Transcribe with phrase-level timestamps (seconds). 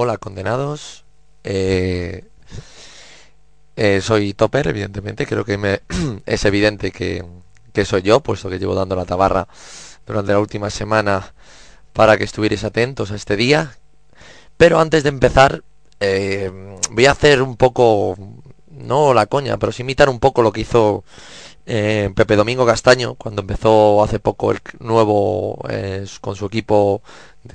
[0.00, 1.04] Hola condenados.
[1.42, 2.22] Eh,
[3.74, 5.26] eh, soy Topper, evidentemente.
[5.26, 5.80] Creo que
[6.26, 7.24] es evidente que,
[7.72, 9.48] que soy yo, puesto que llevo dando la tabarra
[10.06, 11.34] durante la última semana
[11.94, 13.76] para que estuvierais atentos a este día.
[14.56, 15.64] Pero antes de empezar,
[15.98, 16.48] eh,
[16.92, 18.16] voy a hacer un poco,
[18.70, 21.02] no la coña, pero sí imitar un poco lo que hizo
[21.70, 27.02] eh, Pepe Domingo Castaño cuando empezó hace poco el nuevo eh, con su equipo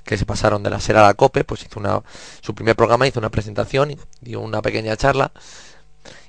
[0.06, 2.02] que se pasaron de la SER a la COPE, pues hizo una,
[2.42, 5.32] su primer programa, hizo una presentación, y dio una pequeña charla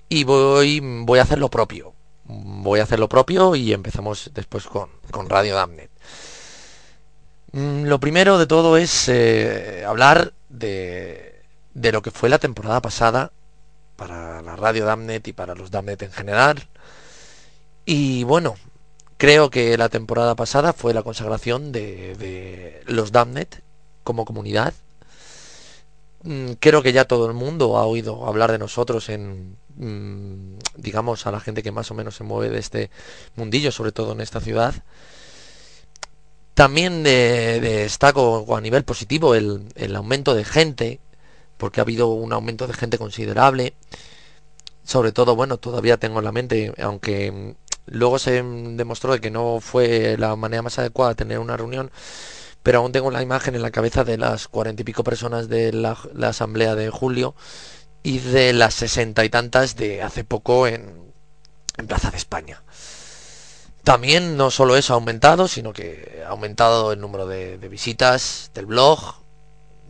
[0.09, 1.93] y voy, voy a hacer lo propio.
[2.25, 5.91] Voy a hacer lo propio y empezamos después con, con Radio Damnet.
[7.53, 11.43] Mm, lo primero de todo es eh, hablar de,
[11.75, 13.33] de lo que fue la temporada pasada
[13.97, 16.67] para la radio Damnet y para los Damnet en general.
[17.87, 18.55] Y bueno,
[19.19, 23.63] creo que la temporada pasada fue la consagración de, los Damnet
[24.05, 24.75] como comunidad.
[26.23, 31.27] Mm, Creo que ya todo el mundo ha oído hablar de nosotros en, mm, digamos,
[31.27, 32.91] a la gente que más o menos se mueve de este
[33.37, 34.75] mundillo, sobre todo en esta ciudad.
[36.55, 41.01] También de- destaco a nivel positivo el, el aumento de gente,
[41.59, 43.75] porque ha habido un aumento de gente considerable.
[44.85, 47.55] Sobre todo, bueno, todavía tengo en la mente, aunque
[47.87, 51.91] luego se demostró de que no fue la manera más adecuada de tener una reunión,
[52.63, 55.73] pero aún tengo la imagen en la cabeza de las cuarenta y pico personas de
[55.73, 57.35] la, asamblea de julio
[58.03, 61.13] y de las sesenta y tantas de hace poco en,
[61.77, 62.63] en Plaza de España.
[63.83, 68.51] También no solo eso ha aumentado, sino que ha aumentado el número de, de visitas
[68.55, 69.17] del blog.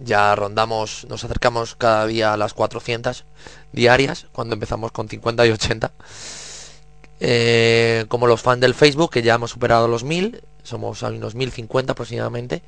[0.00, 3.24] Ya rondamos, nos acercamos cada día a las 400
[3.70, 5.92] diarias, cuando empezamos con 50 y 80.
[7.20, 11.34] Eh, como los fans del Facebook, que ya hemos superado los 1000, somos a unos
[11.34, 12.62] 1050 aproximadamente.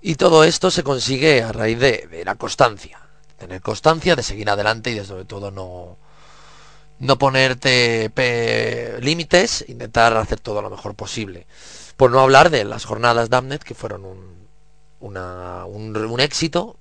[0.00, 3.00] Y todo esto se consigue a raíz de, la constancia.
[3.38, 5.96] Tener constancia, de seguir adelante y sobre todo no,
[6.98, 8.10] no ponerte
[9.02, 11.46] límites, intentar hacer todo lo mejor posible.
[11.96, 14.46] Por no hablar de las jornadas Damnet, que fueron un,
[15.00, 16.76] una- un, un éxito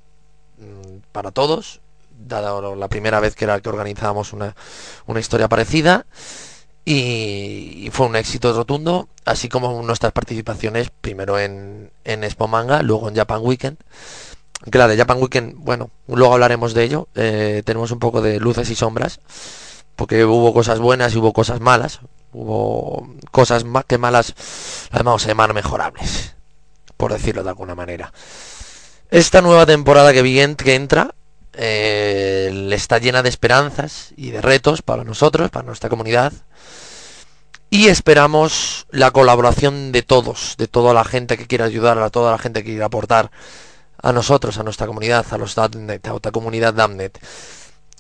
[0.58, 1.82] mm, para todos,
[2.18, 4.56] dado la primera vez que era que organizábamos una,
[5.06, 6.06] una historia parecida.
[6.86, 13.10] Y, fue un éxito rotundo, así como nuestras participaciones, primero en, en Expo Manga, luego
[13.10, 13.78] en Japan Weekend.
[14.72, 17.08] Que la de Japan Weekend, bueno, luego hablaremos de ello.
[17.16, 19.20] eh, tenemos un poco de luces y sombras
[19.96, 22.00] porque hubo cosas buenas y hubo cosas malas.
[22.34, 24.34] Hubo cosas más que malas,
[24.92, 26.36] las vamos a llamar mejorables,
[26.98, 28.12] por decirlo de alguna manera.
[29.10, 31.16] Esta nueva temporada que viene, que entra,
[31.54, 36.34] eh, está llena de esperanzas y de retos para nosotros, para nuestra comunidad.
[37.70, 42.32] Y esperamos la colaboración de todos, de toda la gente que quiera ayudar, a toda
[42.32, 43.32] la gente que quiera aportar
[44.02, 47.20] a nosotros, a nuestra comunidad, a los Damnet, a otra comunidad Damnet.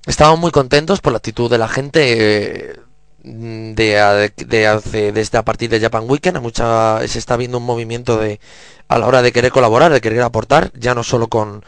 [0.06, 2.80] Estamos muy contentos por la actitud de la gente eh,
[3.24, 6.38] de, de hace- desde a partir de Japan Weekend.
[6.38, 8.40] A mucha, se está viendo un movimiento de
[8.88, 11.66] a la hora de querer colaborar, de querer aportar, ya no solo con,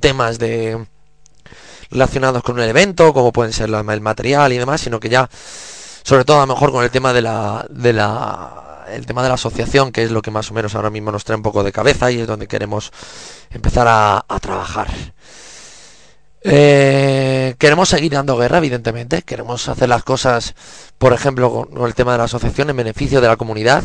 [0.00, 0.84] temas de
[1.90, 5.30] relacionados con el evento, como pueden ser el material y demás, sino que ya,
[6.08, 9.28] sobre todo a lo mejor con el tema de la, de la, el tema de
[9.28, 11.62] la asociación, que es lo que más o menos ahora mismo nos trae un poco
[11.62, 12.90] de cabeza y es donde queremos
[13.50, 14.88] empezar a, a trabajar.
[16.42, 19.22] Eh, queremos seguir dando guerra, evidentemente.
[19.22, 20.54] Queremos hacer las cosas,
[20.98, 23.84] por ejemplo, con, el tema de la asociación en beneficio de la comunidad.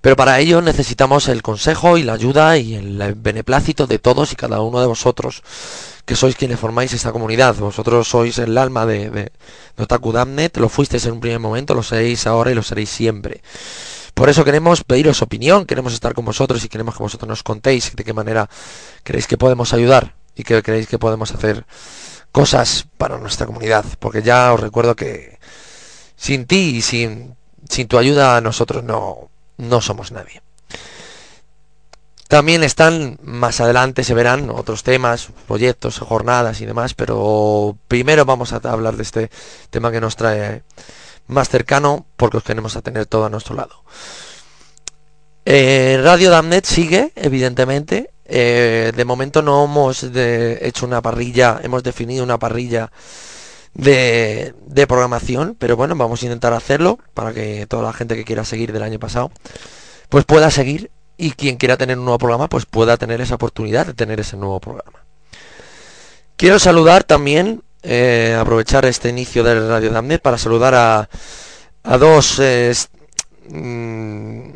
[0.00, 4.36] Pero para ello necesitamos el consejo y la ayuda y el beneplácito de todos y
[4.36, 5.42] cada uno de vosotros,
[6.04, 7.56] que sois quienes formáis esta comunidad.
[7.56, 9.32] Vosotros sois el alma de, de,
[9.76, 12.90] de Otaku Damnet, lo fuisteis en un primer momento, lo seréis ahora y lo seréis
[12.90, 13.42] siempre.
[14.14, 17.94] Por eso queremos pediros opinión, queremos estar con vosotros y queremos que vosotros nos contéis
[17.94, 18.48] de qué manera
[19.04, 21.66] creéis que podemos ayudar y que creéis que podemos hacer
[22.32, 23.84] cosas para nuestra comunidad.
[23.98, 25.38] Porque ya os recuerdo que
[26.16, 27.36] sin ti y sin,
[27.68, 30.40] sin tu ayuda nosotros no, no somos nadie.
[32.28, 38.52] También están más adelante, se verán otros temas, proyectos, jornadas y demás, pero primero vamos
[38.52, 39.30] a hablar de este
[39.70, 40.62] tema que nos trae
[41.26, 43.82] más cercano porque os queremos a tener todo a nuestro lado.
[45.46, 48.10] Eh, Radio Damnet sigue, evidentemente.
[48.30, 52.92] Eh, de momento no hemos hecho una parrilla, hemos definido una parrilla
[53.72, 54.54] de,
[54.86, 58.72] programación, pero bueno, vamos a intentar hacerlo para que toda la gente que quiera seguir
[58.72, 59.30] del año pasado,
[60.10, 63.86] pues pueda seguir y quien quiera tener un nuevo programa, pues pueda tener esa oportunidad
[63.86, 65.04] de tener ese nuevo programa.
[66.36, 71.08] Quiero saludar también, eh, aprovechar este inicio de Radio Damnet para saludar a,
[71.82, 72.40] a dos,
[73.48, 74.50] mm,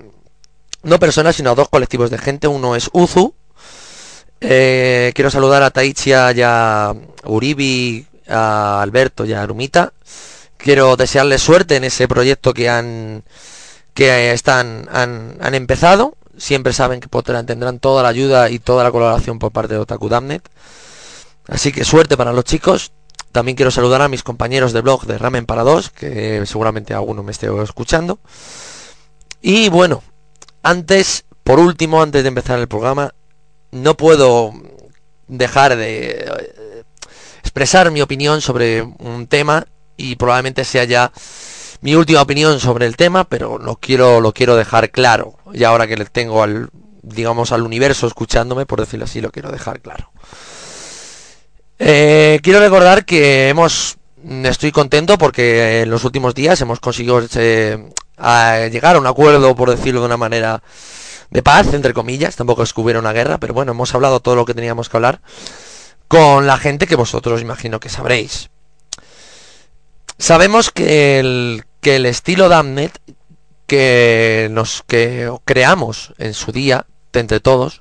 [0.85, 2.47] no personas, sino a dos colectivos de gente.
[2.47, 3.35] Uno es Uzu,
[4.45, 6.93] Eh, quiero saludar a Taichia y a
[7.25, 9.93] Uribi, a Alberto y a Arumita.
[10.57, 13.23] Quiero desearles suerte en ese proyecto que han
[13.95, 16.17] que están han, han empezado.
[16.37, 17.09] Siempre saben que
[17.47, 20.49] tendrán toda la ayuda y toda la colaboración por parte de Otaku Damnet.
[21.47, 22.93] Así que suerte para los chicos.
[23.31, 27.23] También quiero saludar a mis compañeros de blog de Ramen para dos, que seguramente alguno
[27.23, 28.19] me esté escuchando.
[29.41, 30.03] Y bueno,
[30.63, 33.15] antes, por último, antes de empezar el programa,
[33.73, 34.53] no puedo
[35.27, 36.85] dejar de eh,
[37.41, 39.67] expresar mi opinión sobre un tema
[39.97, 41.13] y probablemente sea ya
[41.81, 45.39] mi última opinión sobre el tema, pero lo quiero lo quiero dejar claro.
[45.53, 46.71] Y ahora que le tengo al
[47.03, 50.13] digamos al universo escuchándome, por decirlo así, lo quiero dejar claro.
[51.79, 53.99] Eh, quiero recordar que hemos
[54.45, 57.91] estoy contento porque en los últimos días hemos conseguido eh,
[58.71, 60.63] llegar a un acuerdo, por decirlo de una manera
[61.33, 64.37] de paz, entre comillas, tampoco es que hubiera una guerra, pero bueno, hemos hablado todo
[64.37, 65.21] lo que teníamos que hablar
[66.07, 68.51] con la gente que vosotros imagino que sabréis.
[70.19, 71.65] Sabemos que el,
[72.07, 72.93] estilo Damnet
[73.67, 76.85] que nos que creamos en su día,
[77.15, 77.81] entre todos,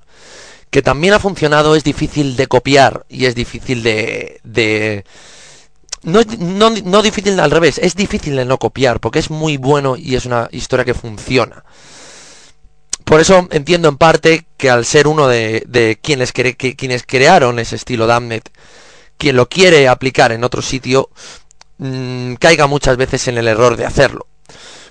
[0.69, 4.39] que también ha funcionado, es difícil de copiar y es difícil de...
[4.45, 5.03] de
[6.03, 9.97] no, no, no difícil al revés, es difícil de no copiar, porque es muy bueno
[9.97, 11.65] y es una historia que funciona.
[13.05, 18.07] Por eso entiendo en parte que al ser uno de, quienes, quienes crearon ese estilo
[18.07, 18.49] Damnet,
[19.17, 21.09] quien lo quiere aplicar en otro sitio,
[21.77, 24.27] mm, caiga muchas veces en el error de hacerlo.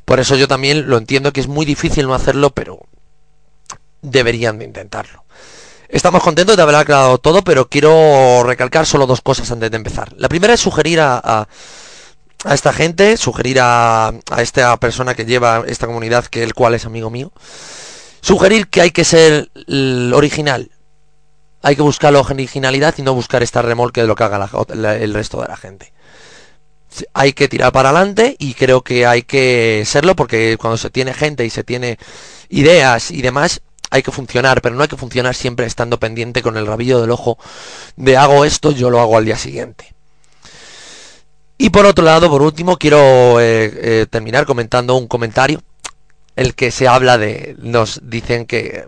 [0.04, 2.80] Por eso yo también lo entiendo que es muy difícil no hacerlo, pero
[4.02, 5.24] deberían de intentarlo.
[5.88, 10.12] Estamos contentos de haber aclarado todo, pero quiero recalcar solo dos cosas antes de empezar.
[10.16, 11.18] La primera es sugerir a,
[12.44, 16.74] a, esta gente, sugerir a, a, esta persona que lleva esta comunidad, que el cual
[16.74, 17.32] es amigo mío,
[18.20, 19.50] sugerir que hay que ser
[20.12, 20.70] original.
[21.62, 25.14] Hay que buscar la originalidad y no buscar esta remolque de lo que haga el
[25.14, 25.92] resto de la gente.
[27.12, 31.14] Hay que tirar para adelante y creo que hay que serlo porque cuando se tiene
[31.14, 31.98] gente y se tiene
[32.48, 36.56] ideas y demás, hay que funcionar, pero no hay que funcionar siempre estando pendiente con
[36.56, 37.38] el rabillo del ojo
[37.96, 39.92] de hago esto, yo lo hago al día siguiente.
[41.58, 45.60] Y por otro lado, por último, quiero eh, eh, terminar comentando un comentario,
[46.40, 48.86] el que se habla de, nos dicen que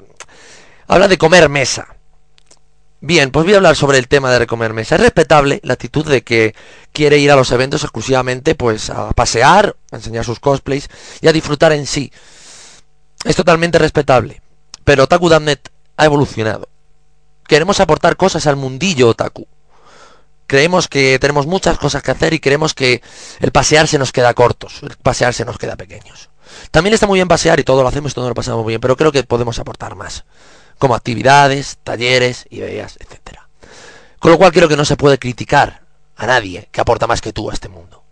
[0.88, 1.96] habla de comer mesa.
[3.02, 4.94] Bien, pues voy a hablar sobre el tema de comer mesa.
[4.94, 6.54] Es respetable la actitud de que
[6.92, 10.88] quiere ir a los eventos exclusivamente pues a pasear, a enseñar sus cosplays
[11.20, 12.10] y a disfrutar en sí.
[13.22, 14.40] Es totalmente respetable.
[14.82, 15.68] Pero Otaku Damnet
[15.98, 16.70] ha evolucionado.
[17.46, 19.46] Queremos aportar cosas al mundillo Otaku.
[20.46, 23.02] Creemos que tenemos muchas cosas que hacer y creemos que
[23.40, 26.31] el pasear se nos queda cortos, el pasear se nos queda pequeños.
[26.70, 29.12] También está muy bien pasear y todo lo hacemos todo lo pasamos bien, pero creo
[29.12, 30.24] que podemos aportar más.
[30.78, 33.38] Como actividades, talleres, ideas, etc.
[34.18, 35.82] Con lo cual creo que no se puede criticar
[36.16, 38.02] a nadie que aporta más que tú a este mundo.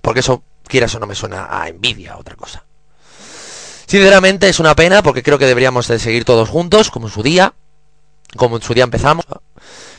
[0.00, 2.64] Porque eso, quieras o no, me suena a envidia, a otra cosa.
[3.86, 7.22] Sinceramente es una pena porque creo que deberíamos de seguir todos juntos, como en su
[7.22, 7.54] día,
[8.36, 9.24] como en su día empezamos.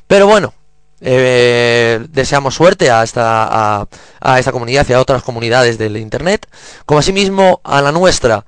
[0.07, 0.53] Pero bueno,
[1.01, 3.87] eh, deseamos suerte a esta,
[4.19, 6.47] a, esta comunidad y a otras comunidades del Internet,
[6.85, 8.45] como asimismo a la nuestra.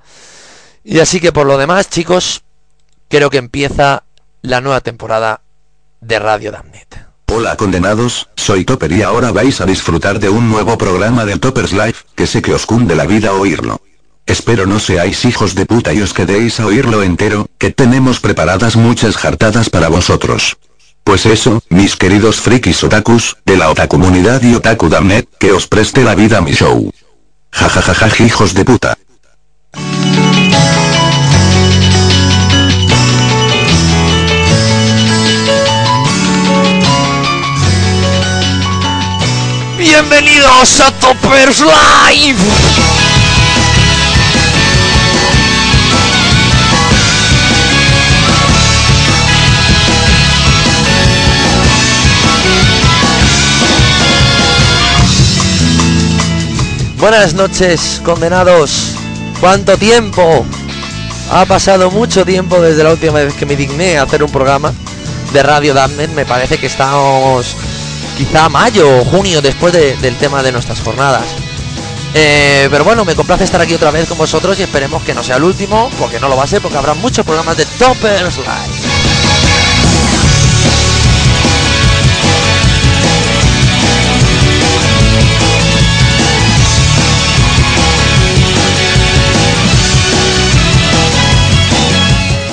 [0.84, 2.42] Y así que por lo demás, chicos,
[3.08, 4.04] creo que empieza
[4.42, 5.42] la nueva temporada
[6.00, 7.06] de Radio Damnet.
[7.26, 11.72] Hola condenados, soy Topper y ahora vais a disfrutar de un nuevo programa de Topper's
[11.72, 13.80] Life, que sé que os cunde la vida oírlo.
[14.26, 18.76] Espero no seáis hijos de puta y os quedéis a oírlo entero, que tenemos preparadas
[18.76, 20.56] muchas jartadas para vosotros.
[21.10, 26.04] Pues eso, mis queridos frikis otakus, de la otakumunidad y otaku damnet, que os preste
[26.04, 26.88] la vida mi show.
[27.50, 28.96] Jajajaja hijos de puta.
[39.76, 42.99] Bienvenidos a Toppers Live.
[57.00, 58.92] Buenas noches, condenados.
[59.40, 60.44] ¿Cuánto tiempo?
[61.32, 64.74] Ha pasado mucho tiempo desde la última vez que me digné a hacer un programa
[65.32, 66.14] de Radio Damnen.
[66.14, 67.56] Me parece que estamos
[68.18, 71.24] quizá mayo o junio después del tema de nuestras jornadas.
[72.12, 75.24] Eh, pero bueno, me complace estar aquí otra vez con vosotros y esperemos que no
[75.24, 78.36] sea el último, porque no lo va a ser, porque habrá muchos programas de Toppers
[78.36, 79.19] Live.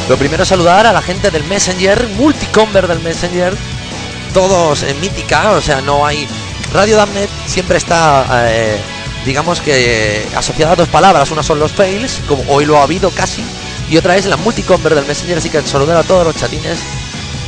[0.10, 3.54] Lo primero es saludar a la gente del Messenger, multicomber del Messenger,
[4.34, 6.28] todos en mítica, o sea, no hay...
[6.74, 8.78] Radio Damnet siempre está, eh,
[9.26, 13.10] digamos que, asociada a dos palabras, una son los fails, como hoy lo ha habido
[13.12, 13.44] casi,
[13.90, 16.80] y otra es la multicomber del Messenger, así que saludar a todos los chatines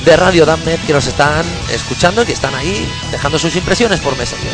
[0.03, 4.17] de Radio Damnet que nos están escuchando y que están ahí dejando sus impresiones por
[4.17, 4.51] Messenger.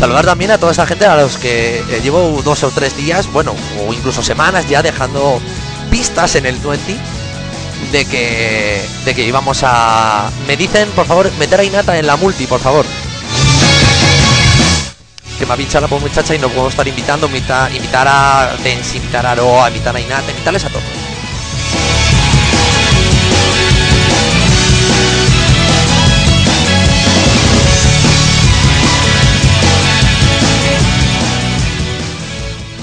[0.00, 3.30] Saludar también a toda esta gente a los que eh, llevo dos o tres días,
[3.30, 3.54] bueno,
[3.86, 5.38] o incluso semanas ya dejando
[5.90, 6.96] pistas en el 20
[7.92, 12.16] de que de que íbamos a me dicen por favor meter a Inata en la
[12.16, 12.86] multi por favor.
[15.38, 18.94] Que me ha bichado la muchacha y no puedo estar invitando invitar, invitar a Dens,
[18.94, 20.99] invitar a Aroa, invitar a Inata invitarles a todos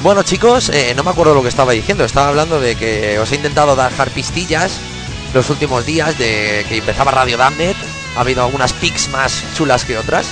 [0.08, 3.30] Bueno chicos, eh, no me acuerdo lo que estaba diciendo, estaba hablando de que os
[3.34, 4.80] he intentado dejar pistillas
[5.34, 7.76] los últimos días de que empezaba Radio Damnet,
[8.16, 10.28] ha habido algunas pics más chulas que otras,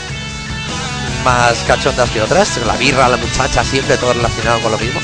[1.26, 5.02] más cachondas que otras, la birra, la muchacha, siempre todo relacionado con lo mismo.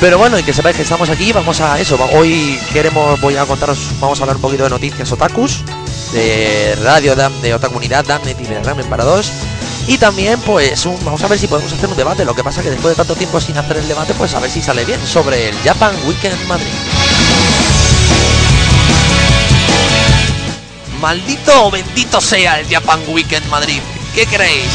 [0.00, 3.44] Pero bueno, y que sepáis que estamos aquí, vamos a eso, hoy queremos, voy a
[3.44, 5.64] contaros, vamos a hablar un poquito de noticias otakus,
[6.12, 9.32] de Radio Dam, de otra comunidad Damnet y de Ramen para dos
[9.88, 12.22] y también, pues, vamos a ver si podemos hacer un debate.
[12.26, 14.50] Lo que pasa que después de tanto tiempo sin hacer el debate, pues a ver
[14.50, 16.66] si sale bien sobre el Japan Weekend Madrid.
[21.00, 23.80] Maldito o bendito sea el Japan Weekend Madrid.
[24.14, 24.68] ¿Qué creéis?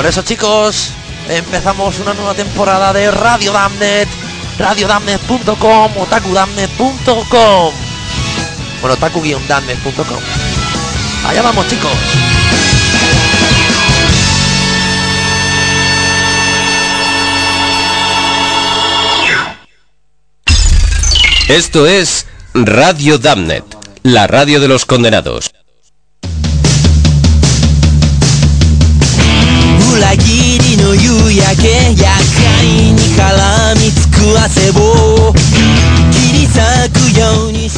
[0.00, 0.92] Por eso chicos,
[1.28, 4.08] empezamos una nueva temporada de Radio Damnet,
[4.58, 7.74] radiodamnet.com, otakudamnet.com.
[8.80, 10.22] Bueno, otaku-damnet.com.
[11.28, 11.92] Allá vamos chicos.
[21.48, 23.64] Esto es Radio Damnet,
[24.02, 25.50] la radio de los condenados.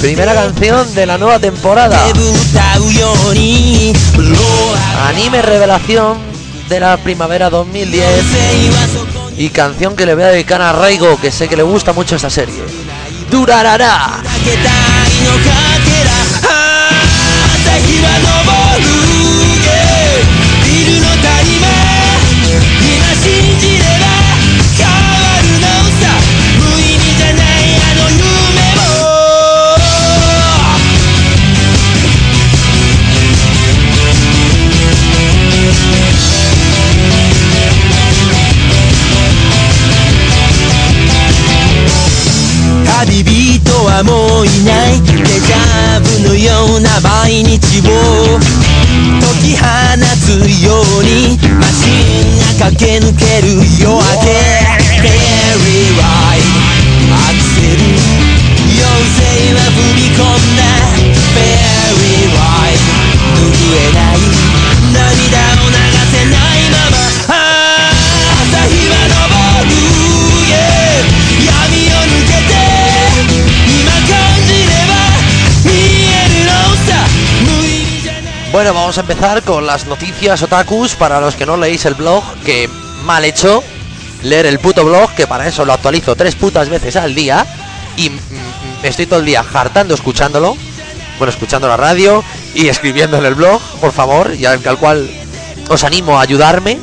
[0.00, 2.07] Primera canción de la nueva temporada.
[5.09, 6.19] Anime revelación
[6.69, 8.02] de la primavera 2010.
[9.37, 12.17] Y canción que le voy a dedicar a Raigo, que sé que le gusta mucho
[12.17, 12.62] esta serie.
[13.31, 14.23] Durarará.
[43.92, 44.96] はもういない。
[45.04, 48.40] デジャブのような毎日を
[49.20, 49.64] 解き放
[50.16, 54.32] つようにマシンが駆け抜ける夜明け。
[54.96, 55.12] フェ
[55.61, 56.00] リーワ
[56.32, 56.40] イ
[57.12, 57.84] アクセル
[58.64, 60.64] 妖精は踏み込んだ。
[60.72, 61.52] フェ
[62.00, 62.80] リーワイ
[63.37, 64.51] 拭えない。
[78.52, 80.94] Bueno, vamos a empezar con las noticias otakus.
[80.94, 82.68] Para los que no leéis el blog, que
[83.02, 83.64] mal hecho
[84.23, 87.47] leer el puto blog, que para eso lo actualizo tres putas veces al día.
[87.97, 90.54] Y me estoy todo el día hartando escuchándolo,
[91.16, 92.23] bueno, escuchando la radio
[92.54, 95.09] y escribiendo en el blog, por favor, y al cual
[95.71, 96.78] os animo a ayudarme,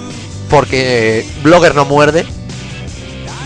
[0.50, 2.26] porque Blogger no muerde,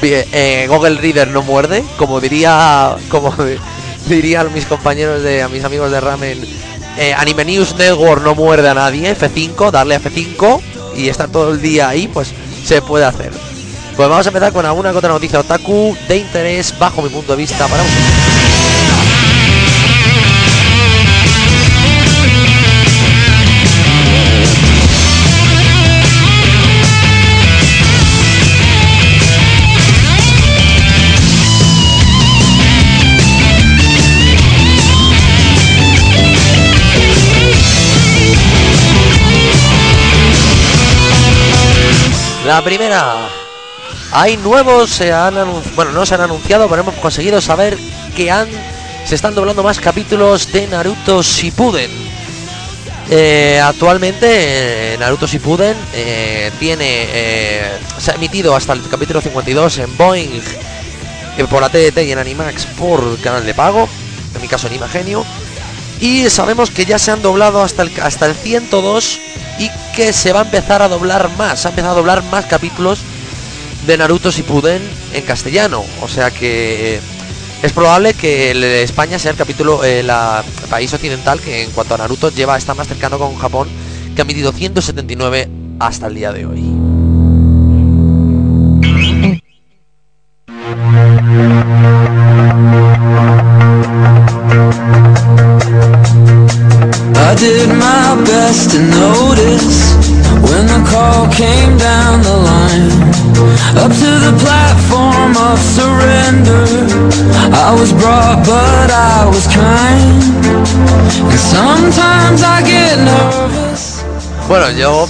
[0.01, 3.36] eh, Google Reader no muerde, como diría, como
[4.08, 8.70] dirían mis compañeros de, a mis amigos de Ramen eh, Anime News Network no muerde
[8.70, 10.62] a nadie, F5, darle a F5
[10.96, 12.34] y estar todo el día ahí, pues
[12.66, 13.32] se puede hacer.
[13.96, 17.38] Pues vamos a empezar con alguna otra noticia otaku de interés bajo mi punto de
[17.38, 17.84] vista para
[42.54, 43.16] La primera.
[44.12, 45.34] Hay nuevos, se han
[45.76, 47.76] bueno, no se han anunciado, pero hemos conseguido saber
[48.16, 48.48] que han
[49.08, 51.90] se están doblando más capítulos de Naruto Shippuden.
[53.10, 57.08] Eh, actualmente eh, Naruto Shippuden eh, tiene
[57.98, 60.42] se ha emitido hasta el capítulo 52 en Boeing
[61.50, 63.90] por la TDT y en Animax por canal de pago,
[64.36, 65.26] en mi caso Anima Genio.
[66.00, 69.20] Y sabemos que ya se han doblado hasta el, hasta el 102
[69.60, 73.00] y que se va a empezar a doblar más, ha empezado a doblar más capítulos
[73.86, 74.82] de Naruto Shippuden
[75.14, 75.84] en castellano.
[76.02, 77.00] O sea que
[77.62, 80.12] es probable que España sea el capítulo, el
[80.70, 83.68] país occidental que en cuanto a Naruto lleva está más cercano con Japón,
[84.16, 86.74] que ha medido 179 hasta el día de hoy.
[97.40, 99.96] Did my best to notice
[100.48, 103.24] when the call came down the line
[103.84, 106.63] up to the platform of surrender.
[107.52, 110.24] I was but I was kind.
[114.48, 115.08] Bueno, yo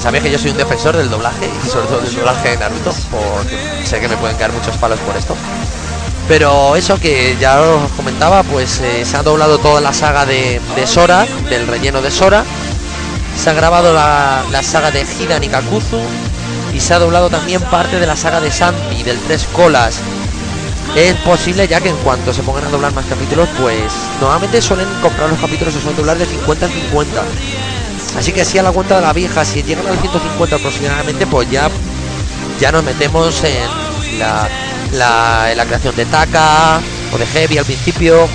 [0.00, 2.92] sabéis que yo soy un defensor del doblaje y sobre todo del doblaje de Naruto,
[3.10, 5.34] porque sé que me pueden caer muchos palos por esto.
[6.26, 10.60] Pero eso que ya os comentaba, pues eh, se ha doblado toda la saga de,
[10.86, 12.44] Sora, del relleno de Sora.
[13.36, 16.00] Se ha grabado la, la saga de Hida Nikakuzu.
[16.72, 20.00] Y se ha doblado también parte de la saga de Santi, del Tres Colas.
[20.96, 24.88] Es posible ya que en cuanto se pongan a doblar más capítulos, pues normalmente suelen
[25.02, 27.22] comprar los capítulos, se suelen doblar de 50 en 50.
[28.18, 31.50] Así que si a la cuenta de la vieja, si llegan al 150 aproximadamente, pues
[31.50, 31.68] ya,
[32.60, 34.48] ya nos metemos en la
[34.94, 36.80] la, creación de Taka
[37.12, 38.28] o de Heavy al principio,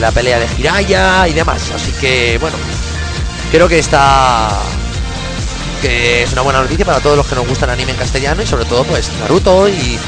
[0.00, 1.70] la pelea de Hiraya y demás.
[1.74, 2.56] Así que bueno,
[3.50, 4.50] creo que está
[5.82, 8.46] que es una buena noticia para todos los que nos gustan anime en castellano y
[8.46, 9.98] sobre todo pues Naruto y,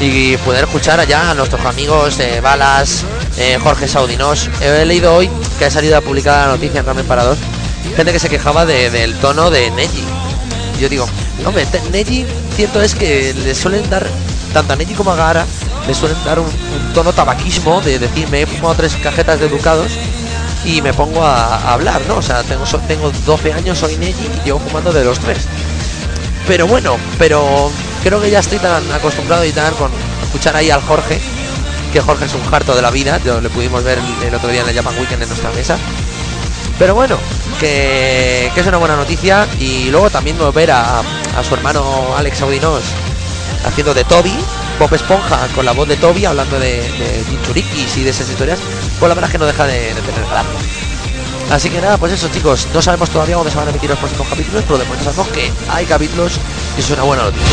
[0.00, 3.04] y poder escuchar allá a nuestros amigos de Balas,
[3.38, 4.48] eh, Jorge Saudinos.
[4.60, 7.38] He leído hoy que ha salido a publicar la noticia en Ramen para dos,
[7.96, 10.25] gente que se quejaba del tono de Neji.
[10.78, 11.06] Yo digo,
[11.44, 14.06] hombre, Neji cierto es que le suelen dar,
[14.52, 15.46] tanto a Neji como a Gara,
[15.86, 16.46] le suelen dar un,
[16.94, 19.92] tono tabaquismo de decir, me he fumado tres cajetas de ducados
[20.64, 22.16] y me pongo a, hablar, ¿no?
[22.16, 25.46] O sea, tengo, tengo 12 años, soy Neji y llevo fumando de los tres.
[26.46, 27.70] Pero bueno, pero
[28.02, 29.90] creo que ya estoy tan acostumbrado y tan con
[30.22, 31.20] escuchar ahí al Jorge,
[31.92, 34.62] que Jorge es un harto de la vida, yo le pudimos ver el otro día
[34.62, 35.78] en el Japan Weekend en nuestra mesa.
[36.78, 37.16] Pero bueno,
[37.58, 42.82] que, es una buena noticia y luego también ver a, a su hermano Alex Audinos
[43.66, 44.34] haciendo de Toby,
[44.78, 47.24] Bob Esponja con la voz de Toby hablando de, de
[47.96, 48.58] y de esas historias,
[48.98, 50.50] pues la verdad es que no deja de, tener gracia.
[51.50, 53.98] Así que nada, pues eso chicos, no sabemos todavía dónde se van a emitir los
[53.98, 56.32] próximos capítulos, pero de momento sabemos que hay capítulos
[56.76, 57.46] y es una buena noticia.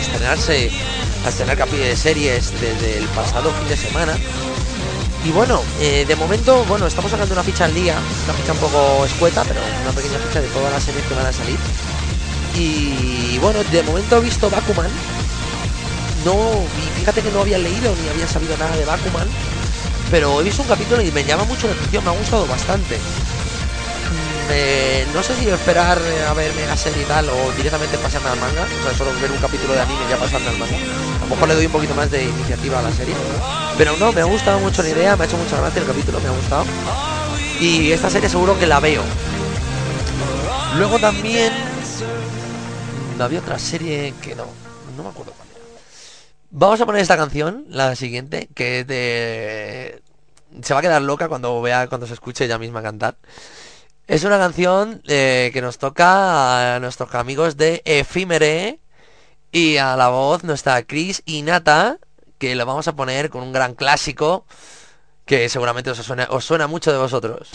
[0.00, 0.70] Estrenarse,
[1.24, 4.16] a estrenar capítulos de series desde el pasado fin de semana.
[5.24, 8.58] Y bueno, eh, de momento, bueno, estamos sacando una ficha al día, una ficha un
[8.58, 11.58] poco escueta, pero una pequeña ficha de todas las series que van a salir.
[12.54, 14.90] Y bueno, de momento he visto Bakuman,
[16.24, 16.66] no,
[16.98, 19.28] fíjate que no había leído ni había sabido nada de Bakuman,
[20.10, 22.98] pero he visto un capítulo y me llama mucho la atención, me ha gustado bastante.
[25.14, 28.62] No sé si esperar a ver mega serie y tal o directamente pasarme al manga,
[28.62, 30.76] o sea, solo ver un capítulo de anime y ya pasarme al manga.
[30.76, 33.14] A lo mejor le doy un poquito más de iniciativa a la serie.
[33.76, 36.20] Pero no, me ha gustado mucho la idea, me ha hecho mucha gracia el capítulo,
[36.20, 36.64] me ha gustado.
[37.60, 39.02] Y esta serie seguro que la veo.
[40.78, 41.52] Luego también
[43.18, 44.46] había otra serie que no,
[44.96, 45.32] no me acuerdo
[46.52, 50.02] Vamos a poner esta canción, la siguiente, que de...
[50.62, 53.16] se va a quedar loca cuando vea, cuando se escuche ella misma cantar.
[54.10, 58.80] Es una canción eh, que nos toca a nuestros amigos de Efímere
[59.52, 61.96] y a la voz nuestra Chris y Nata,
[62.36, 64.46] que lo vamos a poner con un gran clásico
[65.24, 67.52] que seguramente os suena, os suena mucho de vosotros.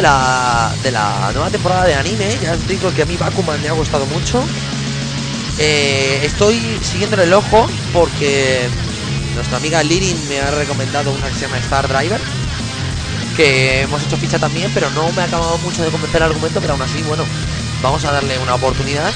[0.00, 2.34] De la, de la nueva temporada de anime.
[2.42, 4.42] Ya os digo que a mí Bakuman me ha gustado mucho.
[5.58, 8.66] Eh, estoy siguiéndole el ojo porque
[9.34, 12.18] nuestra amiga Lirin me ha recomendado una que se llama Star Driver.
[13.36, 16.60] Que hemos hecho ficha también, pero no me ha acabado mucho de convencer el argumento,
[16.62, 17.24] pero aún así, bueno,
[17.82, 19.12] vamos a darle una oportunidad.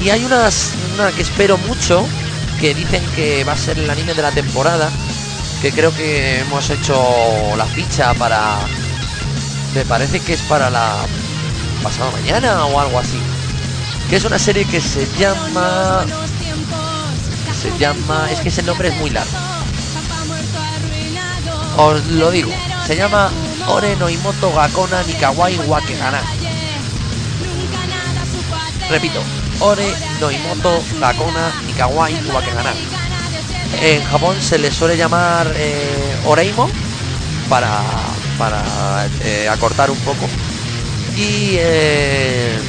[0.00, 2.06] Y hay unas, una que espero mucho,
[2.60, 4.88] que dicen que va a ser el anime de la temporada,
[5.60, 6.94] que creo que hemos hecho
[7.56, 8.60] la ficha para...
[9.76, 11.06] Me parece que es para la
[11.82, 13.18] pasado mañana o algo así.
[14.08, 16.06] Que es una serie que se llama...
[17.60, 18.26] Se llama...
[18.30, 19.30] Es que ese nombre es muy largo.
[21.76, 22.50] Os lo digo.
[22.86, 23.30] Se llama
[23.66, 26.22] Ore no Imoto Gakona Nikawai Wakegana.
[28.88, 29.20] Repito.
[29.60, 32.72] Ore no Imoto Gakona Nikawai Wakegana.
[33.82, 36.70] En Japón se le suele llamar eh, Oreimo
[37.50, 37.82] para,
[38.36, 40.28] para eh, acortar un poco.
[41.16, 42.60] Y, eh,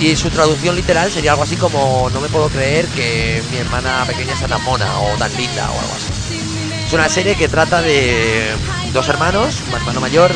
[0.00, 4.04] y su traducción literal sería algo así como no me puedo creer que mi hermana
[4.06, 6.08] pequeña sea tan mona o tan linda o algo así.
[6.86, 8.56] Es una serie que trata de
[8.92, 10.32] dos hermanos, un hermano mayor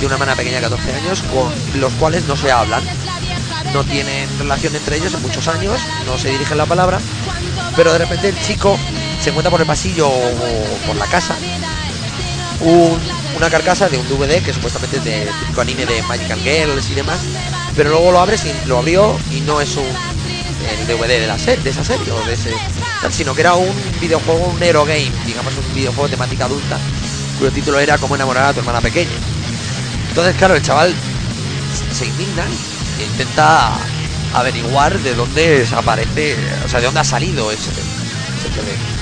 [0.00, 2.82] y una hermana pequeña de 14 años, con los cuales no se hablan.
[3.72, 6.98] No tienen relación entre ellos en muchos años, no se dirigen la palabra,
[7.76, 8.78] pero de repente el chico
[9.20, 11.36] se encuentra por el pasillo o por la casa
[12.60, 13.00] un-
[13.36, 16.94] una carcasa de un DVD que supuestamente es de típico anime de Magical Girls y
[16.94, 17.20] demás,
[17.76, 21.38] pero luego lo abres y lo abrió y no es un el DVD de la
[21.38, 22.50] serie, de esa serie o de ese
[23.10, 26.78] sino que era un videojuego, un Hero Game, digamos un videojuego de temática adulta,
[27.38, 29.10] cuyo título era Cómo enamorar a tu hermana pequeña.
[30.08, 30.92] Entonces, claro, el chaval
[31.92, 32.44] se indigna
[32.98, 33.76] e intenta
[34.34, 38.95] averiguar de dónde aparece, o sea, de dónde ha salido ese, ese.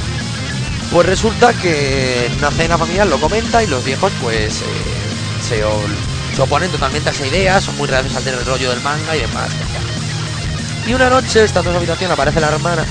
[0.91, 4.65] Pues resulta que en una cena familiar lo comenta y los viejos pues eh,
[5.41, 5.65] se,
[6.41, 9.21] oponen totalmente a esa idea, son muy reacios al tener el rollo del manga y
[9.21, 9.51] demás.
[10.87, 12.85] Y una noche, estando en su aparece la hermana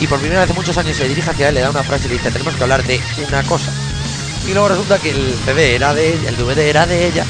[0.00, 2.06] y por primera vez en muchos años se dirige hacia él, le da una frase
[2.06, 3.70] y le dice, tenemos que hablar de una cosa.
[4.46, 7.24] Y luego resulta que el CD era de ella, el DVD era de ella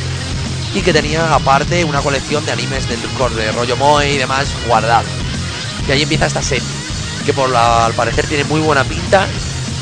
[0.75, 3.01] y que tenía aparte una colección de animes del
[3.37, 5.07] de rollo Moe y demás guardado.
[5.87, 6.67] Y ahí empieza esta serie,
[7.25, 9.29] que por al parecer tiene muy buena pinta.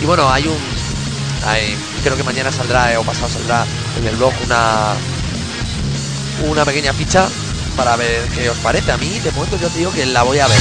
[0.03, 0.59] Y bueno, hay un...
[2.03, 3.65] creo que mañana saldrá eh, o pasado saldrá
[4.01, 4.95] en el blog una
[6.45, 7.29] una pequeña ficha
[7.77, 8.91] para ver qué os parece.
[8.91, 10.59] A mí, de momento, yo te digo que la voy a ver.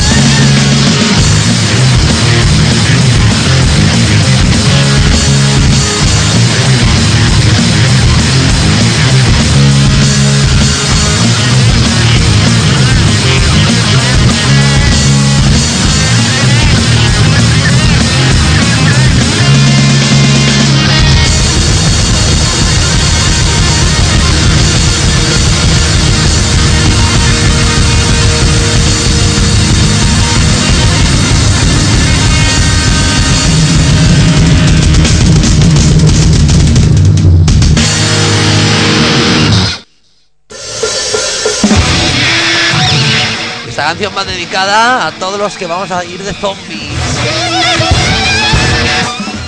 [43.91, 46.93] Canción va dedicada a todos los que vamos a ir de zombies.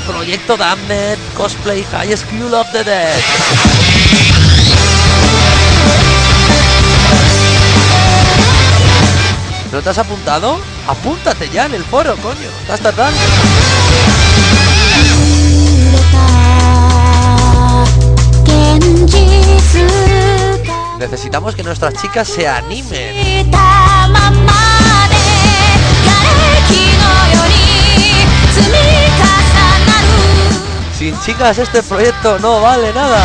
[0.06, 3.22] Proyecto Damned Cosplay High School of the Dead.
[9.72, 10.60] ¿No te has apuntado?
[10.90, 12.50] Apúntate ya en el foro, coño.
[12.64, 13.22] Estás tardando.
[21.04, 23.52] Necesitamos que nuestras chicas se animen.
[30.98, 33.22] Sin chicas este proyecto no vale nada.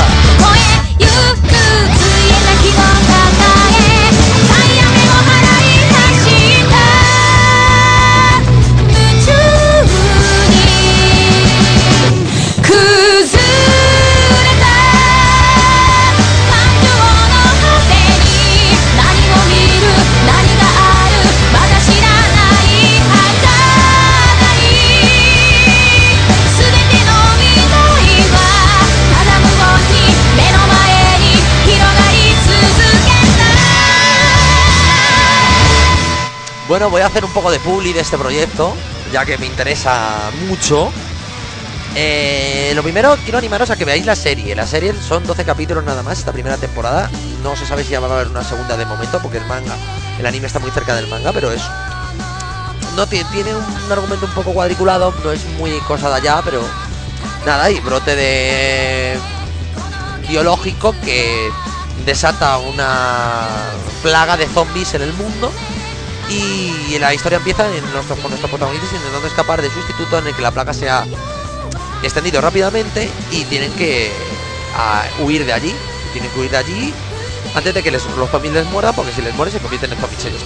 [36.68, 38.76] Bueno, voy a hacer un poco de publi de este proyecto,
[39.10, 40.92] ya que me interesa mucho.
[41.94, 44.54] Eh, lo primero, quiero animaros a que veáis la serie.
[44.54, 47.08] La serie son 12 capítulos nada más, esta primera temporada.
[47.42, 49.74] No se sabe si ya va a haber una segunda de momento, porque el manga,
[50.18, 51.62] el anime está muy cerca del manga, pero es.
[52.96, 56.60] No tiene un argumento un poco cuadriculado, no es muy cosa de allá, pero.
[57.46, 59.18] Nada, y brote de.
[60.28, 61.48] biológico que
[62.04, 63.46] desata una
[64.02, 65.50] plaga de zombies en el mundo
[66.30, 70.26] y la historia empieza en nuestro, con nuestros protagonistas intentando escapar de su instituto en
[70.26, 71.06] el que la plaga se ha
[72.02, 74.10] extendido rápidamente y tienen que
[75.20, 75.74] huir de allí.
[76.12, 76.94] Tienen que huir de allí
[77.54, 80.24] antes de que los zombies les mueran, porque si les mueren se convierten en zombies
[80.24, 80.40] ellos.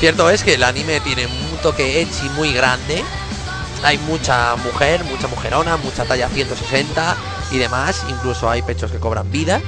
[0.00, 3.04] Cierto es que el anime tiene un toque edgy muy grande.
[3.82, 7.16] Hay mucha mujer, mucha mujerona, mucha talla 160
[7.50, 8.04] y demás.
[8.08, 9.60] Incluso hay pechos que cobran vida.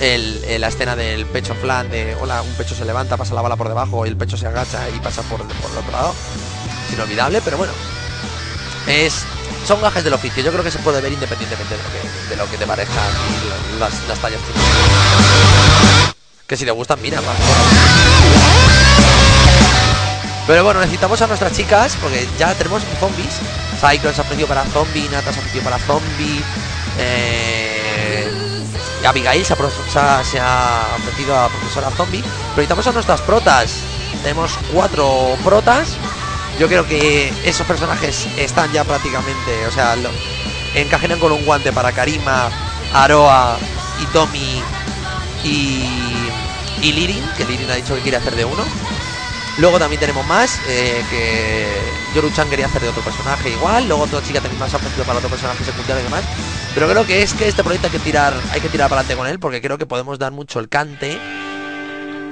[0.00, 3.56] El, la escena del pecho flan de hola, un pecho se levanta, pasa la bala
[3.56, 6.14] por debajo y el pecho se agacha y pasa por, por el otro lado.
[6.86, 7.72] Es inolvidable, pero bueno.
[8.86, 9.24] Es,
[9.66, 10.42] son gajes del oficio.
[10.42, 13.10] Yo creo que se puede ver independientemente de lo que, de lo que te parezcan
[13.78, 14.40] las, las tallas.
[16.46, 17.36] Que si te gustan, mira, más.
[20.46, 23.34] Pero bueno, necesitamos a nuestras chicas porque ya tenemos zombies.
[23.80, 26.42] Cyclones ha ofrecido para zombie, Nata se ha ofrecido para zombie.
[26.98, 28.28] Eh,
[29.06, 32.20] Abigail se ha, se ha ofrecido a profesora zombie.
[32.20, 33.72] Pero necesitamos a nuestras protas.
[34.22, 35.96] Tenemos cuatro protas.
[36.58, 40.10] Yo creo que esos personajes están ya prácticamente, o sea, lo,
[41.20, 42.50] con un guante para Karima,
[42.92, 43.56] Aroa
[44.02, 44.62] y Tommy
[45.44, 45.84] y,
[46.82, 48.64] y Lirin, que Lirin ha dicho que quiere hacer de uno.
[49.58, 51.66] Luego también tenemos más, eh, que
[52.14, 53.88] Yoru-chan quería hacer de otro personaje igual.
[53.88, 56.24] Luego otra chica también más ha ofrecido para otro personaje secundario y demás.
[56.74, 59.18] Pero creo que es que este proyecto hay que tirar, hay que tirar para adelante
[59.18, 61.18] con él porque creo que podemos dar mucho el cante.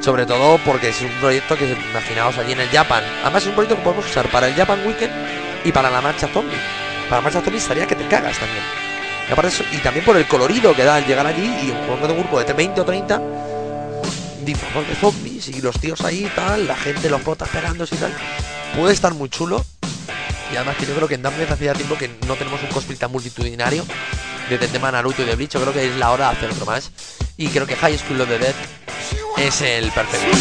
[0.00, 3.02] Sobre todo porque es un proyecto que imaginaos allí en el Japan.
[3.24, 5.12] Además es un proyecto que podemos usar para el Japan Weekend
[5.64, 6.56] y para la marcha zombie.
[7.08, 8.62] Para la marcha zombie estaría que te cagas también.
[9.28, 12.14] Y, aparte y también por el colorido que da al llegar allí y un de
[12.14, 13.20] grupo de 20 o 30
[14.46, 18.14] disfrazados de zombies y los tíos ahí tal, la gente, los botas pegándose y tal.
[18.76, 19.64] Puede estar muy chulo.
[20.52, 22.96] Y además que yo creo que en Damned hacía tiempo que no tenemos un cosplay
[22.96, 23.84] tan multitudinario
[24.48, 25.50] de tema Naruto y de Bleach.
[25.50, 26.90] Yo creo que es la hora de hacer otro más.
[27.36, 28.54] Y creo que High School of the Dead
[29.36, 30.36] es el perfecto.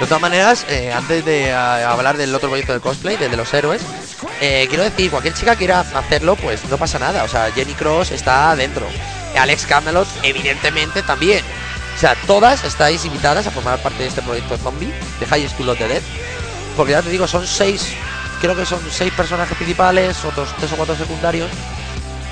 [0.00, 3.52] De todas maneras, eh, antes de hablar del otro proyecto de cosplay, del de los
[3.52, 3.82] héroes,
[4.40, 7.22] eh, quiero decir, cualquier chica quiera hacerlo, pues no pasa nada.
[7.24, 8.86] O sea, Jenny Cross está dentro.
[9.38, 11.44] Alex Camelot, evidentemente, también.
[11.94, 15.68] O sea, todas estáis invitadas a formar parte de este proyecto zombie, de High School
[15.68, 16.02] of the Dead.
[16.76, 17.92] Porque ya te digo, son seis,
[18.40, 21.50] creo que son seis personajes principales, otros tres o cuatro secundarios.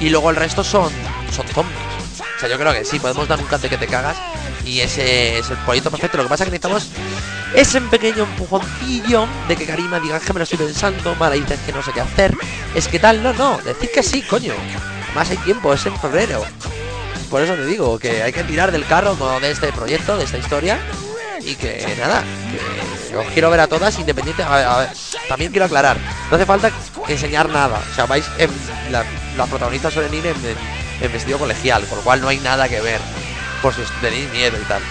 [0.01, 0.93] Y luego el resto son,
[1.35, 1.79] son zombies.
[2.37, 4.17] O sea, yo creo que sí, podemos dar un cante que te cagas.
[4.65, 6.19] Y ese es el proyecto perfecto.
[6.19, 6.89] Lo que pasa es que necesitamos
[7.55, 11.73] ese pequeño empujoncillo de que Karima diga que me lo estoy pensando, mala dices que
[11.73, 12.35] no sé qué hacer.
[12.75, 14.55] Es que tal, no, no, decir que sí, coño.
[15.15, 16.45] Más hay tiempo, es en febrero.
[17.31, 20.39] Por eso te digo que hay que tirar del carro de este proyecto, de esta
[20.39, 20.79] historia.
[21.41, 24.43] Y que nada, que os quiero ver a todas independiente.
[24.43, 24.89] A a ver,
[25.29, 25.97] también quiero aclarar,
[26.31, 26.71] no hace falta
[27.09, 27.81] enseñar nada.
[27.91, 28.29] O sea, vais
[28.91, 29.05] la,
[29.37, 33.01] la protagonista suelen ir en, vestido colegial, por lo cual no hay nada que ver.
[33.63, 34.83] Por si tenéis miedo y tal.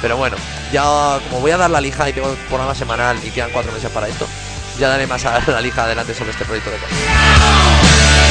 [0.00, 0.36] Pero bueno,
[0.72, 0.82] ya
[1.28, 4.08] como voy a dar la lija y tengo programa semanal y quedan cuatro meses para
[4.08, 4.26] esto,
[4.78, 8.29] ya daré más a la lija adelante sobre este proyecto de cómic.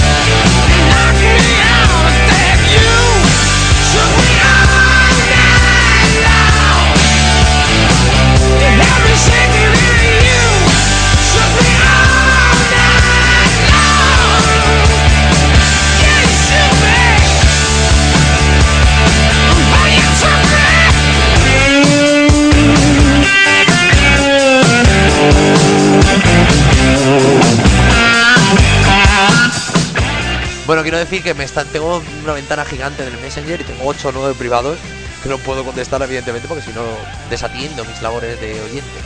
[30.66, 34.10] Bueno, quiero decir que me están, tengo una ventana gigante en Messenger y tengo 8
[34.10, 34.78] o 9 privados
[35.24, 36.84] que no puedo contestar evidentemente porque si no
[37.30, 39.00] desatiendo mis labores de oyente.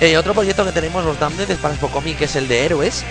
[0.00, 3.04] Eh, otro proyecto que tenemos los Damned es para Spocomic que es el de Héroes.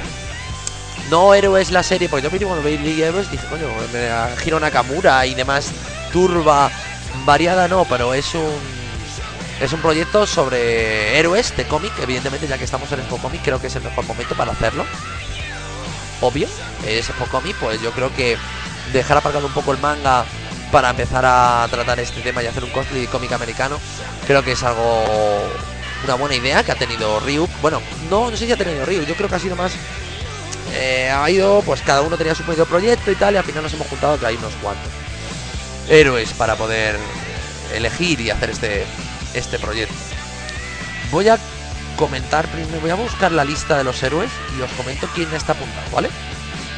[1.10, 4.60] No Héroes la serie, porque yo mismo cuando League Héroes dije, coño, me da Hiro
[4.60, 5.72] Nakamura y demás
[6.12, 6.72] turba
[7.26, 8.83] variada no, pero es un
[9.62, 13.68] es un proyecto sobre héroes de cómic, evidentemente ya que estamos en Spocomic creo que
[13.68, 14.86] es el mejor momento para hacerlo
[16.24, 16.48] obvio,
[16.88, 18.38] es Spocomi, pues yo creo que
[18.92, 20.26] dejar aparcado un poco el manga
[20.72, 23.78] para empezar a tratar este tema y hacer un cosplay cómic americano,
[24.26, 25.04] creo que es algo
[26.04, 27.50] una buena idea que ha tenido Ryuk.
[27.62, 29.74] Bueno, no, no sé si ha tenido Ryuk, yo creo que ha sido más
[30.74, 33.64] eh, ha ido, pues cada uno tenía su propio proyecto y tal, y al final
[33.64, 34.92] nos hemos juntado que hay unos cuantos
[35.90, 36.98] héroes para poder
[37.76, 38.86] elegir y hacer este
[39.34, 39.96] este proyecto.
[41.12, 41.38] Voy a
[41.98, 45.54] comentar primero, voy a buscar la lista de los héroes y os comento quién está
[45.54, 46.10] apuntado, ¿vale?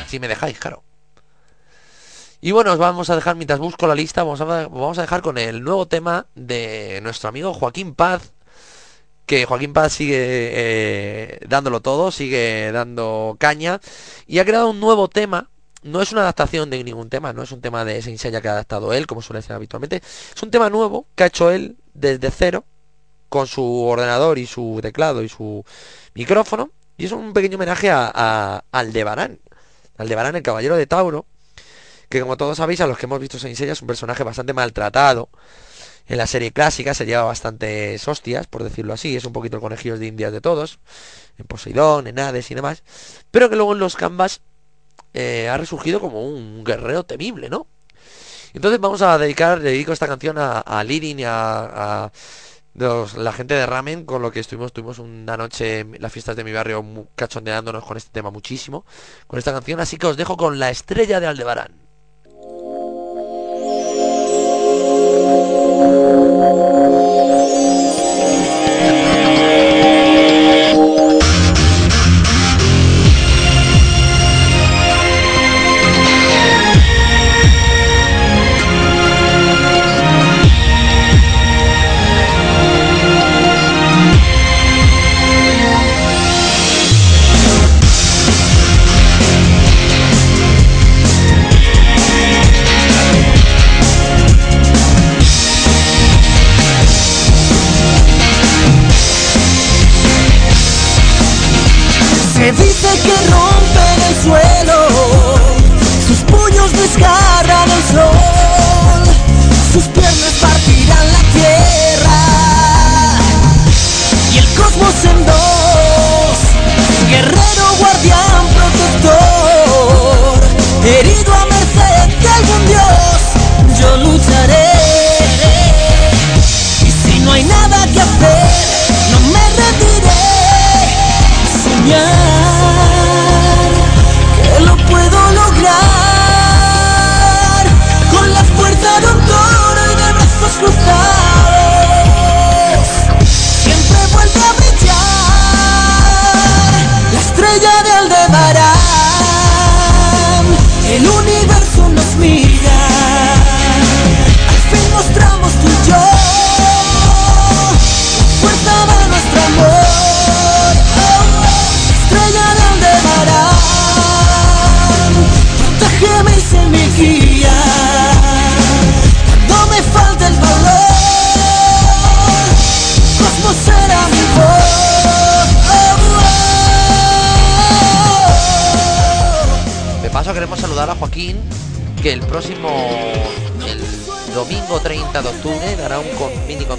[0.08, 0.84] Si me dejáis, claro.
[2.42, 5.22] Y bueno, os vamos a dejar, mientras busco la lista, vamos a, vamos a dejar
[5.22, 8.34] con el nuevo tema de nuestro amigo Joaquín Paz.
[9.26, 13.80] Que Joaquín Paz sigue eh, dándolo todo, sigue dando caña.
[14.28, 15.50] Y ha creado un nuevo tema.
[15.82, 18.48] No es una adaptación de ningún tema, no es un tema de Saint Seiya que
[18.48, 20.04] ha adaptado él, como suele ser habitualmente.
[20.36, 22.66] Es un tema nuevo que ha hecho él desde cero
[23.30, 25.66] con su ordenador y su teclado y su
[26.14, 26.72] micrófono.
[26.98, 29.40] Y es un pequeño homenaje a, a Aldebarán.
[29.98, 31.26] Aldebarán, el caballero de Tauro.
[32.10, 34.54] Que como todos sabéis, a los que hemos visto Saint Seiya es un personaje bastante
[34.54, 35.30] maltratado.
[36.08, 39.16] En la serie clásica se lleva bastantes hostias, por decirlo así.
[39.16, 40.80] Es un poquito el conejillos de indias de todos.
[41.38, 42.84] En Poseidón, en Hades y demás.
[43.32, 44.42] Pero que luego en los canvas
[45.14, 47.68] eh, ha resurgido como un guerrero temible, ¿no?
[48.56, 52.10] Entonces vamos a dedicar, dedico esta canción a, a Lirin y a,
[52.74, 56.46] la gente de Ramen, con lo que estuvimos, tuvimos una noche en las fiestas de
[56.46, 56.84] mi barrio
[57.16, 58.86] cachondeándonos con este tema muchísimo,
[59.28, 61.85] con esta canción, así que os dejo con la estrella de Aldebarán.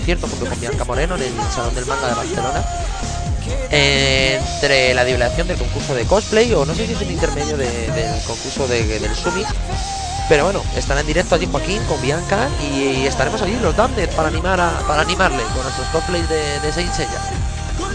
[0.07, 2.64] Concierto junto con Bianca Moreno en el Salón del Manga de Barcelona.
[3.68, 7.90] entre la divulgación del concurso de cosplay o no sé si es el intermedio de-
[7.90, 9.46] del concurso de- del Summit.
[10.28, 14.28] Pero bueno, estará en directo allí Joaquín con Bianca y, estaremos allí los Damned para
[14.28, 17.20] animar a, para animarle con nuestros cosplays de, de Saint Seiya.
[17.78, 17.86] Un.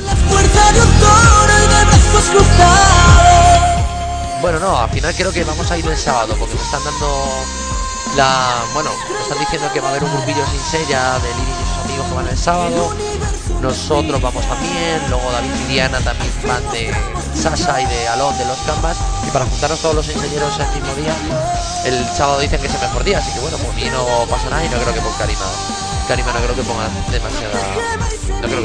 [4.41, 7.25] Bueno, no, al final creo que vamos a ir el sábado porque me están dando
[8.17, 8.63] la...
[8.73, 11.29] Bueno, me están diciendo que va a haber un grupillo sin sella de
[12.09, 12.93] van el sábado.
[13.61, 16.91] Nosotros vamos también, luego David y Diana también van de
[17.35, 18.97] Sasha y de Alon de los Canvas.
[19.27, 21.15] Y para juntarnos todos los ingenieros el mismo día,
[21.85, 24.49] el sábado dicen que es el mejor día, así que bueno, por mí no pasa
[24.49, 25.45] nada y no creo que por Karima.
[26.07, 27.59] Karima no creo que ponga demasiada...
[28.41, 28.61] No creo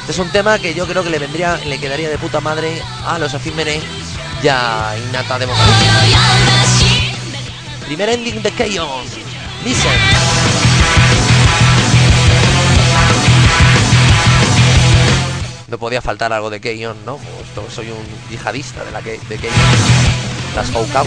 [0.00, 2.82] Este es un tema que yo creo que le vendría, le quedaría de puta madre
[3.06, 3.82] a los efímeres
[4.42, 5.66] ya Inata de Mojón.
[7.86, 9.02] Primer ending de K.O.
[9.64, 9.92] Listen.
[15.68, 17.18] no podía faltar algo de Keyon, ¿no?
[17.54, 20.25] Pues soy un yihadista de la que de Keyon.
[20.64, 21.04] しか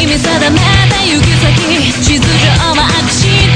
[0.00, 1.54] り見定めた行き先
[2.02, 3.54] 地図上はアクシデン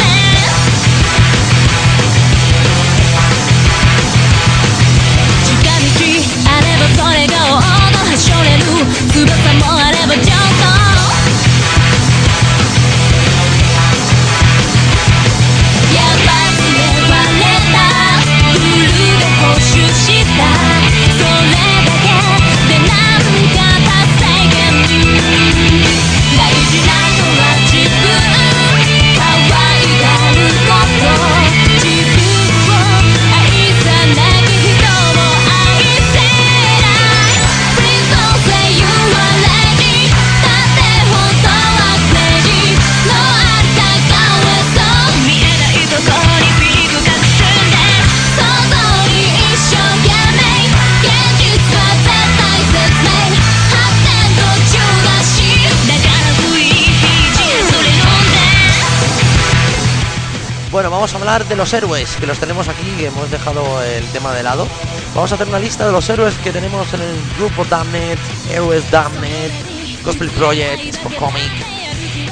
[5.43, 5.99] 近道
[6.49, 8.63] あればそれが王のはしょれる
[9.11, 10.96] 翼もあればちょ
[61.07, 64.33] vamos a hablar de los héroes, que los tenemos aquí, que hemos dejado el tema
[64.35, 64.67] de lado.
[65.15, 68.19] Vamos a hacer una lista de los héroes que tenemos en el grupo Damned,
[68.51, 69.53] Héroes Damned,
[70.03, 71.53] Cosplay Project, Comic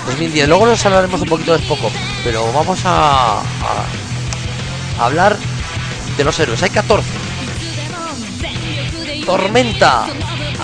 [0.09, 0.49] 2010.
[0.49, 1.93] Luego nos hablaremos un poquito de Spocom,
[2.25, 5.37] pero vamos a, a- hablar
[6.17, 6.61] de los héroes.
[6.65, 7.09] Hay 14.
[9.25, 10.07] Tormenta,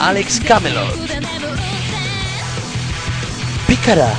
[0.01, 0.97] Alex Camelot,
[3.69, 4.13] Pícara,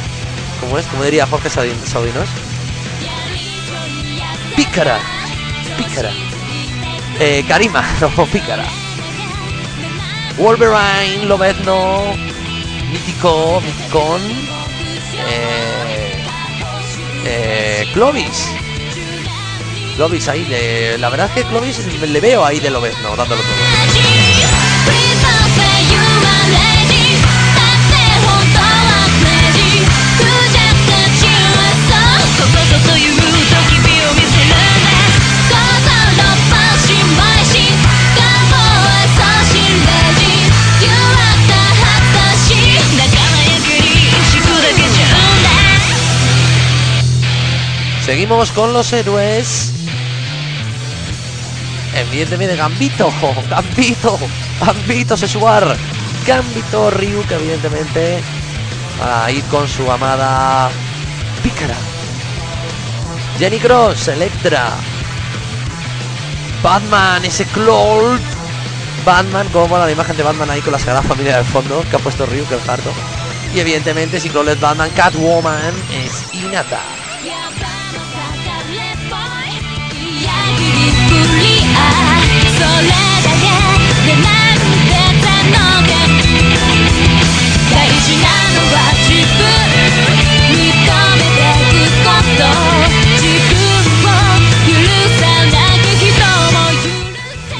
[0.61, 2.29] como es, como diría Jorge Saudin- Saudinos.
[4.61, 4.99] Pícara,
[5.75, 6.11] Pícara.
[7.19, 8.63] Eh, Karima, no, Pícara.
[10.37, 12.13] Wolverine, Lobezno,
[12.91, 14.21] Mítico, Miticón.
[15.27, 16.23] Eh,
[17.25, 18.49] eh, Clovis.
[19.95, 23.55] Clovis ahí, de- la verdad es que Clovis le veo ahí de Lobezno, dándolo todo.
[48.11, 49.71] Seguimos con los héroes.
[51.95, 53.09] Evidentemente Gambito,
[53.49, 54.19] Gambito,
[54.59, 55.77] Gambito Sesuar,
[56.27, 58.21] Gambito Ryu, que evidentemente
[59.01, 60.69] va a ir con su amada
[61.41, 61.77] Pícara.
[63.39, 64.71] Jenny Cross, Electra,
[66.61, 68.19] Batman, ese Cloud,
[69.05, 71.99] Batman, como la imagen de Batman ahí con la Sagrada Familia del fondo, que ha
[71.99, 72.91] puesto Ryu, que es harto.
[73.55, 76.81] Y evidentemente, si Cloud es Batman, Catwoman es Inata.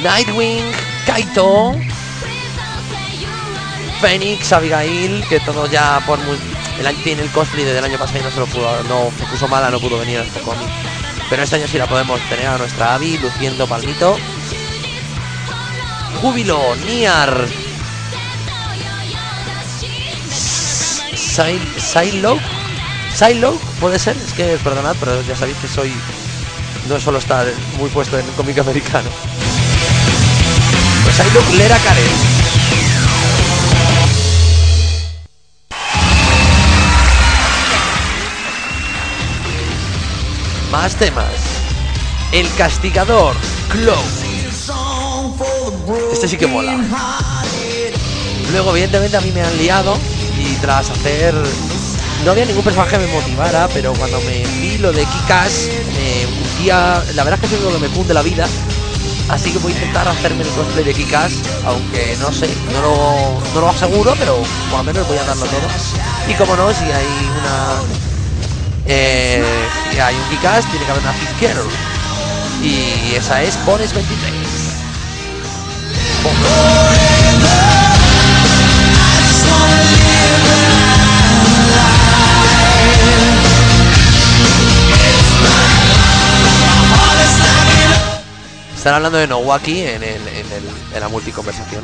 [0.04, 0.72] Nightwing,
[1.06, 1.76] Kaito,
[4.02, 6.38] Phoenix, Abigail, que todo ya por muy,
[6.80, 9.70] el, tiene el cosplay del año pasado y no se lo pudo, no puso mala,
[9.70, 10.91] no pudo venir a este cómic.
[11.32, 14.18] Pero este año sí la podemos tener a nuestra Abby luciendo palmito.
[16.22, 17.48] Júbilo, Niar,
[21.16, 22.38] Silo,
[23.16, 25.94] Silo, puede ser, es que perdonad, pero ya sabéis que soy
[26.90, 27.46] no solo está
[27.78, 29.10] muy puesto en cómic americano.
[31.04, 32.31] Pues Silo Lera Karen.
[40.72, 41.26] Más temas.
[42.32, 43.36] El castigador,
[43.68, 44.02] Clow.
[46.14, 46.78] Este sí que mola.
[48.54, 49.98] Luego, evidentemente, a mí me han liado
[50.40, 51.36] y tras hacer.
[52.24, 56.26] No había ningún personaje que me motivara, pero cuando me vi lo de Kikas, me
[56.26, 57.04] hundía.
[57.16, 58.48] La verdad es que es lo que me cunde la vida.
[59.28, 61.34] Así que voy a intentar hacerme el cosplay de Kikas,
[61.66, 64.38] aunque no sé, no lo, no lo aseguro, pero
[64.70, 65.68] por lo menos voy a darlo todo.
[66.30, 68.11] Y como no, si hay una
[68.86, 69.44] eh,
[70.02, 71.70] hay un Kikas, tiene que haber una Fifth Girl.
[72.64, 74.32] Y esa es Bones 23.
[88.76, 91.84] Están hablando de Nowaki en, el, en, el, en la multiconversación.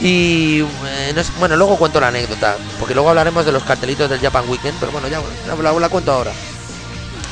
[0.00, 4.48] Y eh, bueno, luego cuento la anécdota, porque luego hablaremos de los cartelitos del Japan
[4.48, 6.32] Weekend, pero bueno, ya la, la, cuento ahora.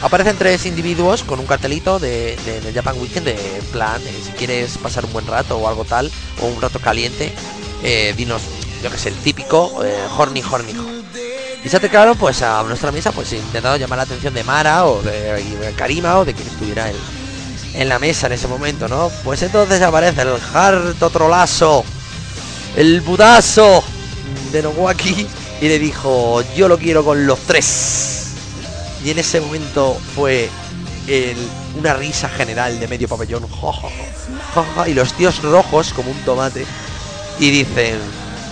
[0.03, 4.79] Aparecen tres individuos con un cartelito de, del Japan Weekend de plan, eh, si quieres
[4.79, 6.11] pasar un buen rato o algo tal,
[6.41, 7.35] o un rato caliente,
[7.83, 8.43] eh, dinos,
[8.83, 9.83] yo que sé, el típico
[10.17, 10.75] horny horny.
[11.65, 15.01] Y se claro, pues a nuestra mesa, pues intentado llamar la atención de Mara o
[15.01, 16.97] de, Karima o de quien estuviera en,
[17.75, 19.11] en la mesa en ese momento, ¿no?
[19.23, 21.83] Pues entonces aparece el harto trolazo
[22.77, 23.85] el putazo
[24.53, 25.27] de Nowaki
[25.61, 28.33] y le dijo, yo lo quiero con los tres.
[29.05, 30.49] Y en ese momento fue
[31.79, 33.47] una risa general de medio pabellón.
[34.87, 36.67] y los tíos rojos como un tomate.
[37.39, 37.99] Y dicen,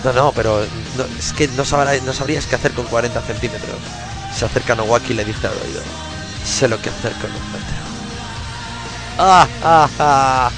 [0.03, 0.63] no, no, pero
[1.17, 3.77] es que no, sabrías qué hacer con 40 centímetros.
[4.35, 5.81] Se acerca Nowaki y le dice al oído,
[6.45, 7.83] sé lo que hacer con un metro.
[9.17, 10.51] ¡Ah, ah, ah!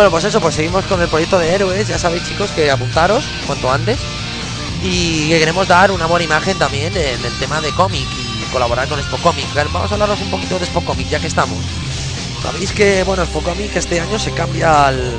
[0.00, 1.86] Bueno, pues eso, pues seguimos con el proyecto de héroes.
[1.86, 3.98] Ya sabéis, chicos, que apuntaros cuanto antes.
[4.82, 8.06] Y que queremos dar una buena imagen también en el tema de cómic
[8.40, 9.44] y colaborar con Comic.
[9.54, 11.58] Vamos a hablaros un poquito de Comic, ya que estamos.
[12.42, 15.12] Sabéis que, bueno, Comic este año se cambia al,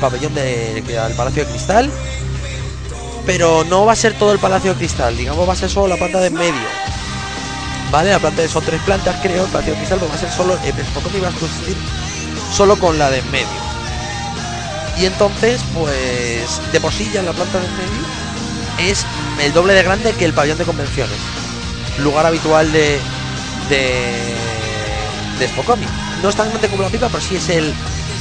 [0.00, 0.82] pabellón de.
[0.98, 1.90] al Palacio de Cristal.
[3.26, 5.88] Pero no va a ser todo el Palacio de Cristal, digamos, va a ser solo
[5.88, 6.68] la planta de en medio.
[7.90, 8.08] ¿Vale?
[8.08, 9.44] La planta son tres plantas, creo.
[9.44, 10.54] El Palacio de Cristal va a ser solo.
[10.64, 11.76] El Comic va a consistir
[12.56, 13.61] solo con la de en medio.
[14.98, 18.22] Y entonces, pues, de por sí ya la planta del medio
[18.78, 19.04] es
[19.40, 21.16] el doble de grande que el pabellón de convenciones.
[21.98, 23.00] Lugar habitual de.
[23.68, 24.34] de.
[25.38, 25.86] de Spocomi.
[26.22, 27.74] No es tan grande como la pipa, pero sí es el.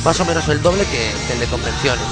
[0.04, 2.06] más o menos el doble que, el de convenciones.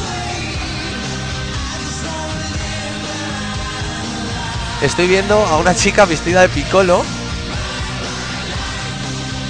[4.82, 7.04] Estoy viendo a una chica vestida de picolo.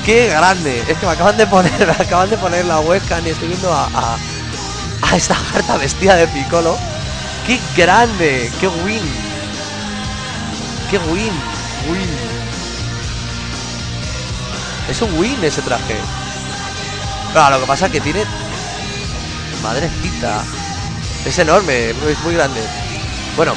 [0.06, 0.84] ¡Qué grande!
[0.88, 3.72] Es que me acaban de poner, me acaban de poner la webcam y estoy viendo
[3.72, 4.18] a
[5.16, 6.78] esta carta vestida de Piccolo.
[7.46, 8.52] ¡Qué grande!
[8.60, 9.02] ¡Qué win!
[10.90, 11.34] ¡Qué win!
[11.90, 12.10] Win.
[14.90, 15.96] Es un win ese traje.
[17.32, 18.24] Claro, lo que pasa es que tiene...
[19.64, 20.44] Madrecita.
[21.26, 22.62] Es enorme, es muy grande.
[23.36, 23.54] Bueno,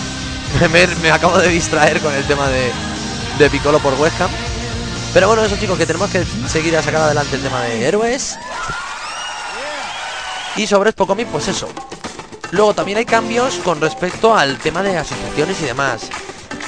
[1.02, 2.70] me, acabo de distraer con el tema de,
[3.38, 4.30] de Piccolo por webcam.
[5.14, 8.38] Pero bueno, eso chicos, que tenemos que seguir a sacar adelante el tema de héroes.
[10.56, 11.68] Y sobre Spocomic, pues eso.
[12.50, 16.10] Luego también hay cambios con respecto al tema de asociaciones y demás.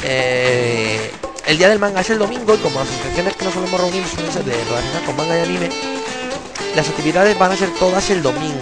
[0.03, 1.13] Eh,
[1.47, 4.07] el día del manga es el domingo y como las asociaciones que nos solemos reunir
[4.07, 5.69] suelen ser de relacionar con manga y anime,
[6.75, 8.61] las actividades van a ser todas el domingo.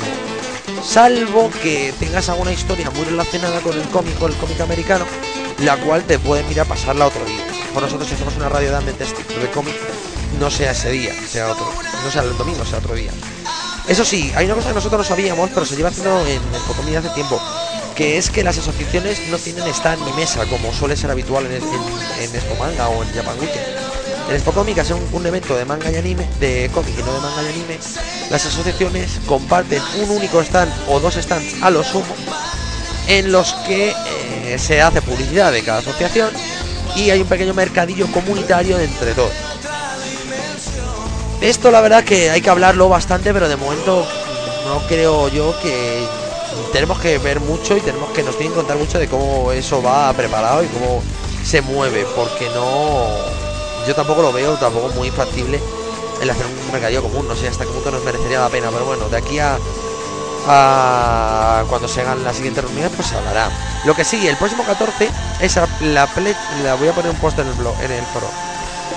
[0.84, 5.04] Salvo que tengas alguna historia muy relacionada con el cómic o el cómic americano,
[5.60, 7.46] la cual te puede mirar a pasarla otro día.
[7.72, 9.76] Por nosotros si hacemos una radio de ambiente de cómic,
[10.40, 11.70] no sea ese día, sea otro,
[12.04, 13.12] no sea el domingo, sea otro día.
[13.88, 16.94] Eso sí, hay una cosa que nosotros no sabíamos, pero se lleva haciendo en Pocomi
[16.94, 17.40] hace tiempo,
[17.96, 21.52] que es que las asociaciones no tienen stand ni mesa, como suele ser habitual en,
[21.52, 23.66] en, en Manga o en Japan Weekend.
[24.28, 27.12] En Expo Comic, es un, un evento de manga y anime, de cómic y no
[27.12, 27.78] de manga y anime,
[28.30, 32.14] las asociaciones comparten un único stand o dos stands a lo sumo
[33.08, 36.30] en los que eh, se hace publicidad de cada asociación
[36.94, 39.51] y hay un pequeño mercadillo comunitario entre todos.
[41.42, 44.06] Esto la verdad que hay que hablarlo bastante, pero de momento
[44.64, 46.06] no creo yo que
[46.72, 49.82] tenemos que ver mucho y tenemos que nos tienen que contar mucho de cómo eso
[49.82, 51.02] va preparado y cómo
[51.44, 53.08] se mueve, porque no
[53.88, 55.58] yo tampoco lo veo tampoco muy factible
[56.20, 58.84] el hacer un mercadillo común, no sé hasta qué punto nos merecería la pena, pero
[58.84, 59.58] bueno, de aquí a,
[61.68, 63.50] cuando se hagan las siguientes reuniones pues se hablará.
[63.84, 66.08] Lo que sigue, el próximo 14 es la,
[66.62, 68.28] la voy a poner un post en el blog, en el foro.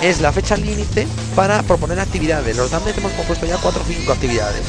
[0.01, 2.55] Es la fecha límite para proponer actividades.
[2.55, 4.63] Los DAMNET hemos propuesto ya 4 o 5 actividades.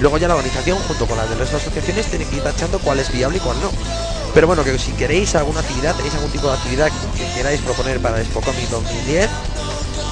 [0.00, 3.12] Luego ya la organización, junto con las de asociaciones, tiene que ir tachando cuál es
[3.12, 3.70] viable y cuál no.
[4.34, 8.00] Pero bueno, que si queréis alguna actividad, tenéis algún tipo de actividad que queráis proponer
[8.00, 9.28] para Expo Comic 2010,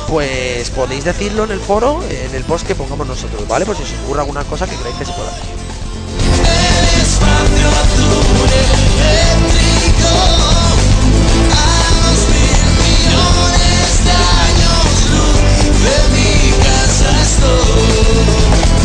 [0.08, 3.64] pues podéis decirlo en el foro, en el post que pongamos nosotros, ¿vale?
[3.64, 5.44] Pues si os ocurre alguna cosa que creáis que se pueda hacer.
[17.41, 18.80] slow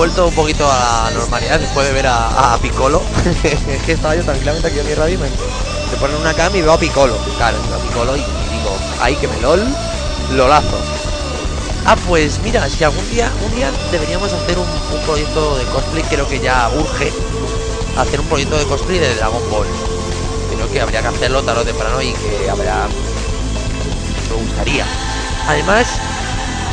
[0.00, 3.02] vuelto un poquito a la normalidad después de ver a, a Piccolo.
[3.44, 6.56] es que estaba yo tranquilamente aquí en mi radio y me, me ponen una cama
[6.56, 7.14] y veo a Piccolo.
[7.36, 9.62] Claro, veo a Piccolo y, y digo, ay que me lol,
[10.32, 10.78] lolazo.
[11.84, 16.02] Ah, pues mira, si algún día, un día deberíamos hacer un, un proyecto de cosplay,
[16.04, 17.12] creo que ya urge
[17.98, 19.66] hacer un proyecto de cosplay de Dragon Ball.
[20.54, 22.88] Creo que habría que hacerlo tarde o temprano y que habrá.
[24.30, 24.86] Me gustaría.
[25.46, 25.88] Además,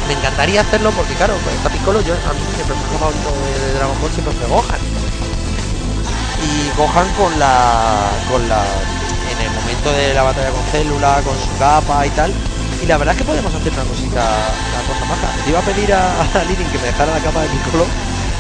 [0.08, 3.74] me encantaría hacerlo porque claro, con esta Piccolo yo a mí mi personaje favorito de
[3.76, 4.82] Dragon Ball siempre fue Gohan.
[6.48, 11.36] Y Gohan con la con la en el momento de la batalla con Célula, con
[11.36, 12.32] su capa y tal.
[12.82, 15.28] Y la verdad es que podemos hacer una cosita, una cosa maja.
[15.44, 17.86] Le iba a pedir a, a que me dejara la capa de Piccolo,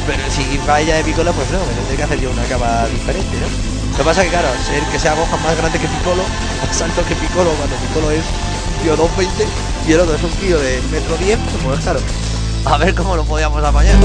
[0.08, 2.88] pero si va ella de Piccolo, pues no, me tendré que hacer yo una capa
[2.88, 3.48] diferente, ¿no?
[3.92, 6.24] Lo que pasa que claro, ser que sea Gohan más grande que Piccolo,
[6.64, 8.24] más alto que Piccolo, cuando Piccolo es
[8.82, 12.00] tío 220 y el otro es un tío de metro 10, pues claro.
[12.66, 13.96] A ver cómo lo podíamos apañar.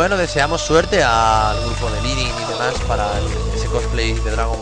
[0.00, 3.06] Bueno, deseamos suerte al grupo de Lirin y demás para
[3.54, 4.56] ese cosplay de Dragon,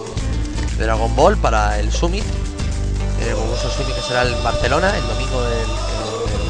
[0.77, 2.25] de Dragon Ball, para el Summit,
[3.25, 5.69] el famoso Summit que será en Barcelona, el domingo del,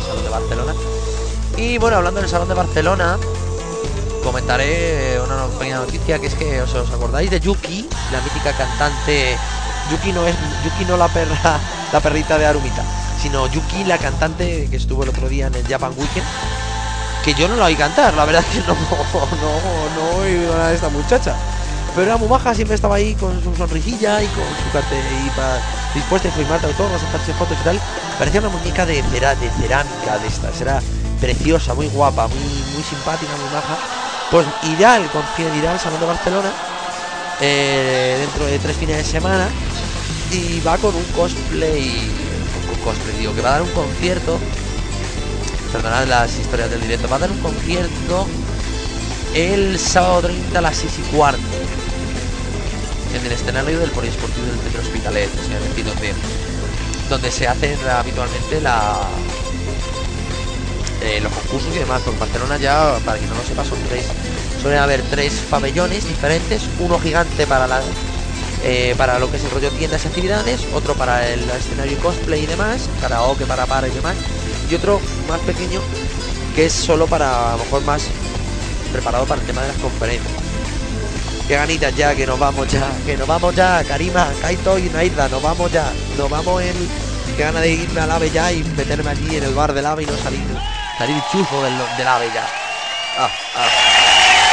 [0.07, 0.73] Salón de Barcelona.
[1.59, 3.19] Y bueno, hablando del Salón de Barcelona,
[4.25, 9.37] comentaré una no- pequeña noticia que es que os acordáis de Yuki, la mítica cantante.
[9.91, 10.35] Yuki no es
[10.65, 11.59] Yuki no la perra,
[11.93, 12.83] la perrita de Arumita,
[13.21, 16.25] sino Yuki la cantante que estuvo el otro día en el Japan Weekend
[17.29, 18.75] que yo no la oí cantar, la verdad que no,
[19.41, 21.35] no, no he oído nada de esta muchacha.
[21.95, 25.31] Pero era muy baja, siempre estaba ahí con su sonrisilla y con su cartel y
[25.31, 25.59] pa-
[25.95, 27.81] dispuesta a firmarte autógrafos, a hacerse fotos y tal.
[28.19, 30.81] Parecía una muñeca de, cera, de cerámica de estas, era
[31.21, 33.77] preciosa, muy guapa, muy, muy simpática, muy baja.
[34.31, 36.53] Pues irá al concierto, irá al Salón de Barcelona
[37.41, 39.49] eh, dentro de tres fines de semana
[40.31, 42.15] y va con un cosplay,
[42.69, 44.39] con cosplay, digo, que va a dar un concierto
[45.69, 48.27] perdonad las historias del directo, va a dar un concierto
[49.35, 51.43] el sábado 30 a las 6 y cuarto
[53.15, 56.15] en el escenario del Poliesportivo del Centro Hospitalet, o sea, decir,
[57.09, 59.01] donde, se hace habitualmente la
[61.03, 62.03] eh, los concursos y demás.
[62.03, 64.05] Por Barcelona ya, para quien no lo sepa, son tres.
[64.61, 67.81] Suelen haber tres pabellones diferentes, uno gigante para la
[68.65, 72.43] eh, para lo que es el rollo tiendas y actividades, otro para el escenario cosplay
[72.43, 74.17] y demás, karaoke para para y demás,
[74.71, 75.81] y otro más pequeño
[76.55, 78.03] que es solo para a lo mejor más
[78.93, 80.33] preparado para el tema de las conferencias.
[81.47, 85.29] Qué ganitas ya, que nos vamos ya, que nos vamos ya, Karima, Kaito y Naida,
[85.29, 86.75] nos vamos ya, nos vamos en.
[87.37, 90.03] Qué gana de irme al AVE ya y meterme allí en el bar del AVE
[90.03, 90.41] y no salir,
[90.99, 92.47] salir chufo del, del AVE ya.
[93.17, 94.48] Ah, ah.「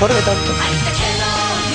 [0.00, 0.52] absorbe tanto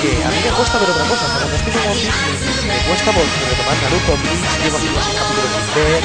[0.02, 1.30] que a mí me cuesta ver otra cosa.
[1.30, 5.52] Cuando estoy en One Piece me, cuesta porque retomar Naruto, Bleach, llevo haciendo seis capítulos
[5.54, 6.02] sin ver,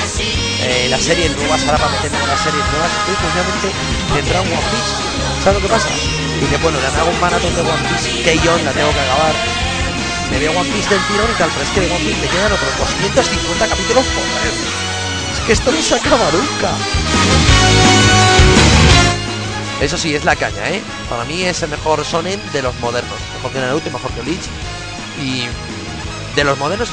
[0.68, 3.68] eh, la serie nuevas ahora para meterme con las series nuevas, estoy continuamente
[4.12, 4.92] centrado en One Piece.
[5.40, 5.88] ¿Sabes lo que pasa?
[5.88, 9.00] Y que bueno, me hago un maratón de One Piece, que yo la tengo que
[9.00, 9.34] acabar.
[10.28, 12.28] Me veo One Piece del tirón y tal, pero es que de One Piece me
[12.28, 12.68] quedan otros
[13.00, 14.04] 250 capítulos.
[15.32, 16.76] Es que esto no se acaba nunca.
[19.80, 20.82] Eso sí, es la caña, ¿eh?
[21.08, 23.14] Para mí es el mejor Sonen de los modernos.
[23.34, 24.44] Mejor que Naruto mejor que Bleach.
[25.22, 25.46] Y
[26.36, 26.90] de los modernos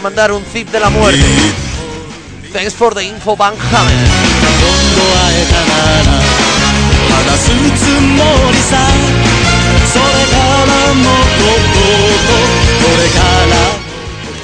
[0.00, 1.24] mandar un zip de la muerte.
[2.52, 3.54] Thanks for the info, Van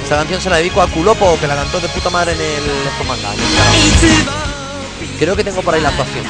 [0.03, 2.87] Esta canción se la dedico a Kulopo, que la cantó de puta madre en el
[2.87, 3.29] Estomanga.
[5.19, 6.23] Creo que tengo por ahí la actuación.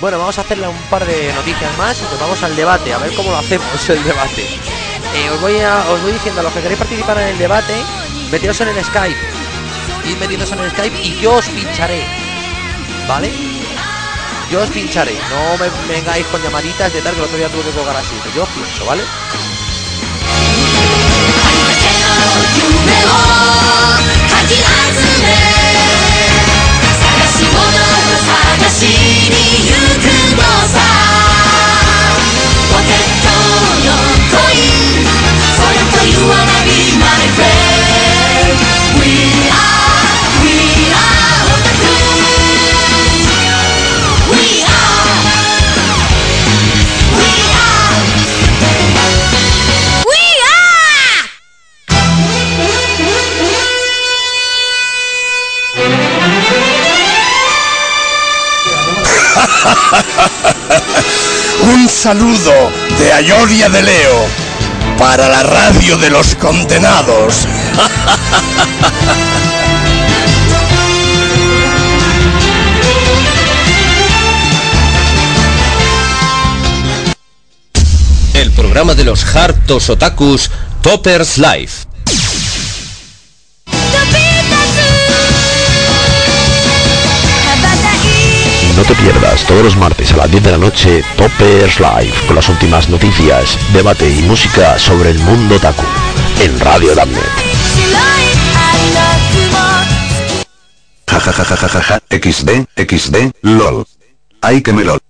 [0.00, 2.98] Bueno, vamos a hacerle un par de noticias más y nos vamos al debate, a
[2.98, 4.42] ver cómo lo hacemos el debate.
[5.14, 7.74] Eh, os, voy a, os voy diciendo a los que queréis participar en el debate,
[8.30, 9.18] meteos en el Skype.
[10.04, 12.04] Id metiéndose en el Skype y yo os pincharé.
[13.08, 13.32] ¿Vale?
[14.50, 15.16] Yo os pincharé.
[15.30, 18.14] No me vengáis con llamaditas de tal que el otro día tuve que colgar así.
[18.34, 19.02] Yo os pincho, ¿vale?
[62.06, 62.54] Saludo
[63.00, 64.26] de Ayoria de Leo
[64.96, 67.34] para la radio de los condenados.
[78.34, 80.48] El programa de los hartos otakus
[80.82, 81.85] Toppers Live.
[88.76, 92.36] No te pierdas todos los martes a las 10 de la noche Toppers Live con
[92.36, 95.84] las últimas noticias, debate y música sobre el mundo otaku
[96.42, 97.22] en Radio Damnet.
[102.10, 103.86] XD, XD, LOL.
[104.42, 105.00] Ay que me lol.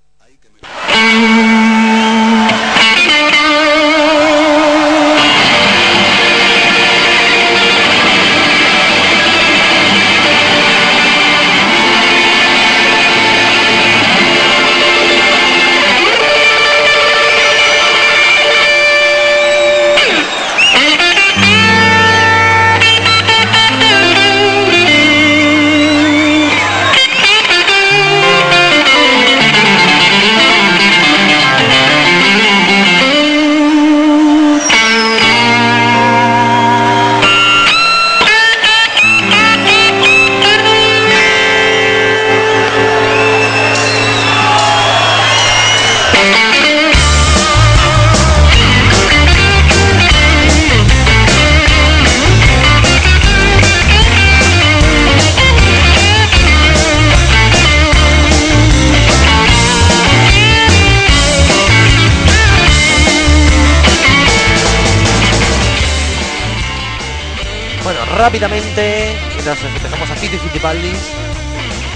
[68.26, 70.98] Rápidamente, mientras empezamos a Fito y Fitipaldis,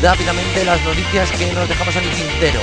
[0.01, 2.61] rápidamente las noticias que nos dejamos en el tintero.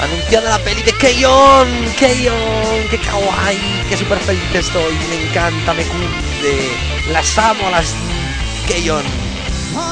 [0.00, 1.68] Anunciada la peli de Keion,
[1.98, 6.70] Keion, qué kawaii, qué super feliz estoy, me encanta, me cunde,
[7.12, 7.92] las amo las
[8.66, 9.04] Keion.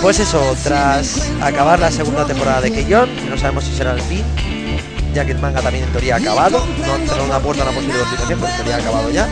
[0.01, 4.01] Pues eso, tras acabar la segunda temporada de Keion, que no sabemos si será el
[4.01, 4.25] fin,
[5.13, 7.75] ya que el manga también en teoría ha acabado, no cerró una puerta a una
[7.75, 9.29] posible continuación, pero en teoría ha acabado ya.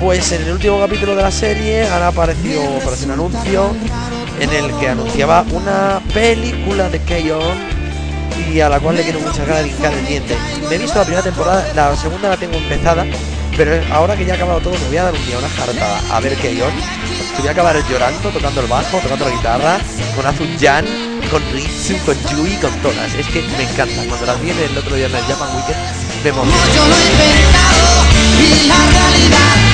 [0.00, 3.74] Pues en el último capítulo de la serie han aparecido un anuncio
[4.38, 7.56] en el que anunciaba una película de Keion
[8.52, 10.36] y a la cual le quiero muchas ganas de hincar el diente.
[10.68, 13.06] Me he visto la primera temporada, la segunda la tengo empezada,
[13.56, 16.00] pero ahora que ya ha acabado todo me voy a dar un día una jartada
[16.10, 16.72] a ver Keion.
[17.34, 19.78] Que voy a acabar llorando, tocando el bajo, tocando la guitarra,
[20.14, 20.86] con Azun-Jan,
[21.30, 23.14] con Ritsu, con Yui, con todas.
[23.14, 24.04] Es que me encanta.
[24.08, 25.80] Cuando las vi el otro día en el Japan Weekend,
[28.96, 29.65] realidad,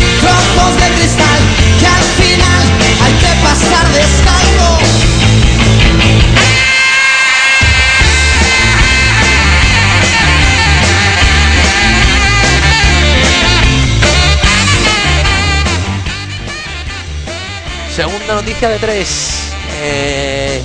[17.95, 19.53] Segunda noticia de tres.
[19.83, 20.63] Eh,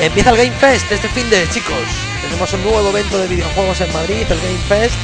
[0.00, 1.74] empieza el Game Fest este fin de chicos.
[2.22, 4.94] Tenemos un nuevo evento de videojuegos en Madrid, el Game Fest.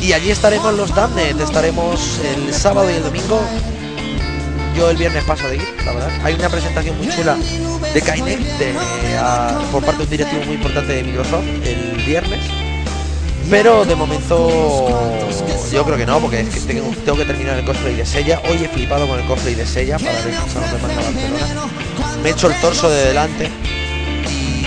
[0.00, 1.40] Y allí estaremos los Damned.
[1.40, 3.40] Estaremos el sábado y el domingo.
[4.76, 6.10] Yo el viernes paso de ir, la verdad.
[6.22, 7.36] Hay una presentación muy chula
[7.94, 8.74] de Kinect de,
[9.18, 12.40] a- por parte de un directivo muy importante de Microsoft el viernes.
[13.48, 14.48] Pero de momento
[15.72, 18.42] yo creo que no, porque es que tengo, que terminar el cosplay de Sella.
[18.50, 21.10] Hoy he flipado con el cosplay de Sella para ver a Barcelona.
[22.22, 23.50] Me he hecho el torso de delante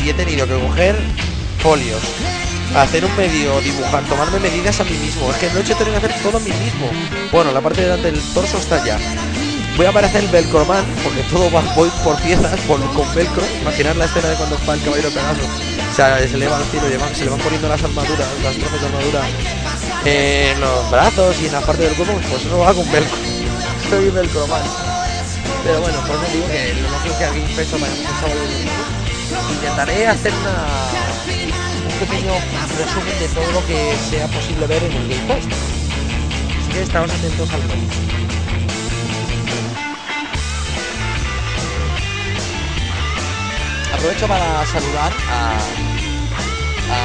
[0.03, 0.95] y he tenido que coger
[1.59, 2.01] folios,
[2.75, 5.29] hacer un medio, dibujar, tomarme medidas a mí mismo.
[5.31, 6.89] Es que no he hecho tenido que hacer todo a mí mismo.
[7.31, 8.97] Bueno, la parte del torso está ya.
[9.77, 13.43] Voy a parecer el Velcroman, porque todo va, voy por piezas, por, con velcro.
[13.61, 15.41] Imaginar la escena de cuando está el caballero Pegaso.
[15.89, 18.87] O sea, se eleva al cielo se le van poniendo las armaduras, las trozos de
[18.87, 19.21] armadura
[20.05, 23.17] en los brazos y en la parte del cuerpo, pues eso va con velcro.
[23.89, 24.61] Soy Velcroman.
[25.63, 27.99] Pero bueno, por eso digo que lo lógico que aquí peso domingo.
[29.51, 30.65] Intentaré hacer una,
[31.43, 31.58] un
[31.99, 32.31] pequeño
[32.77, 35.51] resumen de todo lo que sea posible ver en el Game Fest.
[35.51, 37.99] Así que estamos atentos al release.
[43.93, 45.59] Aprovecho para saludar a,
[46.87, 46.97] a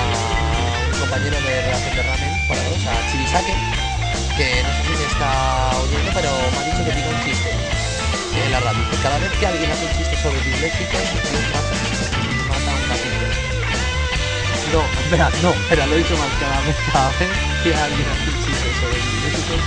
[0.92, 3.54] un compañero de relación de ramen para dos, a Chirisake,
[4.36, 7.50] que no sé si me está oyendo, pero me ha dicho que tiene un chiste
[7.50, 8.90] en la radio.
[8.90, 11.02] Que cada vez que alguien hace un chiste sobre disléxicos,
[11.50, 12.03] mata,
[14.74, 16.28] No, espera, no, espera, lo he dicho mal.
[16.40, 17.30] Cada vez, cada vez
[17.62, 19.60] que alguien hace un chiste sobre disléxicos,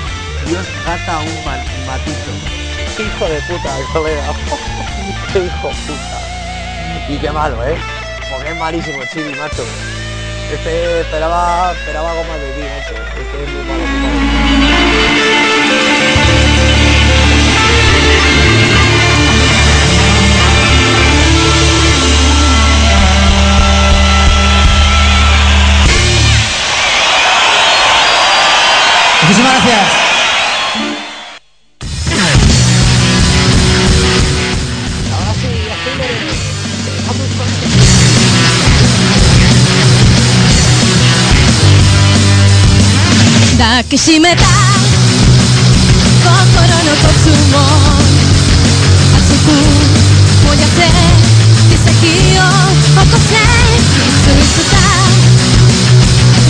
[0.48, 2.32] Dios gata un mal, matito.
[2.98, 4.34] Qué hijo de puta, colega.
[5.32, 7.08] Qué hijo puta.
[7.08, 7.78] Y qué malo, ¿eh?
[8.30, 9.64] Porque es malísimo, Chili, macho.
[10.52, 13.02] Este esperaba, esperaba algo más de ti, macho.
[13.18, 13.88] Este es muy malo.
[13.88, 14.37] muy malo.
[29.27, 30.13] Muchísimas gracias.
[43.59, 44.43] "抱きしめた
[46.23, 47.59] 心のコツも
[49.17, 49.49] 熱く
[50.45, 50.77] 燃やせ
[51.69, 51.93] 奇跡
[52.39, 52.45] を
[53.05, 53.31] 起こせ
[53.95, 54.75] キスした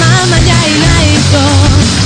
[0.00, 2.05] ままじゃいないと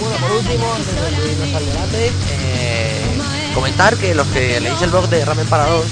[0.00, 3.18] Bueno, por último, antes de irnos al debate, eh,
[3.54, 5.86] comentar que los que leéis el blog de Ramen para dos,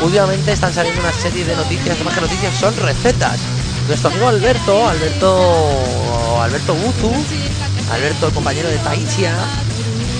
[0.00, 3.38] últimamente están saliendo una serie de noticias, más que noticias, son recetas.
[3.86, 7.12] Nuestro amigo Alberto, Alberto, Alberto Buzu,
[7.92, 9.34] Alberto, el compañero de Taichia,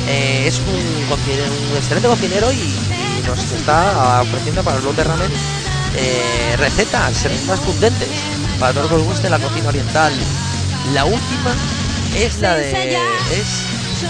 [0.09, 2.75] eh, es un, excelente cocinero y,
[3.27, 5.31] nos está ofreciendo para el blog de ramen
[5.97, 8.11] eh, recetas, recetas cundentes
[8.61, 10.13] para todos los que os guste la cocina oriental
[10.93, 11.55] la última
[12.17, 12.97] es la de
[13.33, 13.67] es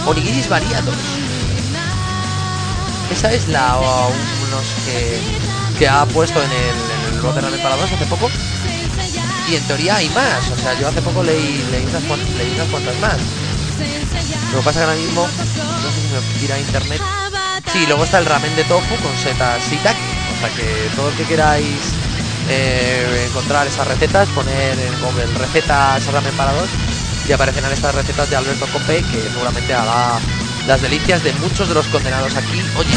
[0.07, 0.95] onigiris variados.
[3.11, 5.19] Esa es la o, unos que,
[5.79, 8.31] que ha puesto en el, en el Ramen para dos hace poco.
[9.49, 10.51] Y en teoría hay más.
[10.51, 12.03] O sea, yo hace poco leí, leí, unas,
[12.37, 13.17] leí unas cuantas más.
[14.53, 17.01] Lo que pasa que ahora mismo, no sé si me tira internet.
[17.73, 19.99] Sí, luego está el ramen de tofu con setas shiitake.
[20.37, 21.81] O sea que todo el que queráis
[22.49, 26.69] eh, encontrar esas recetas, poner en Google recetas ramen para dos
[27.29, 30.19] y aparecerán estas recetas de Alberto Cope que seguramente hará
[30.67, 32.63] las delicias de muchos de los condenados aquí.
[32.77, 32.91] Oye,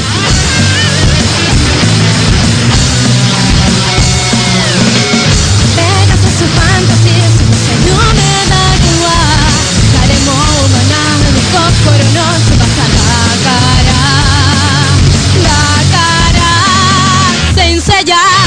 [18.01, 18.38] ペ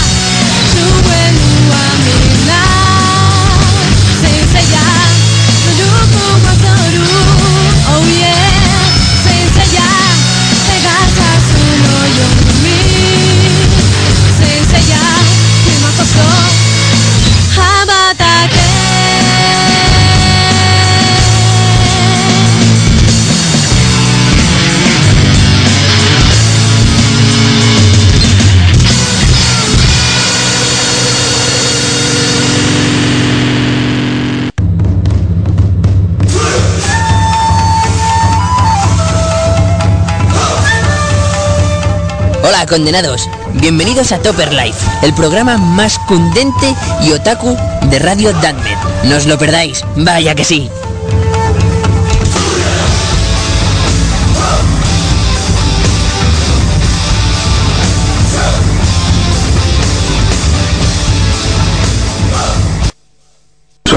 [42.67, 43.29] Condenados.
[43.55, 47.57] Bienvenidos a Topper Life, el programa más cundente y otaku
[47.91, 48.77] de Radio Danmed.
[49.05, 50.71] No os lo perdáis, vaya que sí.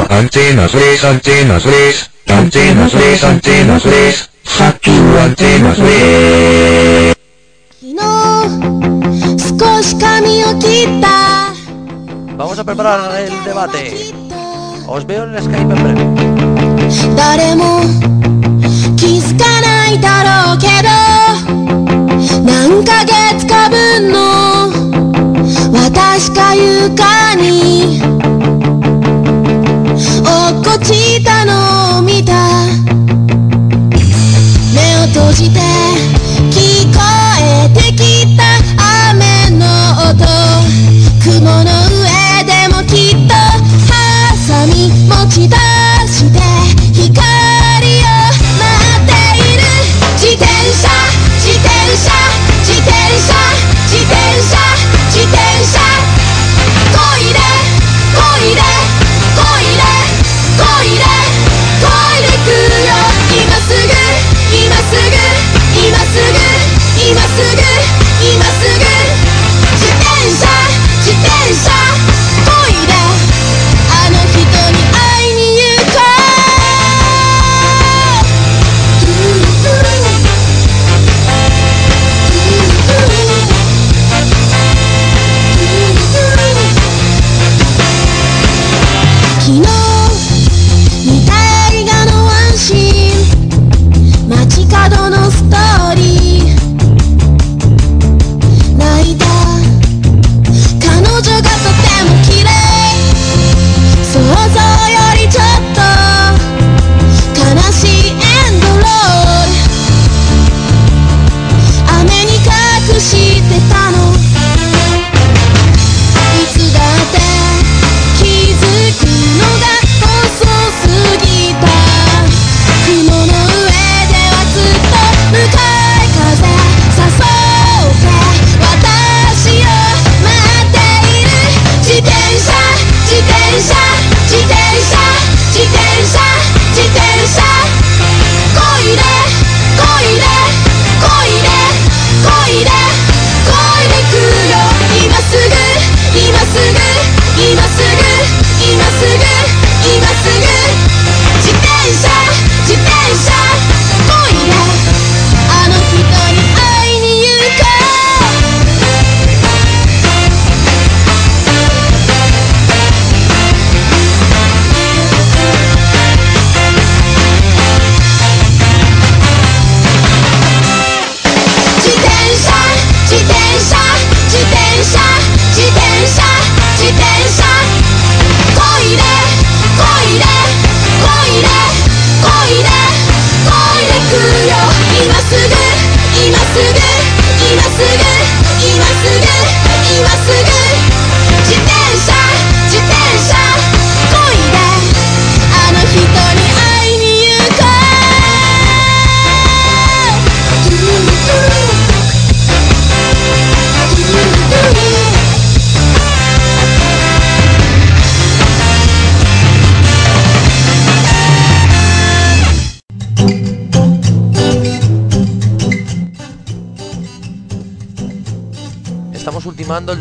[0.10, 7.15] Antenas 3, antenas 3, antenas 3, antenas 3, factura antenas 3.
[10.85, 11.53] 髪を切った
[12.37, 14.15] vamos a preparar el debate.
[14.87, 16.05] Os veo en el Skype en breve.
[17.17, 17.81] 誰も
[18.97, 20.89] 気づかないだろうけど
[22.45, 24.19] 何ヶ月か分の
[25.73, 28.01] 私か床に
[30.23, 32.94] 落っこちたのを見た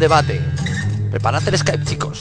[0.04, 0.38] debate.
[1.10, 2.20] Preparad el Skype, chicos.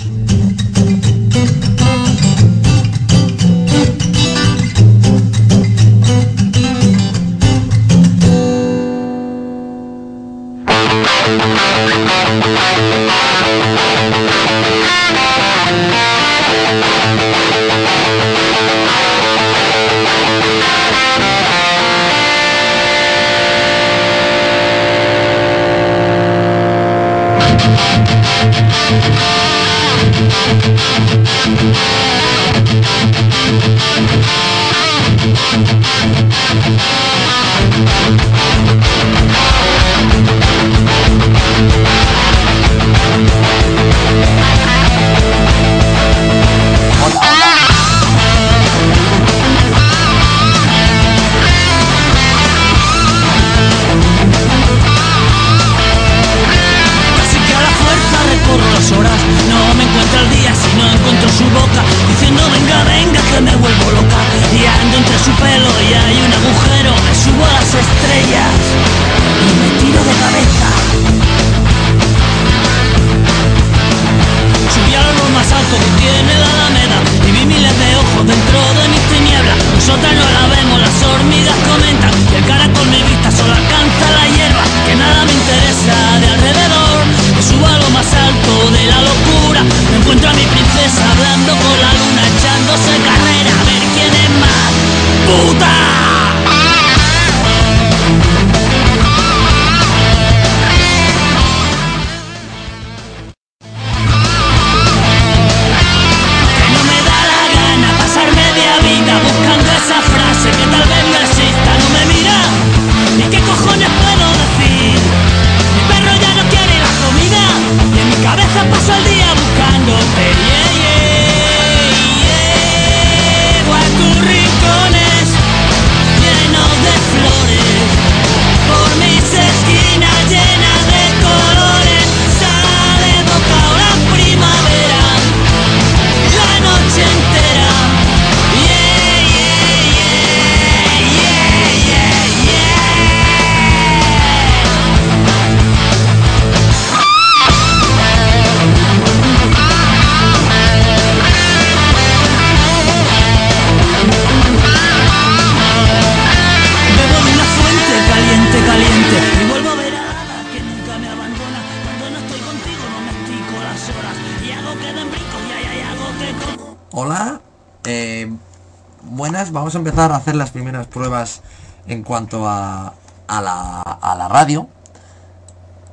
[169.93, 171.43] Empezar a hacer las primeras pruebas
[171.86, 172.95] en cuanto a,
[173.28, 174.67] a, la, a la radio,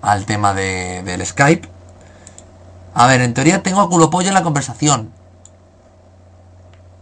[0.00, 1.68] al tema de, del Skype.
[2.94, 5.12] A ver, en teoría tengo a Culopollo en la conversación.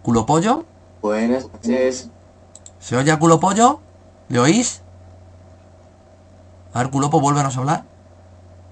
[0.03, 0.65] ¿Culopollo?
[1.01, 2.09] Buenas noches.
[2.81, 3.79] ¿Se oye a Culopollo?
[4.29, 4.83] ¿Le oís?
[6.75, 7.85] A ver, Culopo, vuélvenos a hablar.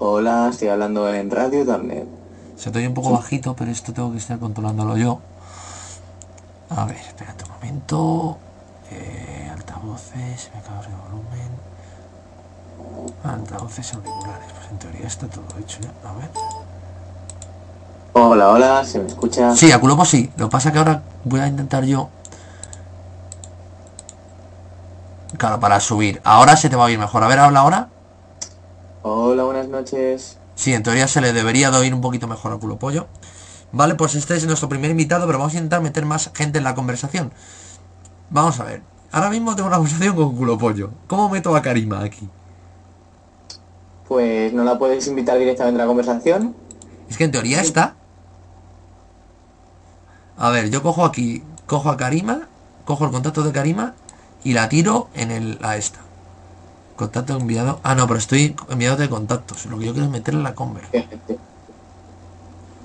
[0.00, 2.08] Hola, estoy hablando en Radio Damnet.
[2.56, 5.20] Se te oye un poco bajito, pero esto tengo que estar controlándolo yo.
[6.70, 8.38] A ver, espérate un momento.
[8.90, 11.50] Eh, altavoces, me cago en el volumen.
[13.24, 14.52] Altavoces auriculares.
[14.52, 15.90] Pues en teoría está todo hecho ya.
[16.08, 16.30] A ver.
[18.12, 19.54] Hola, hola, ¿se me escucha?
[19.54, 20.30] Sí, a Culopo sí.
[20.36, 22.08] Lo que pasa que ahora voy a intentar yo.
[25.36, 26.20] Claro, para subir.
[26.24, 27.22] Ahora se te va a oír mejor.
[27.22, 27.88] A ver, habla ahora.
[29.02, 30.38] Hola, buenas noches.
[30.54, 33.06] Sí, en teoría se le debería de oír un poquito mejor a culo pollo.
[33.72, 36.64] Vale, pues este es nuestro primer invitado, pero vamos a intentar meter más gente en
[36.64, 37.32] la conversación.
[38.30, 38.82] Vamos a ver.
[39.12, 40.90] Ahora mismo tengo una conversación con culo pollo.
[41.06, 42.28] ¿Cómo meto a Karima aquí?
[44.08, 46.54] Pues no la puedes invitar directamente a la conversación.
[47.08, 47.94] Es que en teoría está.
[50.38, 52.48] A ver, yo cojo aquí, cojo a Karima,
[52.84, 53.94] cojo el contacto de Karima
[54.44, 56.00] y la tiro en el a esta.
[56.96, 57.80] Contacto enviado.
[57.82, 59.66] Ah, no, pero estoy enviado de contactos.
[59.66, 60.84] Lo que yo quiero es meterle en la conver.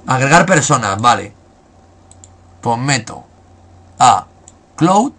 [0.07, 1.34] Agregar personas, vale.
[2.61, 3.23] Pues meto
[3.99, 4.26] a
[4.76, 5.14] Cloud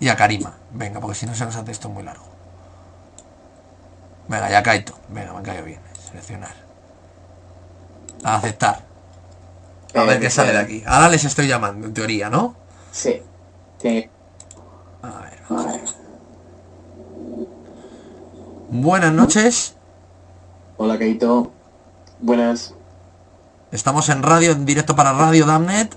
[0.00, 0.54] y a Karima.
[0.72, 2.24] Venga, porque si no se nos hace esto muy largo.
[4.28, 4.94] Venga, ya Kaito.
[5.08, 5.80] Venga, me caído bien.
[6.06, 6.54] Seleccionar.
[8.24, 8.84] A aceptar.
[9.94, 10.84] A ver qué sale de aquí.
[10.86, 12.54] Ahora les estoy llamando, en teoría, ¿no?
[12.92, 13.22] Sí.
[13.80, 14.10] Sí.
[15.02, 15.38] A ver.
[18.70, 19.74] Buenas noches.
[20.76, 21.52] Hola, Keito.
[22.20, 22.74] Buenas.
[23.70, 25.94] Estamos en radio, en directo para Radio Damnet.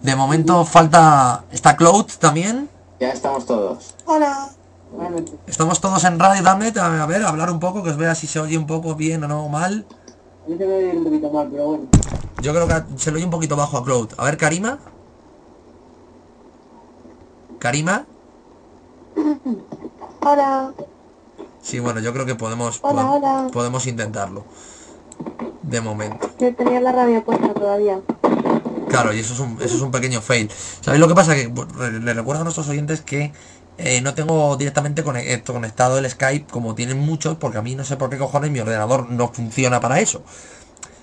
[0.00, 1.44] De momento falta...
[1.50, 2.68] ¿Está Cloud también?
[3.00, 3.94] Ya estamos todos.
[4.06, 4.50] Hola.
[5.46, 6.76] Estamos todos en Radio Damnet.
[6.78, 9.24] A, a ver, hablar un poco, que os vea si se oye un poco bien
[9.24, 9.86] o no mal.
[10.46, 11.84] A mí se me oye un poquito mal, pero bueno.
[12.42, 14.10] Yo creo que se lo oye un poquito bajo a Cloud.
[14.16, 14.78] A ver, Karima.
[17.58, 18.04] Karima.
[20.22, 20.72] Hola.
[21.62, 23.48] Sí, bueno, yo creo que podemos Hola, po- hola.
[23.52, 24.44] podemos intentarlo.
[25.62, 26.30] De momento.
[26.38, 28.00] Que tenía la radio puesta todavía.
[28.88, 30.50] Claro, y eso es un, eso es un pequeño fail.
[30.80, 31.34] ¿Sabéis lo que pasa?
[31.34, 31.52] Que
[32.02, 33.32] le recuerdo a nuestros oyentes que
[33.78, 37.84] eh, no tengo directamente eh, conectado el Skype como tienen muchos, porque a mí no
[37.84, 40.22] sé por qué cojones mi ordenador no funciona para eso.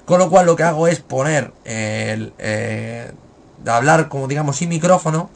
[0.05, 3.11] Con lo cual lo que hago es poner el, eh,
[3.65, 5.29] hablar como digamos sin micrófono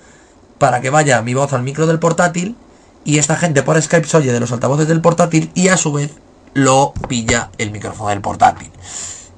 [0.58, 2.56] para que vaya mi voz al micro del portátil
[3.04, 5.92] y esta gente por Skype se oye de los altavoces del portátil y a su
[5.92, 6.12] vez
[6.54, 8.72] lo pilla el micrófono del portátil.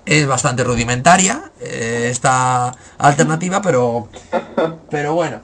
[0.06, 4.10] Es bastante rudimentaria eh, esta alternativa, pero
[4.90, 5.41] pero bueno.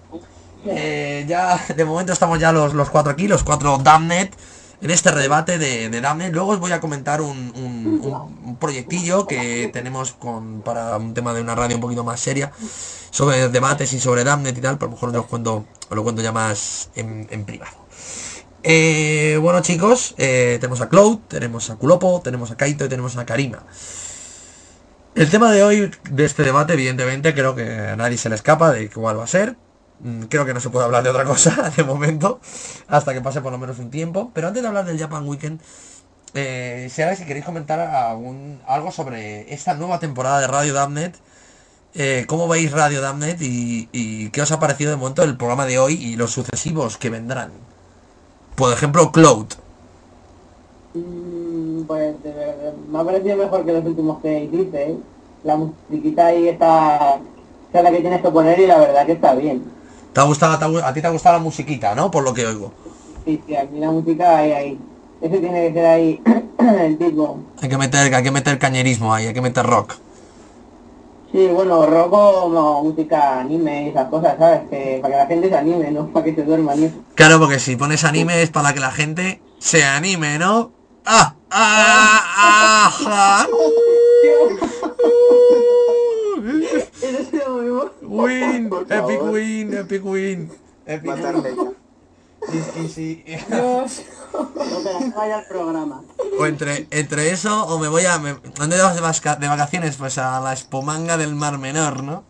[0.66, 4.36] Eh, ya de momento estamos ya los, los cuatro aquí, los cuatro Damnet,
[4.82, 6.34] en este debate de, de Damnet.
[6.34, 11.40] Luego os voy a comentar un, un- proyectillo que tenemos con, para un tema de
[11.42, 12.52] una radio un poquito más seria
[13.12, 16.22] sobre debates y sobre Damnet y tal, pero lo mejor os lo cuento, lo cuento
[16.22, 17.79] ya más en privado.
[18.64, 23.16] Eh, bueno chicos, eh, tenemos a Cloud, tenemos a Kulopo, tenemos a Kaito y tenemos
[23.18, 23.66] a Karima.
[25.16, 28.72] El tema de hoy, de este debate, evidentemente, creo que a nadie se le escapa
[28.72, 29.58] de cuál va a ser.
[30.00, 32.40] Mm, Creo que no se puede hablar de otra cosa de momento,
[32.88, 34.32] hasta que pase por lo menos un tiempo.
[34.34, 35.62] Pero antes de hablar del Japan Weekend,
[36.34, 41.16] eh, si queréis comentar algún, algo sobre esta nueva temporada de Radio Damnet,
[41.96, 45.66] eh, cómo veis Radio Damnet y, y qué os ha parecido de momento el programa
[45.66, 47.69] de hoy y los sucesivos que vendrán.
[48.60, 49.46] Por ejemplo, Cloud.
[50.94, 52.16] Mm, Pues
[52.92, 54.92] me ha parecido mejor que los últimos que hiciste.
[54.92, 54.98] ¿eh?
[55.46, 57.20] La musiquita ahí está,
[57.72, 59.64] es la que tienes que poner y la verdad que está bien.
[60.12, 62.12] ¿Te ha gustado, te ha gu- a ti te ha gustado la musiquita, ¿no?
[62.12, 62.74] Por lo que oigo.
[63.24, 64.80] Sí, sí, a mí la música ahí, ahí.
[65.22, 66.22] Ese tiene que ser ahí
[66.82, 67.40] el tipo.
[67.62, 69.94] Hay que meter, hay que meter cañerismo ahí, hay que meter rock.
[71.32, 74.68] Sí, bueno, rock o no, música, anime y esas cosas, ¿sabes?
[74.70, 76.96] Que, para que la gente se anime, no para que se duerma ni eso.
[77.16, 80.72] Claro, porque si pones anime es para que la gente se anime, ¿no?
[81.06, 81.36] ¡Ah!
[81.52, 82.24] ¡Ah!
[82.38, 82.92] ¡Ah!
[83.06, 83.48] ah.
[88.02, 90.52] Win, epic win, epic win.
[90.86, 91.76] Epic win.
[92.52, 94.02] Y, y si- Dios,
[94.34, 96.02] no te vaya el programa.
[96.40, 98.18] o entre, entre eso o me voy a...
[98.20, 99.98] Me, ¿Dónde vas de, vasca- de vacaciones?
[99.98, 102.24] Pues a la espomanga del Mar Menor, ¿no?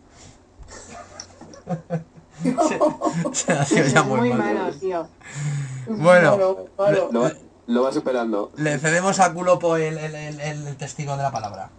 [2.42, 2.78] se,
[3.32, 4.54] se ha sido ya muy, Muy mal.
[4.54, 5.08] malo, tío.
[5.88, 6.30] Bueno,
[6.78, 7.08] malo.
[7.12, 7.32] Lo va,
[7.66, 8.50] lo va superando.
[8.56, 11.70] le cedemos a Culopo el, el, el- el testigo de la palabra.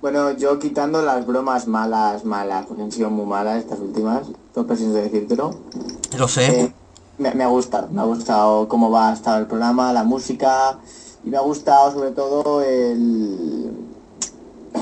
[0.00, 4.28] Bueno, yo quitando las bromas malas, malas, porque han sido muy malas estas últimas,
[4.66, 5.54] presión de decírtelo.
[6.16, 6.46] Lo sé.
[6.46, 6.72] Eh,
[7.18, 10.78] me, me ha gustado, me ha gustado cómo va a estar el programa, la música,
[11.24, 13.72] y me ha gustado sobre todo el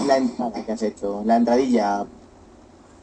[0.06, 2.04] la entrada que has hecho, la entradilla,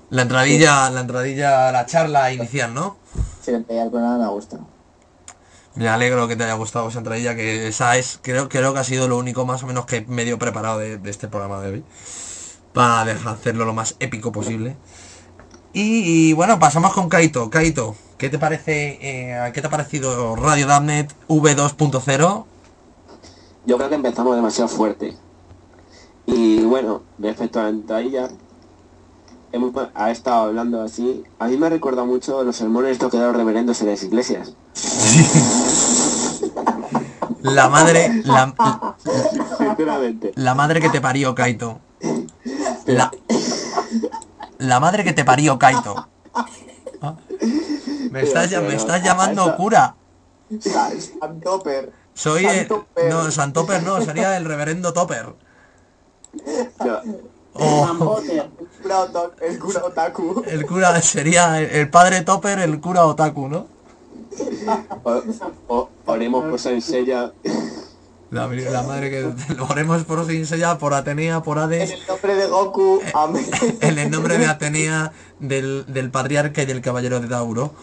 [0.09, 2.97] La entradilla, la entradilla, la charla inicial, ¿no?
[3.41, 4.72] se le entradilla al programa me ha gustado.
[5.75, 8.83] Me alegro que te haya gustado esa entradilla, que esa es, creo, creo que ha
[8.83, 11.83] sido lo único más o menos que medio preparado de, de este programa de hoy.
[12.73, 14.75] Para dejar hacerlo lo más épico posible.
[15.73, 17.49] Y, y, bueno, pasamos con Kaito.
[17.49, 22.45] Kaito, ¿qué te parece, eh, qué te ha parecido Radio Damnet V2.0?
[23.65, 25.17] Yo creo que empezamos demasiado fuerte.
[26.27, 28.29] Y bueno, respecto a la entradilla,
[29.51, 31.23] hemos ha estado hablando así.
[31.39, 34.53] A mí me recuerda mucho los sermones que dan los reverendos en las iglesias.
[37.43, 38.53] La madre, la,
[39.29, 40.31] Sinceramente.
[40.35, 41.79] la madre que te parió, Kaito.
[42.85, 43.11] La,
[44.59, 46.07] la madre que te parió, Kaito.
[46.33, 47.15] Ah.
[48.11, 49.95] Me estás, me estás llamando cura.
[50.59, 51.91] San Topper.
[52.13, 52.59] Soy el...
[52.67, 53.09] Santopper.
[53.13, 55.35] No, Santopper no, sería el reverendo Topper.
[56.79, 56.99] No,
[57.55, 58.49] O El
[58.81, 60.43] cura otaku- el cura otaku.
[60.47, 63.67] el cura sería el, el padre Topper, el cura Otaku, ¿no?
[65.67, 67.31] O- oremos por San Sella.
[68.31, 72.33] La, la madre que lo oremos por Sinsella, por Atenea, por En Hades, el nombre
[72.35, 73.45] de Goku, amén.
[73.81, 77.73] en el nombre de Atenea, del, del patriarca y del caballero de Tauro.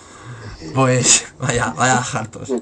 [0.74, 2.52] Pues vaya, vaya hartos.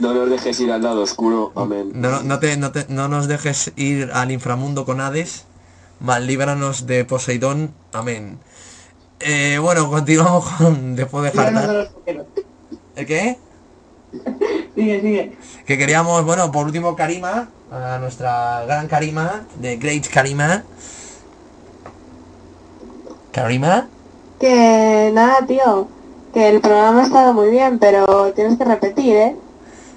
[0.00, 1.92] No nos dejes ir al lado oscuro, amén.
[1.94, 5.44] No, no, te, no, te- no nos dejes ir al inframundo con Hades,
[6.00, 8.40] mal líbranos de Poseidón, amén.
[9.20, 11.88] Eh, bueno, continuamos con después de Líbranos
[12.96, 13.36] ¿El qué?
[14.74, 15.36] Sigue, sigue.
[15.66, 20.64] Que queríamos, bueno, por último Karima, a nuestra gran Karima, de Great Karima.
[23.32, 23.86] Karima,
[24.40, 25.88] Que nada, tío.
[26.32, 29.36] Que el programa ha estado muy bien, pero tienes que repetir, ¿eh?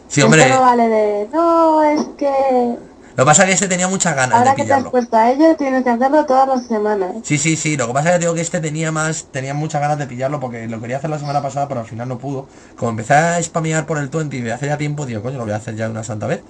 [0.10, 1.28] sí hombre, Esto no vale de...
[1.32, 2.76] No, es que...
[3.20, 4.92] lo que pasa es que este tenía muchas ganas Ahora de que te has pillarlo.
[4.92, 7.16] puesto a ello, tienes que hacerlo todas las semanas.
[7.24, 9.82] Sí, sí, sí, lo que pasa es que digo que este tenía más, tenía muchas
[9.82, 12.48] ganas de pillarlo porque lo quería hacer la semana pasada, pero al final no pudo.
[12.78, 15.54] Como empecé a spamear por el 20 de hace ya tiempo, digo, coño, lo voy
[15.54, 16.44] a hacer ya una santa vez.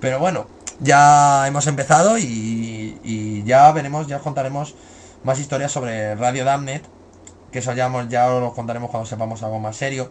[0.00, 0.46] Pero bueno,
[0.80, 4.74] ya hemos empezado y, y ya veremos, ya os contaremos
[5.24, 6.84] más historias sobre Radio Damnet,
[7.52, 10.10] que eso ya, ya os lo contaremos cuando sepamos algo más serio.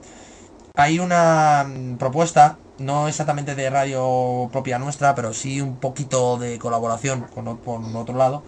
[0.78, 6.60] Hay una mm, propuesta, no exactamente de radio propia nuestra, pero sí un poquito de
[6.60, 8.44] colaboración con, otro lado.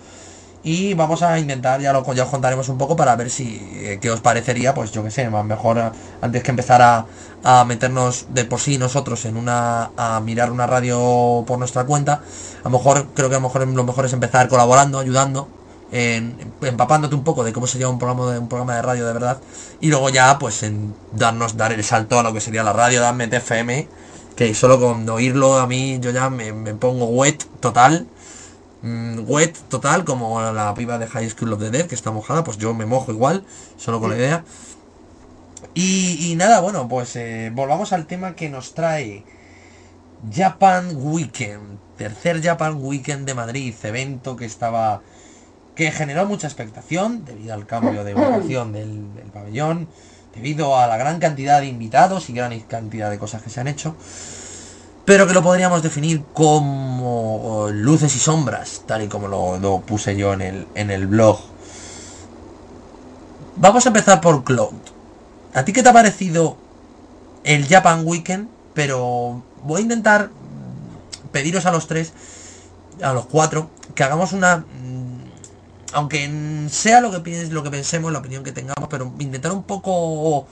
[0.63, 3.99] Y vamos a intentar, ya, lo, ya os contaremos un poco para ver si eh,
[4.01, 5.91] qué os parecería, pues yo que sé, más mejor eh,
[6.21, 7.05] antes que empezar a,
[7.43, 12.21] a meternos de por sí nosotros en una a mirar una radio por nuestra cuenta,
[12.61, 15.47] a lo mejor creo que a lo mejor lo mejor es empezar colaborando, ayudando,
[15.91, 19.13] en, empapándote un poco de cómo sería un programa de un programa de radio de
[19.13, 19.39] verdad
[19.79, 22.99] y luego ya pues en darnos dar el salto a lo que sería la radio
[23.01, 23.87] de Admet FM
[24.35, 28.05] que solo con oírlo a mí yo ya me, me pongo wet total
[28.81, 32.43] mm, wet total como la piba de High School of the Dead que está mojada
[32.43, 33.43] pues yo me mojo igual
[33.77, 34.43] solo con la idea.
[35.73, 39.23] Y, y nada bueno pues eh, volvamos al tema que nos trae
[40.33, 45.01] Japan Weekend tercer Japan Weekend de Madrid evento que estaba
[45.77, 49.87] que generó mucha expectación debido al cambio de ubicación del, pabellón,
[50.33, 53.67] debido a la gran cantidad de invitados y gran cantidad de cosas que se han
[53.67, 53.95] hecho,
[55.05, 60.17] pero que lo podríamos definir como luces y sombras, tal y como lo, lo puse
[60.17, 61.39] yo en el, en el blog.
[63.57, 64.73] Vamos a empezar por Cloud.
[65.53, 66.57] ¿A ti qué te ha parecido
[67.43, 68.49] el Japan Weekend?
[68.73, 72.13] Pero voy a intentar mm, pediros a los tres,
[73.03, 74.65] a los cuatro, que hagamos una
[75.97, 79.63] aunque sea lo que pienses, lo que pensemos, la opinión que tengamos, pero intentar un
[79.63, 80.45] poco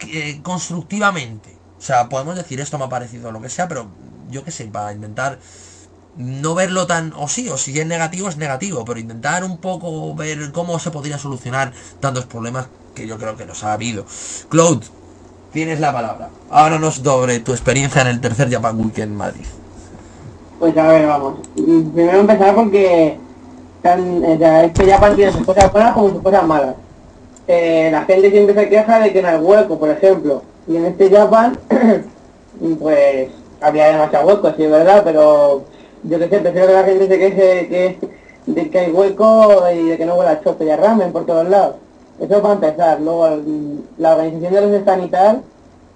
[0.00, 1.56] eh, constructivamente.
[1.78, 3.86] O sea, podemos decir esto me ha parecido lo que sea, pero
[4.30, 5.38] yo qué sé, para intentar
[6.18, 10.14] no verlo tan, o sí, o si es negativo es negativo, pero intentar un poco
[10.14, 14.04] ver cómo se podría solucionar tantos problemas que yo creo que nos ha habido.
[14.50, 14.86] Claude,
[15.54, 16.28] tienes la palabra.
[16.50, 19.46] Háblanos sobre tu experiencia en el tercer Japan Weekend Madrid.
[20.58, 21.38] Pues a ver, vamos.
[21.54, 23.18] Primero empezar porque
[23.82, 26.74] tan, sea, es que Japan tiene sus cosas buenas como sus cosas malas.
[27.48, 30.42] Eh, la gente siempre se queja de que no hay hueco, por ejemplo.
[30.68, 31.58] Y en este Japan,
[32.80, 33.28] pues
[33.60, 35.62] había demasiado hueco, sí es verdad, pero
[36.04, 37.98] yo que sé, prefiero que la gente se queje de que,
[38.46, 41.26] de que hay hueco y de que no huele a chope y a ramen por
[41.26, 41.76] todos lados.
[42.20, 43.00] Eso para empezar.
[43.00, 45.42] Luego, mm, la organización de los tal,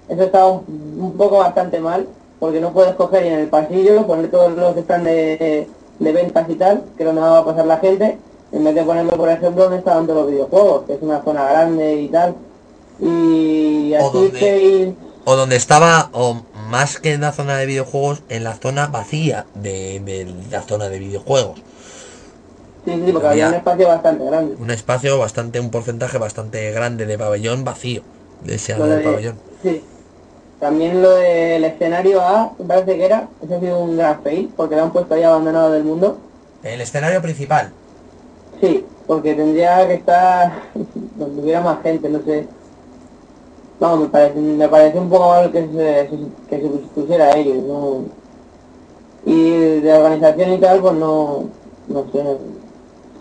[0.09, 0.65] eso está un,
[0.99, 2.07] un poco bastante mal,
[2.41, 5.69] porque no puedes coger y en el pasillo, poner todos los que están de,
[5.99, 8.19] de ventas y tal, que es donde va a pasar la gente,
[8.53, 11.45] en vez de ponerlo, por ejemplo, donde estaban todos los videojuegos, que es una zona
[11.49, 12.35] grande y tal.
[13.01, 14.95] Y O así donde- que...
[15.29, 19.45] O donde estaba, o más que en la zona de videojuegos, en la zona vacía
[19.55, 21.59] de, de la zona de videojuegos.
[22.85, 24.55] Sí, sí, porque había un espacio bastante grande.
[24.57, 28.03] un espacio bastante, un porcentaje bastante grande de pabellón vacío.
[28.45, 29.35] De ese Lo lado del de- pabellón.
[29.65, 29.83] Sí.
[30.61, 34.51] También lo del escenario A, me parece que era, eso ha sido un gran fail,
[34.57, 36.17] porque lo han puesto ahí abandonado del mundo.
[36.63, 37.73] El escenario principal.
[38.61, 40.53] Sí, porque tendría que estar
[41.17, 42.47] donde hubiera más gente, no sé.
[43.79, 46.11] No, me parece, me parece un poco mal que se,
[46.49, 48.05] que se pusiera a ellos, ¿no?
[49.27, 51.45] Y de organización y tal, pues no,
[51.89, 52.23] no sé.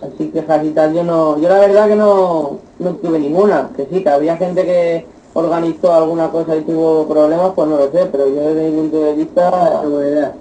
[0.02, 3.86] Así que y tal, yo no, yo la verdad que no, no tuve ninguna, que
[3.88, 5.06] sí, que había gente que
[5.36, 9.00] organizó alguna cosa y tuvo problemas, pues no lo sé, pero yo desde mi punto
[9.04, 10.34] de vista, la seguridad.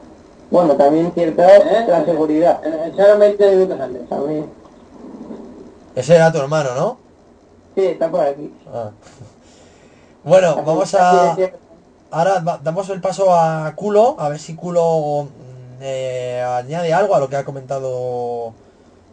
[0.50, 2.60] Bueno, también cierta es la seguridad.
[2.86, 4.08] Echaron 20 minutos antes.
[4.08, 4.46] También.
[5.94, 6.96] Ese era tu hermano, ¿no?
[7.74, 8.52] Sí, está por aquí.
[8.72, 8.90] Ah.
[10.24, 11.36] Bueno, vamos a...
[12.10, 17.14] Ahora va- damos el paso a Culo, a ver si Culo mm, eh, añade algo
[17.14, 18.54] a lo que ha comentado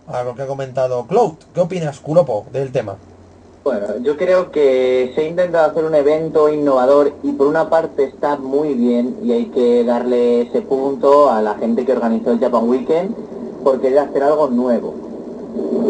[0.08, 1.34] a lo que ha comentado Cloud.
[1.54, 2.96] ¿Qué opinas, Culopo, del tema?
[3.64, 8.06] Bueno, yo creo que se ha intentado hacer un evento innovador y por una parte
[8.06, 12.40] está muy bien y hay que darle ese punto a la gente que organizó el
[12.40, 13.16] Japan Weekend
[13.64, 14.96] porque querer hacer algo nuevo.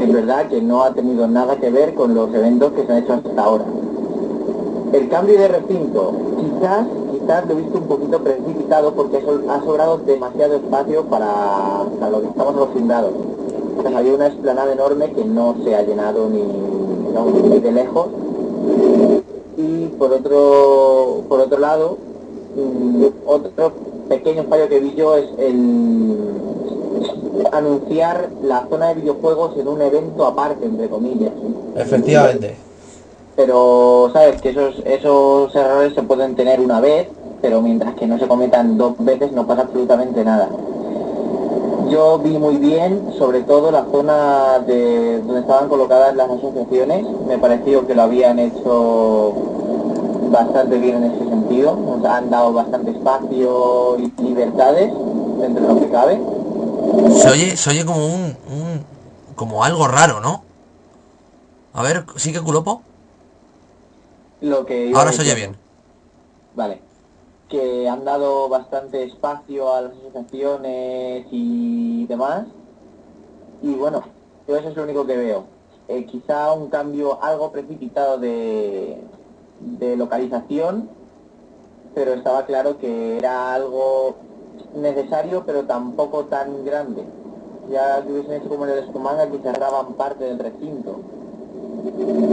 [0.01, 3.03] Es verdad que no ha tenido nada que ver con los eventos que se han
[3.05, 3.63] hecho hasta ahora.
[4.91, 9.97] El cambio de recinto, quizás, quizás lo he visto un poquito precipitado porque ha sobrado
[9.99, 13.13] demasiado espacio para, para lo que estamos acostumbrados.
[13.95, 16.41] Había una explanada enorme que no se ha llenado ni,
[17.49, 18.07] ni de lejos.
[19.57, 21.97] Y por otro, por otro lado,
[22.55, 23.73] mm, otro
[24.09, 26.31] pequeño fallo que vi yo es el
[27.51, 31.31] anunciar la zona de videojuegos en un evento aparte, entre comillas.
[31.75, 32.55] Efectivamente.
[33.35, 37.07] Pero sabes que esos, esos errores se pueden tener una vez,
[37.41, 40.49] pero mientras que no se cometan dos veces no pasa absolutamente nada.
[41.91, 47.37] Yo vi muy bien, sobre todo la zona de donde estaban colocadas las asociaciones, me
[47.37, 49.33] pareció que lo habían hecho
[50.31, 54.89] bastante bien en ese sentido, nos han dado bastante espacio y libertades
[55.39, 56.21] dentro de lo que cabe.
[57.19, 58.85] Se oye, se oye como un, un-
[59.35, 60.43] como algo raro, ¿no?
[61.73, 62.83] A ver, ¿sí que culopo?
[64.39, 65.57] Lo que Ahora se oye bien.
[66.55, 66.81] Vale.
[67.51, 72.45] Que han dado bastante espacio a las asociaciones y demás.
[73.61, 74.03] Y bueno,
[74.47, 75.43] yo eso es lo único que veo.
[75.87, 79.03] Eh, quizá un cambio algo precipitado de,
[79.59, 80.89] de localización,
[81.93, 84.15] pero estaba claro que era algo
[84.73, 87.03] necesario, pero tampoco tan grande.
[87.69, 91.01] Ya que hubiesen hecho como en el Escomanga, que cerraban parte del recinto.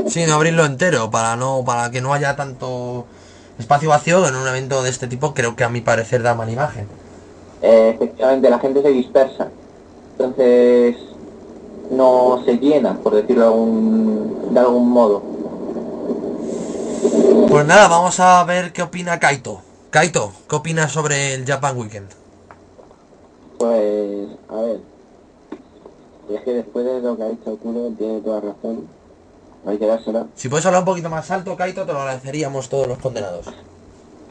[0.06, 3.06] Sí, no abrirlo entero para no para que no haya tanto
[3.58, 6.52] espacio vacío en un evento de este tipo, creo que a mi parecer da mala
[6.52, 6.86] imagen.
[7.62, 9.48] Eh, efectivamente la gente se dispersa.
[10.12, 10.96] Entonces
[11.90, 15.22] no se llena, por decirlo de algún, de algún modo.
[17.48, 19.62] Pues nada, vamos a ver qué opina Kaito.
[19.90, 22.08] Kaito, ¿qué opinas sobre el Japan Weekend?
[23.58, 24.80] Pues, a ver.
[26.30, 28.86] Es que después de lo que ha dicho Kuno, tiene toda razón.
[29.66, 30.26] Hay que dársela.
[30.34, 33.46] Si puedes hablar un poquito más alto, Kaito, te lo agradeceríamos todos los condenados.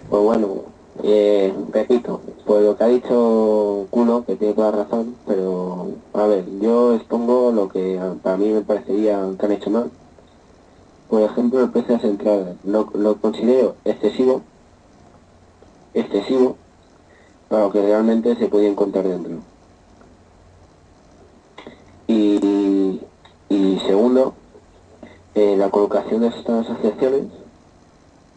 [0.10, 0.64] Pues bueno,
[1.04, 6.46] eh, repito, pues lo que ha dicho Kuno, que tiene toda razón, pero a ver,
[6.60, 9.92] yo expongo lo que para mí me parecería que han hecho mal.
[11.10, 12.56] Por ejemplo, el precio de las entradas.
[12.64, 14.42] Lo, lo considero excesivo,
[15.94, 16.58] excesivo,
[17.48, 19.36] para lo que realmente se podía encontrar dentro.
[22.08, 23.02] Y,
[23.50, 24.34] y segundo,
[25.38, 27.26] eh, la colocación de estas asociaciones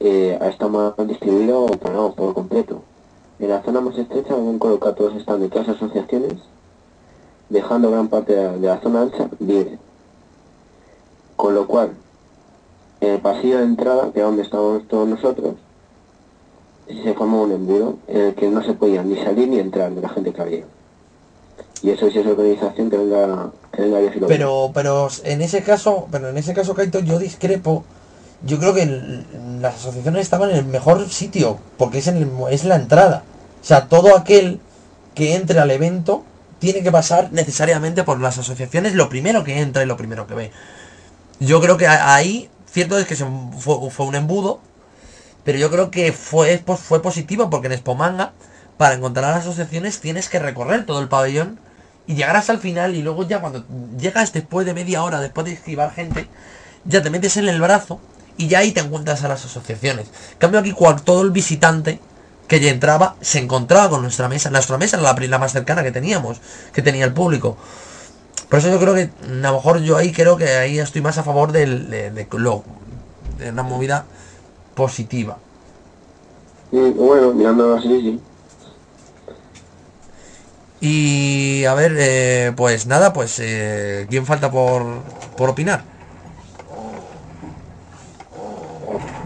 [0.00, 2.82] eh, está mal distribuido pero no, por completo.
[3.38, 6.34] En la zona más estrecha han colocado todos stands de todas las asociaciones,
[7.48, 9.78] dejando gran parte de la, de la zona ancha libre.
[11.36, 11.92] Con lo cual,
[13.00, 15.54] en el pasillo de entrada, que es donde estábamos todos nosotros,
[16.86, 20.02] se formó un embudo en el que no se podía ni salir ni entrar de
[20.02, 20.64] la gente que había.
[21.82, 24.26] Y eso sí es organización que venga, que venga vea.
[24.26, 27.84] Pero, pero en ese caso, pero en ese caso, Kaito, yo discrepo.
[28.42, 28.86] Yo creo que
[29.60, 33.22] las asociaciones estaban en el mejor sitio, porque es, en el- es la entrada.
[33.62, 34.60] O sea, todo aquel
[35.14, 36.24] que entre al evento
[36.58, 40.34] tiene que pasar necesariamente por las asociaciones, lo primero que entra y lo primero que
[40.34, 40.50] ve.
[41.38, 44.60] Yo creo que ahí, cierto es que fue, un embudo,
[45.44, 48.32] pero yo creo que fue, fue positivo, porque en Espomanga,
[48.76, 51.58] para encontrar las asociaciones, tienes que recorrer todo el pabellón
[52.10, 53.64] y llegar hasta el final y luego ya cuando
[53.96, 56.26] llegas después de media hora, después de esquivar gente,
[56.84, 58.00] ya te metes en el brazo
[58.36, 60.08] y ya ahí te encuentras a las asociaciones.
[60.38, 62.00] Cambio aquí cual todo el visitante
[62.48, 64.50] que ya entraba se encontraba con nuestra mesa.
[64.50, 66.40] Nuestra mesa era la, la más cercana que teníamos,
[66.72, 67.56] que tenía el público.
[68.48, 71.16] Por eso yo creo que a lo mejor yo ahí creo que ahí estoy más
[71.18, 72.26] a favor del, de, de
[73.50, 74.04] una movida
[74.74, 75.38] positiva.
[76.72, 78.20] Mm, bueno, mirándolo así, sí.
[80.80, 84.82] Y a ver, eh, pues nada, pues eh, ¿quién falta por,
[85.36, 85.82] por opinar?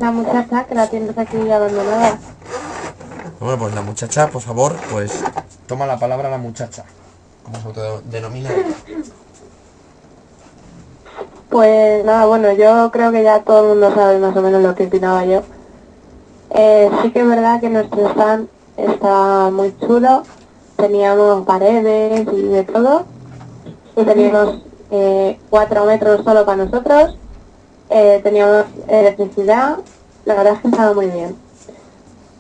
[0.00, 2.18] La muchacha que la tienes aquí abandonada.
[3.38, 5.22] Bueno, pues la muchacha, por favor, pues
[5.66, 6.84] toma la palabra la muchacha.
[7.44, 8.50] ¿Cómo se autodenomina?
[11.50, 14.74] Pues nada, bueno, yo creo que ya todo el mundo sabe más o menos lo
[14.74, 15.42] que opinaba yo.
[16.50, 20.24] Eh, sí que es verdad que nuestro stand está muy chulo.
[20.76, 23.04] Teníamos paredes y de todo.
[23.96, 24.60] Y teníamos
[24.90, 27.16] eh, cuatro metros solo para nosotros.
[27.90, 29.78] Eh, teníamos electricidad.
[30.24, 31.36] La verdad es que estaba muy bien.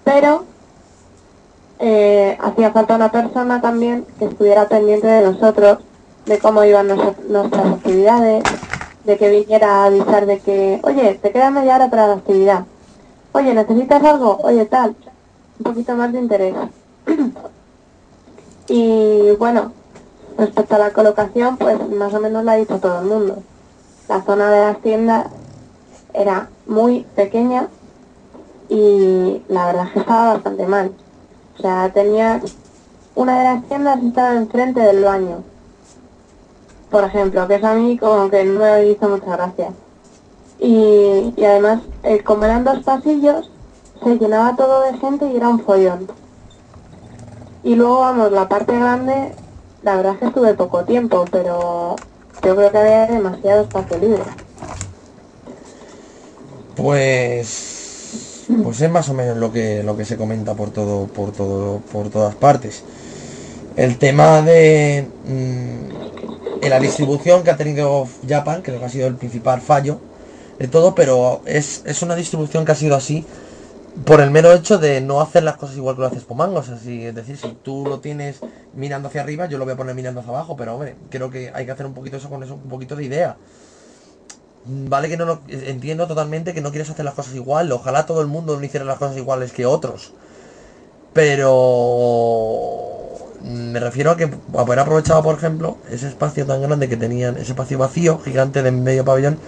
[0.04, 0.44] Pero
[1.78, 5.78] eh, hacía falta una persona también que estuviera pendiente de nosotros,
[6.26, 8.42] de cómo iban nuestras actividades,
[9.04, 12.64] de que viniera a avisar de que, oye, te queda media hora para la actividad.
[13.32, 14.38] Oye, ¿necesitas algo?
[14.42, 14.94] Oye, tal.
[15.58, 16.54] Un poquito más de interés.
[18.68, 19.72] y bueno,
[20.38, 23.42] respecto a la colocación, pues más o menos la ha dicho todo el mundo.
[24.08, 25.26] La zona de las tiendas
[26.12, 27.68] era muy pequeña
[28.68, 30.92] y la verdad es que estaba bastante mal.
[31.58, 32.40] O sea, tenía
[33.14, 35.42] una de las tiendas estaba enfrente del baño.
[36.90, 39.70] Por ejemplo, que es a mí como que no me hizo mucha gracia.
[40.58, 43.50] Y, y además, eh, como eran dos pasillos,
[44.02, 46.08] se llenaba todo de gente y era un follón.
[47.64, 49.32] Y luego, vamos, la parte grande,
[49.82, 51.96] la verdad es que estuve poco tiempo, pero
[52.44, 54.22] yo creo que había demasiado espacio libre.
[56.76, 61.32] Pues pues es más o menos lo que lo que se comenta por todo por
[61.32, 62.84] todo por todas partes.
[63.76, 69.06] El tema de mm, de la distribución que ha tenido Japan, creo que ha sido
[69.06, 69.98] el principal fallo
[70.58, 73.24] de todo, pero es, es una distribución que ha sido así
[74.04, 76.58] por el mero hecho de no hacer las cosas igual que lo haces Pomango.
[76.58, 78.40] O sea, si, es decir, si tú lo tienes
[78.74, 81.52] mirando hacia arriba, yo lo voy a poner mirando hacia abajo, pero hombre, creo que
[81.54, 83.36] hay que hacer un poquito eso con eso, un poquito de idea.
[84.66, 88.22] Vale que no lo entiendo totalmente que no quieres hacer las cosas igual, ojalá todo
[88.22, 90.12] el mundo no hiciera las cosas iguales que otros.
[91.12, 92.94] Pero
[93.42, 97.52] me refiero a que haber aprovechado, por ejemplo, ese espacio tan grande que tenían, ese
[97.52, 99.38] espacio vacío, gigante de medio pabellón,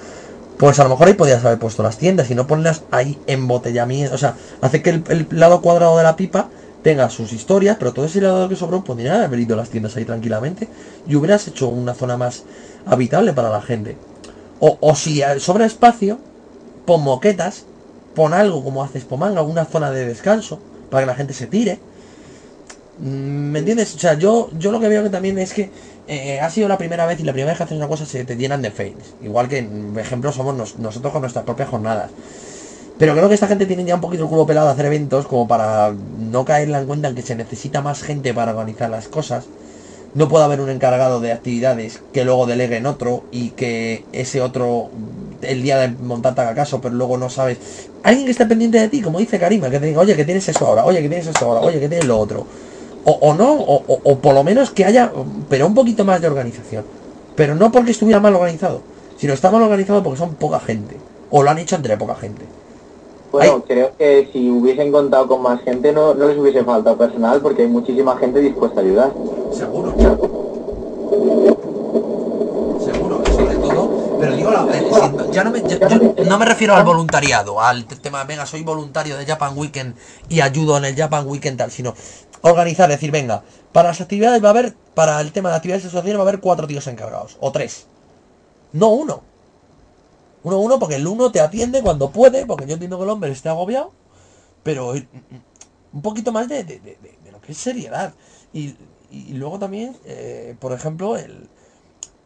[0.59, 4.15] pues a lo mejor ahí podías haber puesto las tiendas y no ponerlas ahí embotellamiento.
[4.15, 6.49] O sea, hace que el, lado cuadrado de la pipa
[6.83, 10.05] tenga sus historias, pero todo ese lado que sobró podrían haber ido las tiendas ahí
[10.05, 10.69] tranquilamente
[11.07, 12.45] y hubieras hecho una zona más
[12.87, 13.97] habitable para la gente.
[14.61, 16.19] O, o si sobra espacio,
[16.87, 17.65] pon moquetas,
[18.15, 20.59] pon algo como haces Pomanga, una zona de descanso,
[20.91, 21.79] para que la gente se tire.
[22.99, 23.95] Mm, ¿Me entiendes?
[23.95, 25.71] O sea, yo, yo lo que veo que también es que
[26.07, 28.25] eh, ha sido la primera vez y la primera vez que haces una cosa se
[28.25, 29.15] te llenan de fails.
[29.21, 32.13] Igual que, por ejemplo, somos nos- nosotros con nuestras propias jornadas.
[32.99, 35.27] Pero creo que esta gente tiene ya un poquito el culo pelado a hacer eventos
[35.27, 39.09] como para no caerle en cuenta en que se necesita más gente para organizar las
[39.09, 39.45] cosas.
[40.15, 44.41] No puede haber un encargado de actividades que luego delegue en otro y que ese
[44.41, 44.91] otro
[45.43, 47.59] el día de montar te haga caso, pero luego no sabes.
[48.03, 50.49] Alguien que esté pendiente de ti, como dice Karima, que te diga, oye, que tienes
[50.49, 52.49] esto ahora, oye, que tienes esto ahora, oye, que tienes lo otro.
[53.09, 55.11] O, o no, o, o- o por lo menos que haya,
[55.49, 56.85] pero un poquito más de organización.
[57.37, 58.81] Pero no porque estuviera mal organizado,
[59.17, 60.97] sino está mal organizado porque son poca gente.
[61.31, 62.43] O lo han hecho entre poca gente.
[63.33, 67.41] Bueno, creo que si hubiesen contado con más gente no, no les hubiese faltado personal
[67.41, 69.13] porque hay muchísima gente dispuesta a ayudar.
[72.81, 73.91] Seguro, sobre todo.
[74.21, 77.85] Pero digo, la- eh, si- ya no me, yo- no me refiero al voluntariado, al
[77.87, 79.95] tema, venga, soy voluntario de Japan Weekend
[80.31, 81.95] y ayudo en el Japan Weekend tal, sino
[82.41, 83.43] organizar, decir, venga,
[83.73, 86.41] para las actividades va a haber, para el tema de actividades sociales va a haber
[86.41, 87.87] cuatro tíos encargados, o tres.
[88.73, 89.23] No uno.
[90.43, 93.31] Uno uno porque el uno te atiende cuando puede, porque yo entiendo que el hombre
[93.31, 93.93] esté agobiado,
[94.63, 95.07] pero eh,
[95.93, 98.15] un poquito más de, de- de- de- lo que es seriedad.
[98.55, 98.75] Y,
[99.11, 101.49] y luego también, eh, por ejemplo, el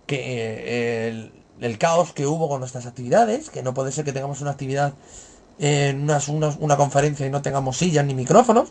[0.06, 4.12] que eh, el, el caos que hubo con nuestras actividades, que no puede ser que
[4.12, 4.92] tengamos una actividad
[5.58, 8.68] en unas- unas- una conferencia y no tengamos sillas ni micrófonos.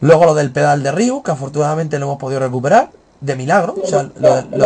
[0.00, 2.90] Luego lo del pedal de Ryu, que afortunadamente lo hemos podido recuperar,
[3.20, 3.74] de milagro.
[3.82, 4.56] O sea, lo, de-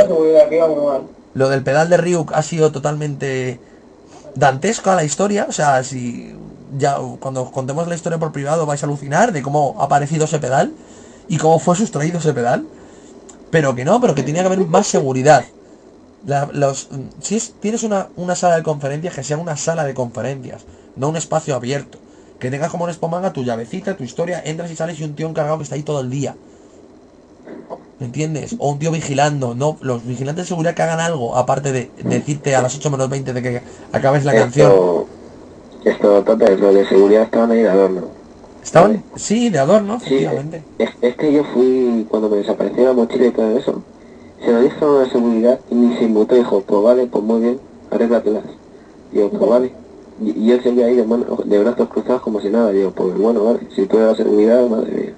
[1.50, 3.60] del pedal de Ryuk ha sido totalmente
[4.34, 5.46] dantesca la historia.
[5.48, 6.34] O sea, si
[6.78, 10.24] ya cuando os contemos la historia por privado vais a alucinar de cómo ha aparecido
[10.24, 10.72] ese pedal
[11.28, 12.66] y cómo fue sustraído ese pedal.
[13.50, 15.44] Pero que no, pero que tenía que haber más seguridad.
[16.26, 16.88] La- los,
[17.20, 20.62] si es- tienes una, una sala de conferencias, que sea una sala de conferencias,
[20.96, 21.98] no un espacio abierto.
[22.40, 25.28] Que tengas como un espomanga tu llavecita, tu historia, entras y sales y un tío
[25.28, 26.34] encargado que está ahí todo el día.
[27.98, 28.56] ¿Me entiendes?
[28.58, 32.54] O un tío vigilando, no, los vigilantes de seguridad que hagan algo, aparte de decirte
[32.54, 33.62] a las 8 menos 20 de que
[33.92, 34.70] acabes la canción.
[35.84, 38.08] Esto, total, los de seguridad estaban ahí de adorno.
[38.62, 39.02] ¿Estaban?
[39.14, 40.62] Sí, de adorno, Sí, efectivamente.
[40.78, 43.82] es, es que yo fui cuando me desapareció la mochila y todo eso.
[44.46, 47.40] Se lo dije a una seguridad y ni se inmutó, dijo, pues vale, pues muy
[47.40, 47.60] bien,
[47.90, 48.44] arréglatelas.
[49.12, 49.72] Digo, pues vale.
[50.22, 52.70] Y, y él seguía ahí de, mano- de brazos cruzados como si nada.
[52.70, 55.14] Digo, pues bueno, vale, si tú eres la seguridad, madre mía.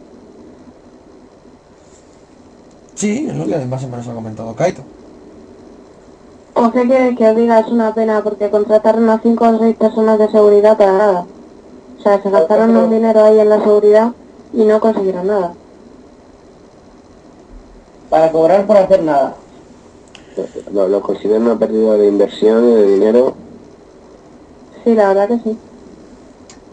[2.95, 4.81] Sí, es lo que más o menos ha comentado Kaito.
[6.55, 9.77] O sea que, que os diga, es una pena porque contrataron a cinco o seis
[9.77, 11.27] personas de seguridad para nada.
[11.99, 14.13] O sea, se gastaron un dinero ahí en la seguridad
[14.55, 15.53] y no consiguieron nada.
[18.11, 19.35] Para cobrar por hacer nada.
[20.73, 23.35] Lo, lo considero una pérdida de inversión y de dinero.
[24.85, 25.59] Sí, la verdad que sí.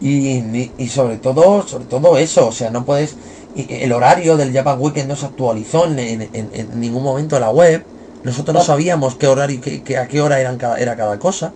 [0.00, 3.16] Y, y- y sobre todo, sobre todo eso, o sea, no puedes.
[3.54, 7.36] y El horario del Japan Weekend no se actualizó en, en- en- en ningún momento
[7.36, 7.82] en la web.
[8.22, 11.52] Nosotros no sabíamos qué horario, qué, qué- a qué hora eran cada, era cada cosa.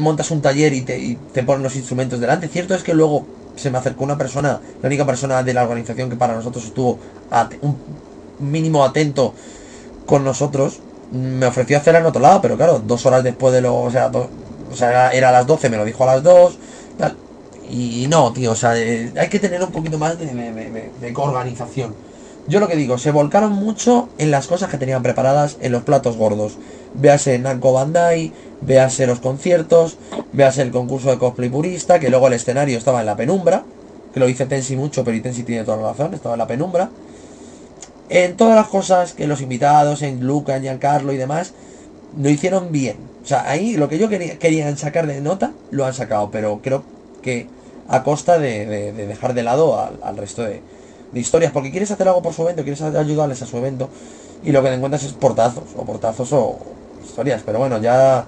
[0.00, 2.48] Montas un taller y te, y te ponen los instrumentos delante.
[2.48, 3.24] Cierto es que luego
[3.54, 6.98] se me acercó una persona, la única persona de la organización que para nosotros estuvo
[7.30, 7.76] at- un
[8.38, 9.34] mínimo atento
[10.06, 10.80] con nosotros,
[11.10, 14.08] me ofreció hacerla en otro lado, pero claro, dos horas después de lo, o sea,
[14.08, 14.30] do-
[14.80, 16.58] era, a las 12, me lo dijo a las 2,
[16.96, 17.16] tal,
[17.62, 21.96] y no, tío, o sea, hay que tener un poquito más de, de- de- organización.
[22.48, 25.82] Yo lo que digo, se volcaron mucho en las cosas que tenían preparadas en los
[25.82, 26.58] platos gordos.
[26.92, 29.98] Véase Namco Bandai, véase los conciertos,
[30.30, 33.64] véase el concurso de cosplay purista, que luego el escenario estaba en la penumbra,
[34.12, 36.46] que lo dice Tensi mucho, pero y Tensi tiene toda la razón, estaba en la
[36.46, 36.92] penumbra.
[38.08, 41.52] En todas las cosas que los invitados, en Luca, Giancarlo y demás,
[42.20, 42.96] lo hicieron bien.
[43.24, 46.60] O sea, ahí lo que yo quería, querían sacar de nota, lo han sacado, pero
[46.62, 46.84] creo
[47.22, 47.48] que
[47.88, 50.62] a costa de, de- de dejar de lado al, resto de,
[51.14, 51.50] historias.
[51.52, 53.88] Porque quieres hacer algo por su evento, quieres ayudarles a su evento,
[54.44, 56.58] y lo que te encuentras es portazos, o portazos o
[57.04, 57.42] historias.
[57.44, 58.24] Pero bueno, ya,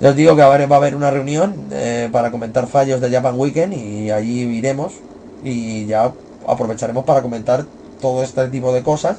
[0.00, 3.38] ya os digo que va a haber una reunión eh, para comentar fallos de Japan
[3.38, 4.92] Weekend, y allí iremos,
[5.42, 6.12] y ya
[6.46, 7.64] aprovecharemos para comentar
[8.00, 9.18] todo este tipo de cosas,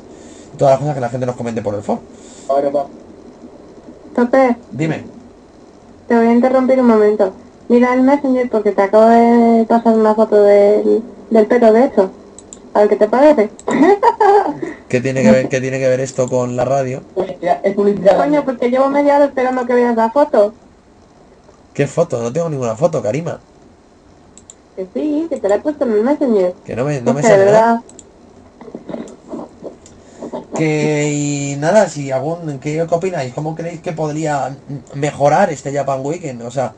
[0.57, 2.01] todas las cosas que la gente nos comente por el foro.
[4.15, 5.05] Tope, Dime.
[6.07, 7.33] te voy a interrumpir un momento.
[7.69, 12.11] Mira el Messenger porque te acabo de pasar una foto del, del pelo, de hecho.
[12.73, 13.49] A ver qué te parece.
[14.89, 17.01] ¿Qué tiene que ver, qué tiene que ver esto con la radio?
[17.63, 18.17] Es publicidad.
[18.17, 20.53] Coño, porque llevo media hora esperando que veas la foto.
[21.73, 22.21] ¿Qué foto?
[22.21, 23.39] No tengo ninguna foto, Karima.
[24.75, 26.53] Que sí, que te la he puesto en el Messenger.
[26.65, 27.83] Que no me, no me sale nada.
[30.61, 33.33] Que y nada, si algún, ¿qué, qué opináis?
[33.33, 34.55] ¿Cómo creéis que podría
[34.93, 36.43] mejorar este Japan Weekend?
[36.43, 36.73] O sea,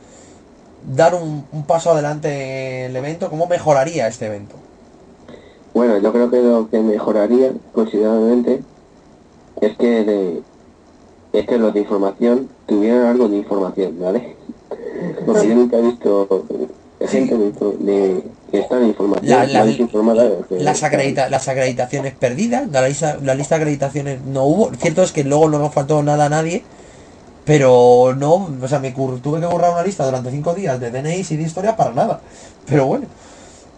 [0.96, 4.54] dar un, un paso adelante el evento, ¿cómo mejoraría este evento?
[5.74, 8.62] Bueno, yo creo que lo que mejoraría considerablemente
[9.60, 10.42] es que de-
[11.34, 14.36] es que los de información tuvieran algo de información, ¿vale?
[15.26, 16.26] Porque yo nunca he visto
[17.08, 17.34] gente
[19.22, 23.56] La- la- más informada de que- Las, acredita- las acreditaciones perdidas, la lista, la lista
[23.56, 24.70] de acreditaciones no hubo.
[24.74, 26.62] Cierto es que luego no nos faltó nada a nadie,
[27.44, 30.90] pero no, o sea, me cur- tuve que borrar una lista durante cinco días de
[30.90, 32.20] DNIs y de historia para nada.
[32.66, 33.06] Pero bueno,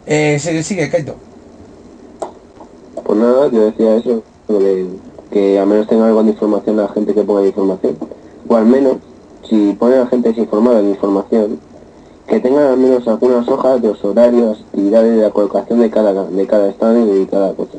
[0.06, 1.16] eh, sigue, sigue, Kaito.
[3.04, 4.86] Pues nada, yo decía eso, de
[5.30, 7.96] que al menos tenga algo de información la gente que ponga información.
[8.48, 8.96] O al menos,
[9.48, 11.60] si pone a la gente desinformada en información,
[12.26, 16.24] que tengan al menos algunas hojas de los horarios, actividades de la colocación de cada,
[16.24, 17.78] de cada stand y de cada cosa.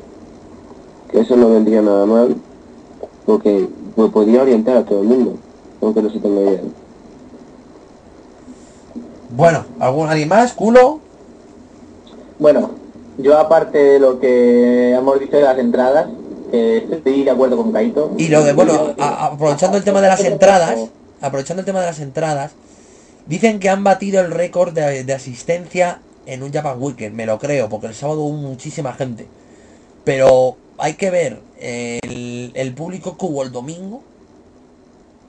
[1.12, 2.36] Que eso no vendría nada mal,
[3.26, 5.34] porque pues, podría orientar a todo el mundo,
[5.82, 6.62] aunque no se tenga idea.
[9.30, 10.54] Bueno, ¿algún alguien más?
[10.54, 11.00] ¿Culo?
[12.40, 12.72] Bueno,
[13.18, 16.08] yo aparte de lo que hemos dicho de las entradas,
[16.52, 18.12] eh, estoy de acuerdo con Kaito.
[18.18, 20.80] Y lo de, bueno, a- aprovechando el tema de las entradas,
[21.22, 22.52] aprovechando el tema de las entradas,
[23.28, 27.40] dicen que han batido el récord de, de asistencia en un Japan Weekend, me lo
[27.40, 29.28] creo, porque el sábado hubo muchísima gente.
[30.04, 34.02] Pero hay que ver el, el público que hubo el domingo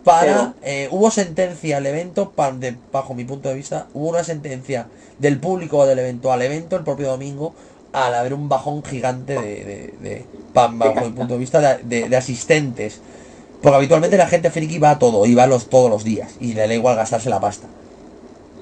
[0.05, 0.55] para...
[0.63, 4.87] eh, hubo sentencia al evento, pa- de- bajo mi punto de vista, hubo una sentencia
[5.19, 7.55] del público del evento al evento el propio domingo
[7.93, 12.17] al haber un bajón gigante de, de, de- pa- bajo mi punto de vista de,
[12.17, 13.01] asistentes.
[13.63, 16.55] Porque habitualmente la gente friki va a todo, y va los, todos los días, y
[16.55, 17.67] le da igual gastarse la pasta.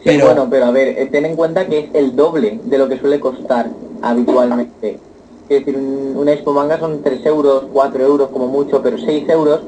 [0.06, 2.78] Sí, Pero- bueno, pero a ver, eh, ten en cuenta que es el doble de
[2.78, 3.70] lo que suele costar
[4.02, 5.00] habitualmente.
[5.48, 9.28] Es decir, un, una expo manga son 3 euros, 4 euros como mucho, pero 6
[9.28, 9.62] euros,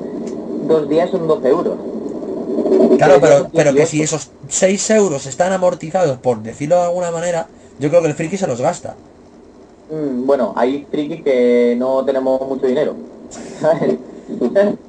[0.69, 1.75] dos días son 12 euros.
[2.99, 7.49] Claro, pero, pero que si esos 6 euros están amortizados, por decirlo de alguna manera,
[7.81, 8.95] yo creo que el friki se los gasta.
[9.91, 12.95] Mm, bueno, hay frikis que no tenemos mucho dinero.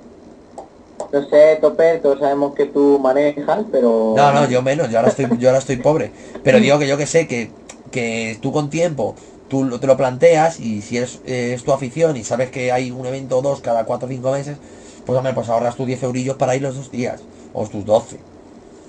[1.12, 4.14] no sé, Topper, todos sabemos que tú manejas, pero...
[4.16, 6.12] No, no, yo menos, yo ahora estoy, yo ahora estoy pobre.
[6.44, 7.52] Pero digo que yo que sé que,
[7.92, 9.16] que tú con tiempo,
[9.48, 12.72] tú lo- te lo planteas y si es, eh, es tu afición y sabes que
[12.72, 14.60] hay un evento o dos cada 4 o 5 meses,
[15.06, 18.26] pues hombre, pues ahorras tus 10 eurillos para ir los dos días, o tus 12.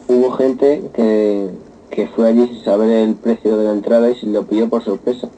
[0.09, 1.51] Hubo gente que,
[1.91, 4.85] que fue allí sin saber el precio de la entrada y se lo pidió por
[4.85, 5.31] sorpresa.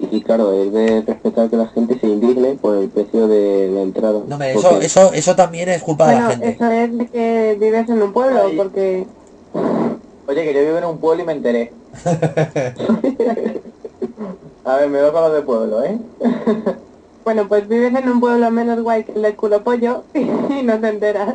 [0.00, 3.82] Y claro, es de respetar que la gente se indigne por el precio de la
[3.82, 4.20] entrada.
[4.26, 6.48] No, hombre, eso, Porque- eso, eso también es culpa de la gente.
[6.48, 9.06] eso es de que vives en un pueblo, porque...
[10.26, 11.72] Oye, que yo vivo en un pueblo y me enteré.
[14.64, 15.98] a ver, me voy con los de pueblo, ¿eh?
[17.22, 20.80] Bueno, pues vives en un pueblo menos guay que el del culo pollo y no
[20.80, 21.34] te enteras.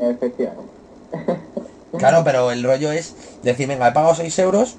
[0.00, 0.72] Efectivamente.
[1.96, 3.14] Claro, pero el rollo es
[3.44, 4.76] decir, venga, he pagado 6 euros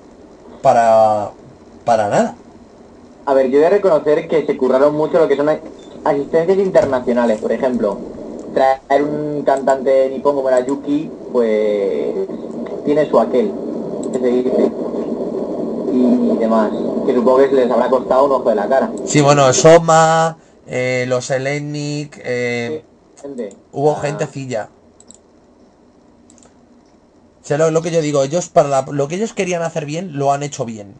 [0.62, 1.30] para,
[1.86, 2.36] para nada.
[3.26, 5.50] A ver, yo he de reconocer que se curraron mucho lo que son
[6.04, 7.98] asistencias internacionales, por ejemplo.
[8.54, 12.14] Traer un cantante nipón como era Yuki, pues
[12.86, 13.52] tiene su aquel,
[14.12, 14.72] que se dice.
[15.94, 16.72] Y demás,
[17.06, 18.92] que supongo que les habrá costado un ojo de la cara.
[19.06, 20.38] Sí, bueno, Soma,
[20.68, 22.84] eh, los Hellenic, eh,
[23.22, 24.68] Gente, hubo gentecilla.
[27.42, 29.86] O sea, lo, lo que yo digo, ellos para la- lo que ellos querían hacer
[29.86, 30.96] bien, lo han hecho bien.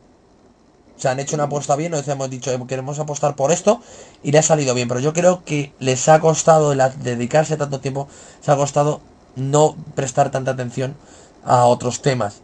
[1.04, 3.82] Sea, han hecho una apuesta bien, nos hemos dicho, "Eh, queremos apostar por esto
[4.24, 4.88] y le ha salido bien.
[4.88, 8.08] Pero yo creo que les ha costado el a- dedicarse tanto tiempo,
[8.40, 9.02] se ha costado
[9.36, 10.96] no prestar tanta atención
[11.44, 12.36] a otros temas.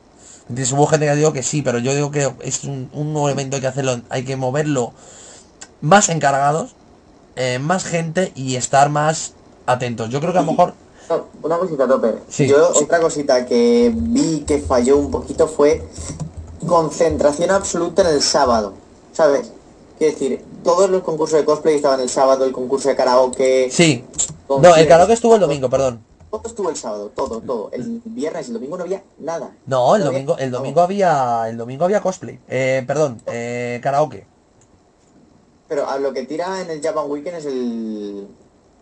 [0.49, 3.29] Entonces hubo gente que digo que sí, pero yo digo que es un, un nuevo
[3.29, 4.91] evento, hay que hacerlo, hay que moverlo
[5.79, 6.75] más encargados,
[7.37, 9.35] eh, más gente y estar más
[9.67, 10.09] atentos.
[10.09, 10.73] Yo creo que a lo mejor
[11.41, 12.19] Una cosita, Topper.
[12.27, 12.45] Sí.
[12.47, 15.87] Yo otra cosita que vi que falló un poquito fue
[16.65, 18.73] concentración absoluta en el sábado.
[19.13, 19.51] ¿Sabes?
[19.97, 23.69] Quiero decir, todos los concursos de cosplay estaban el sábado, el concurso de karaoke.
[23.71, 24.05] Sí.
[24.47, 26.01] No, el karaoke estuvo el domingo, perdón.
[26.31, 27.69] Todo estuvo el sábado, todo, todo.
[27.73, 29.51] El viernes y el domingo no había nada.
[29.65, 32.39] No, el domingo, el domingo había, el domingo había cosplay.
[32.47, 34.25] Eh, perdón, eh, karaoke.
[35.67, 38.27] Pero a lo que tira en el Japan Weekend es el...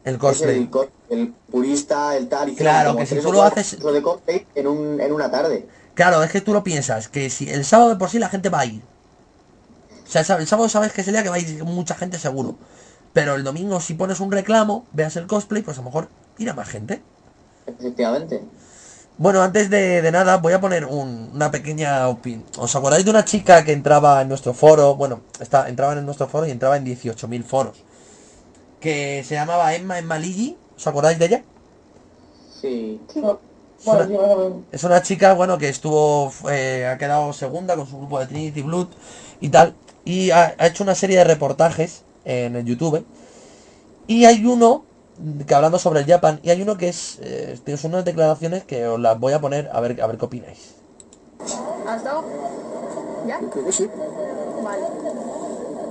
[0.04, 0.70] El cosplay.
[1.10, 4.68] el, el purista, el tal y Claro, que si tú lo haces- de cosplay en,
[4.68, 5.68] un, en una tarde.
[5.98, 8.50] Claro, es que tú lo piensas, que si el sábado de por sí la gente
[8.50, 8.84] va a ir.
[10.06, 12.20] O sea, el sábado- sabes que es el día que va a ir mucha gente
[12.20, 12.56] seguro.
[13.14, 16.54] Pero el domingo si pones un reclamo, veas el cosplay, pues a lo mejor irá
[16.54, 17.02] más gente.
[17.66, 18.44] Efectivamente.
[19.18, 22.46] Bueno, antes de, de nada voy a poner un- una pequeña opinión.
[22.60, 24.96] ¿Os acordáis de una chica que entraba en nuestro foro?
[24.96, 27.84] Bueno, está, entraba en nuestro foro y entraba en 18.000 foros.
[28.80, 30.56] Que se llamaba Emma Emma Ligi.
[30.78, 31.44] ¿Os acordáis de ella?
[32.62, 33.02] Sí.
[33.80, 34.08] Es una,
[34.72, 38.62] es una chica, bueno, que estuvo, eh, ha quedado segunda con su grupo de Trinity
[38.62, 38.88] Blood
[39.40, 39.76] y tal.
[40.04, 43.06] Y ha, ha hecho una serie de reportajes en el YouTube.
[44.08, 44.86] Y hay uno
[45.48, 48.88] que hablando sobre el Japan, y hay uno que es, eh, tiene unas declaraciones que
[48.88, 50.76] os las voy a poner a ver, a ver qué opináis.
[51.88, 52.24] ¿Has dado?
[53.28, 53.40] ¿Ya?
[53.52, 53.90] Creo que sí.
[54.64, 54.84] Vale.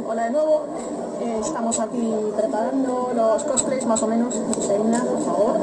[0.09, 0.67] Hola de nuevo.
[1.21, 4.35] Estamos aquí preparando los cosplays más o menos.
[4.61, 5.57] Seguidla, por favor.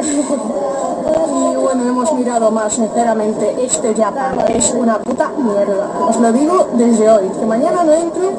[1.52, 3.64] y bueno, hemos mirado más sinceramente.
[3.64, 5.88] Este Japan es una puta mierda.
[6.08, 7.28] Os lo digo desde hoy.
[7.28, 8.30] Que mañana no entre.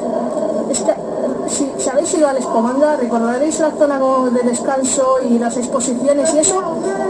[0.70, 0.94] Es que
[1.48, 3.98] si, si habéis ido al Expomanga, recordaréis la zona
[4.30, 6.62] de descanso y las exposiciones y eso,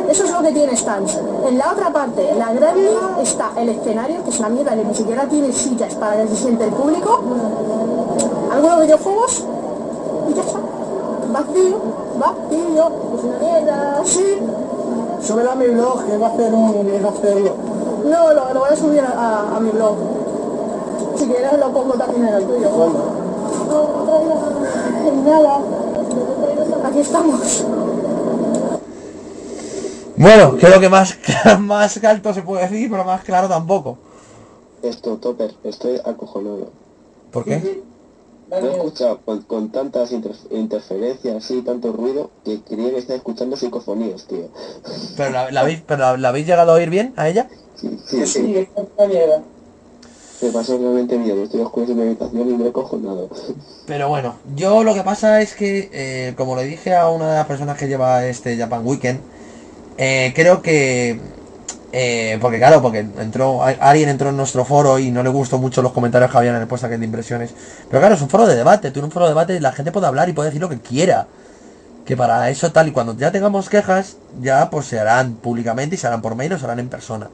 [0.09, 1.19] eso es lo que tiene stands.
[1.47, 2.91] En la otra parte, la grande,
[3.21, 6.37] está el escenario, que es una mierda que ni siquiera tiene sillas para que se
[6.37, 7.21] siente el público,
[8.53, 9.45] algunos videojuegos
[10.31, 10.59] y ya está.
[11.33, 11.79] Vacío,
[12.19, 14.39] vacío, es una mierda, sí.
[15.23, 17.07] Súbelo a mi blog, que va a hacer un...
[17.07, 17.55] hacerlo.
[18.05, 19.95] No, lo, lo voy a subir a, a- a mi blog.
[21.17, 22.69] Si quieres lo pongo también en el tuyo.
[25.25, 25.59] Nada.
[26.85, 27.65] Aquí estamos.
[30.17, 31.17] Bueno, creo que más,
[31.61, 33.97] más alto se puede decir, pero más claro tampoco.
[34.83, 36.69] Esto, Topper, estoy acojonado.
[37.31, 37.83] ¿Por qué?
[38.61, 43.17] Lo he escuchado con, con tantas inter- interferencias y tanto ruido que creía que estaba
[43.17, 44.51] escuchando psicofonías, tío.
[45.17, 47.49] ¿Pero la, la habéis, pero la, la habéis llegado a oír bien a ella?
[47.75, 48.67] Sí, sí, sí.
[50.43, 53.29] Me pasó realmente miedo, estoy oscuro en mi habitación y me he acojonado.
[53.87, 57.37] Pero bueno, yo lo que pasa es que, eh, como le dije a una de
[57.37, 59.21] las personas que lleva este Japan Weekend,
[59.99, 61.19] eh, creo que...
[61.93, 65.83] eh, porque claro, porque entró alguien entró en nuestro foro y no le gustó mucho
[65.83, 67.55] los comentarios que habían en el post de impresiones.
[67.89, 69.93] Pero claro, es un foro de debate, tú en un foro de debate la gente
[69.93, 71.27] puede hablar y puede decir lo que quiera.
[72.07, 75.99] Que para eso tal y cuando ya tengamos quejas, ya pues se harán públicamente y
[75.99, 77.29] se harán por mail o se harán en persona.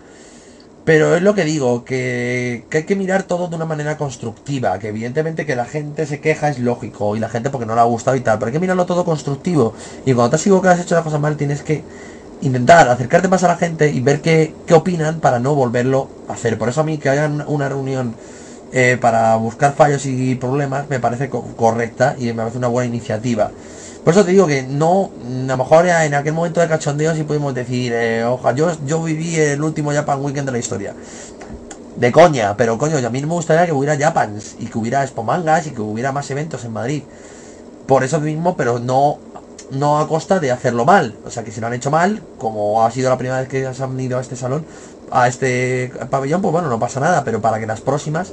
[0.84, 4.88] Pero es lo que digo, que, hay que mirar todo de una manera constructiva, que
[4.88, 7.84] evidentemente que la gente se queja es lógico, y la gente porque no le ha
[7.84, 9.74] gustado y tal, pero hay que mirarlo todo constructivo.
[10.06, 11.84] Y cuando te has equivocado, has hecho la cosa mal, tienes que
[12.40, 16.34] intentar acercarte más a la gente y ver qué, qué opinan para no volverlo a
[16.34, 16.58] hacer.
[16.58, 18.16] Por eso a mí que haya una- reunión
[18.70, 22.88] eh, para buscar fallos y problemas me parece co- correcta y me parece una buena
[22.88, 23.54] iniciativa.
[24.04, 27.24] Por eso te digo que no, a lo mejor en aquel momento de cachondeo sí
[27.24, 30.96] podemos decir, eh, ojalá, yo, yo viví el último Japan Weekend de la historia.
[31.94, 35.24] De coña, pero coño, a mí me gustaría que hubiera Japans y que hubiera Expo
[35.24, 37.08] Mangas y que hubiera más eventos en Madrid.
[37.86, 39.22] Por eso mismo, pero no
[39.70, 41.14] no a costa de hacerlo mal.
[41.24, 43.72] O sea, que si lo han hecho mal, como ha sido la primera vez que
[43.72, 44.64] se han ido a este salón,
[45.10, 48.32] a este pabellón, pues bueno, no pasa nada, pero para que las próximas,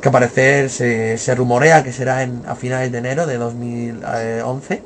[0.00, 4.82] que al parecer se, rumorea que será en, a finales de enero de 2011,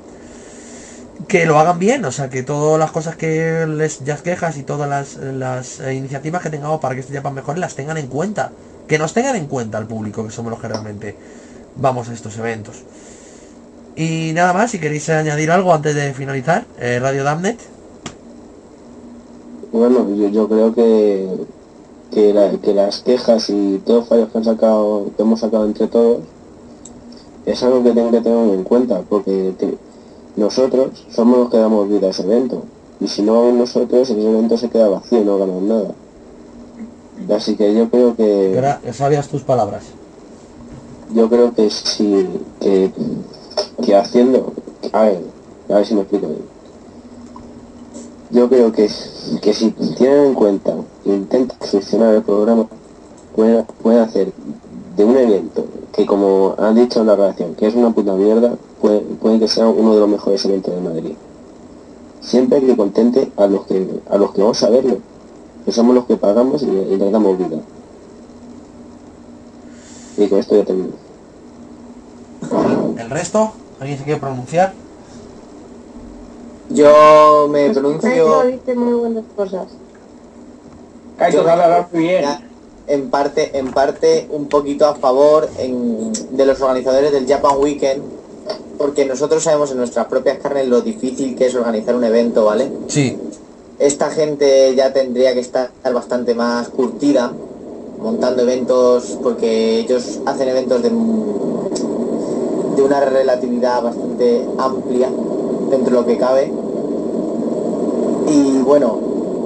[1.28, 4.62] que lo hagan bien, o sea, que todas las cosas que les ya quejas y
[4.62, 8.52] todas las, las, iniciativas que tengamos para que este Japan mejore las tengan en cuenta.
[8.86, 11.16] Que nos tengan en cuenta al público, que somos los que realmente
[11.76, 12.84] vamos a estos eventos.
[13.96, 17.58] Y nada más, si queréis añadir algo antes de finalizar, eh, Radio Damnet.
[19.72, 21.28] Bueno, yo, yo creo que,
[22.12, 25.64] que, la- que las quejas y todos los fallos que, han sacado, que hemos sacado
[25.66, 26.18] entre todos
[27.46, 29.78] es algo que tengo que tener en cuenta, porque te-
[30.36, 32.64] nosotros somos los que damos vida a ese evento.
[33.00, 35.90] Y si no nosotros, ese evento se queda vacío, no ganamos nada.
[37.34, 39.84] Así que yo creo que Gra- sabias tus palabras.
[41.14, 42.26] yo creo que si
[42.60, 42.90] que,
[43.82, 44.52] que haciendo
[44.92, 45.36] a ver
[45.68, 46.44] a ver si me explico bien.
[48.30, 48.90] Yo creo que,
[49.40, 50.74] que si tienen en cuenta
[51.04, 52.66] intentan gestionar el programa
[53.34, 54.32] pueden, pueden hacer
[54.96, 58.56] de un evento que como han dicho en la redacción que es una puta mierda
[58.80, 61.14] puede, puede que sea uno de los mejores eventos de Madrid.
[62.20, 64.98] Siempre que contente a los que a los que vamos a verlo
[65.64, 67.58] que somos los que pagamos y, y les damos vida.
[70.16, 71.05] Y con esto ya termino
[72.96, 73.52] ¿El resto?
[73.80, 74.72] ¿Alguien se quiere pronunciar?
[76.70, 79.66] Yo me Kaito pronuncio dice muy buenas cosas.
[81.32, 82.40] Yo ya
[82.88, 88.02] en parte, en parte un poquito a favor en- de los organizadores del Japan Weekend,
[88.78, 92.70] porque nosotros sabemos en nuestras propias carnes lo difícil que es organizar un evento, ¿vale?
[92.88, 93.16] Sí.
[93.78, 97.32] Esta gente ya tendría que estar bastante más curtida
[98.00, 100.90] montando eventos, porque ellos hacen eventos de,
[102.76, 105.08] de una relatividad bastante amplia
[105.70, 106.52] dentro de lo que cabe.
[108.28, 108.98] Y bueno,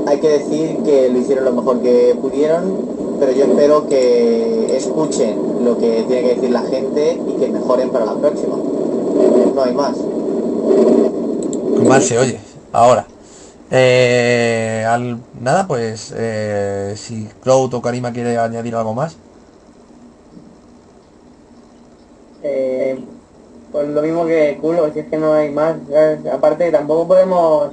[0.07, 2.77] hay que decir que lo hicieron lo mejor que pudieron,
[3.19, 7.91] pero yo espero que escuchen lo que tiene que decir la gente y que mejoren
[7.91, 8.57] para la próxima.
[9.55, 9.97] No hay más.
[11.87, 12.41] Mal se oye.
[12.73, 13.07] Ahora.
[13.73, 19.17] Eh, al, nada, pues eh, si Cloud o Karima quiere añadir algo más.
[22.43, 22.99] Eh,
[23.73, 25.77] pues lo mismo que culo, si es que no hay más.
[25.89, 26.27] ¿sabes?
[26.27, 27.71] Aparte tampoco podemos...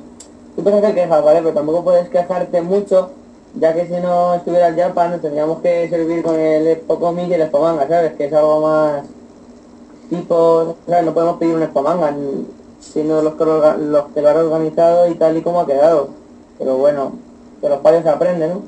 [0.56, 1.40] Tú puedes hacer quejas, ¿vale?
[1.42, 3.12] Pero tampoco puedes quejarte mucho,
[3.56, 7.34] ya que si no estuviera el Japan nos tendríamos que servir con el Expo y
[7.34, 8.14] el Expo Manga, ¿sabes?
[8.14, 9.04] Que es algo más
[10.10, 10.76] tipo...
[10.88, 11.06] ¿sabes?
[11.06, 12.14] No podemos pedir un Expo Manga,
[12.80, 16.10] sino los que, lo, los que lo han organizado y tal y como ha quedado.
[16.58, 17.14] Pero bueno,
[17.62, 18.62] que los se aprenden, ¿no?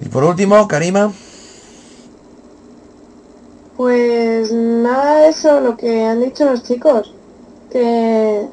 [0.00, 1.12] Y por último, Karima.
[3.76, 7.12] Pues nada de eso, lo que han dicho los chicos,
[7.70, 8.46] que,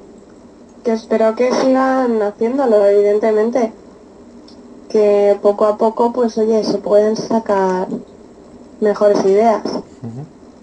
[0.84, 3.72] que espero que sigan haciéndolo, evidentemente.
[4.90, 7.88] Que poco a poco, pues oye, se pueden sacar
[8.80, 9.64] mejores ideas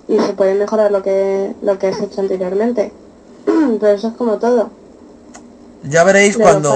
[0.06, 2.92] y se puede mejorar lo que, lo que has hecho anteriormente.
[3.44, 4.70] Pero eso es como todo.
[5.84, 6.74] Ya veréis De cuando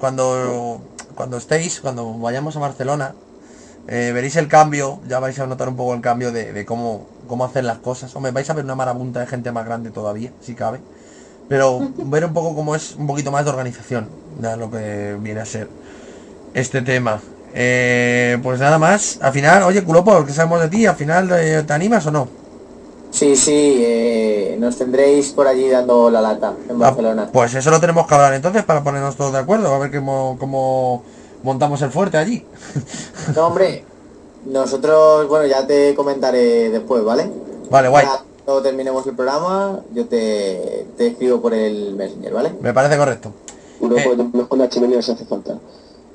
[0.00, 0.80] cuando
[1.14, 3.14] cuando estéis, cuando vayamos a Barcelona,
[3.86, 7.06] eh, veréis el cambio, ya vais a notar un poco el cambio de, de cómo,
[7.26, 8.14] cómo hacer las cosas.
[8.16, 10.80] Hombre, vais a ver una marabunta de gente más grande todavía, si cabe.
[11.48, 14.08] Pero ver un poco cómo es un poquito más de organización,
[14.38, 15.68] de lo que viene a ser
[16.54, 17.20] este tema.
[17.52, 20.86] Eh, pues nada más, al final, oye, Culopo, ¿qué sabemos de ti?
[20.86, 22.28] ¿Al final eh, te animas o no?
[23.10, 27.28] Sí, sí, eh, nos tendréis por allí dando la lata en Barcelona.
[27.32, 30.36] Pues eso lo tenemos que hablar entonces para ponernos todos de acuerdo, a ver cómo,
[30.40, 31.04] cómo
[31.44, 32.44] montamos el fuerte allí.
[33.36, 33.84] No, hombre,
[34.46, 37.30] nosotros, bueno, ya te comentaré después, ¿vale?
[37.70, 38.06] Vale, guay.
[38.44, 42.52] Cuando terminemos el programa, yo te, te escribo por el Messenger, ¿vale?
[42.60, 43.32] Me parece correcto.
[43.80, 45.58] Uno con la chimenea si hace falta.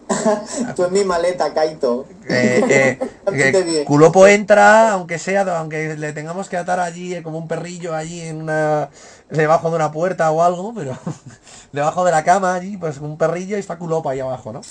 [0.76, 2.06] Tú en mi maleta, Kaito.
[2.27, 2.97] Eh,
[3.31, 3.85] eh.
[3.85, 8.22] Culopo entra, aunque sea, aunque le tengamos que atar allí eh, como un perrillo allí
[8.22, 8.89] en una
[9.30, 10.97] debajo de una puerta o algo, pero
[11.72, 14.61] debajo de la cama allí, pues un perrillo y está Culopo ahí abajo, ¿no?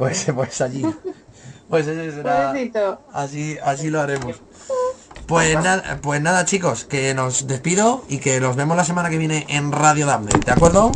[0.00, 0.82] Pues, pues allí.
[1.68, 2.54] Pues ese será.
[3.12, 4.40] Así, así lo haremos.
[5.26, 9.18] Pues nada, pues nada chicos, que nos despido y que nos vemos la semana que
[9.18, 10.90] viene en Radio Damne, ¿de acuerdo?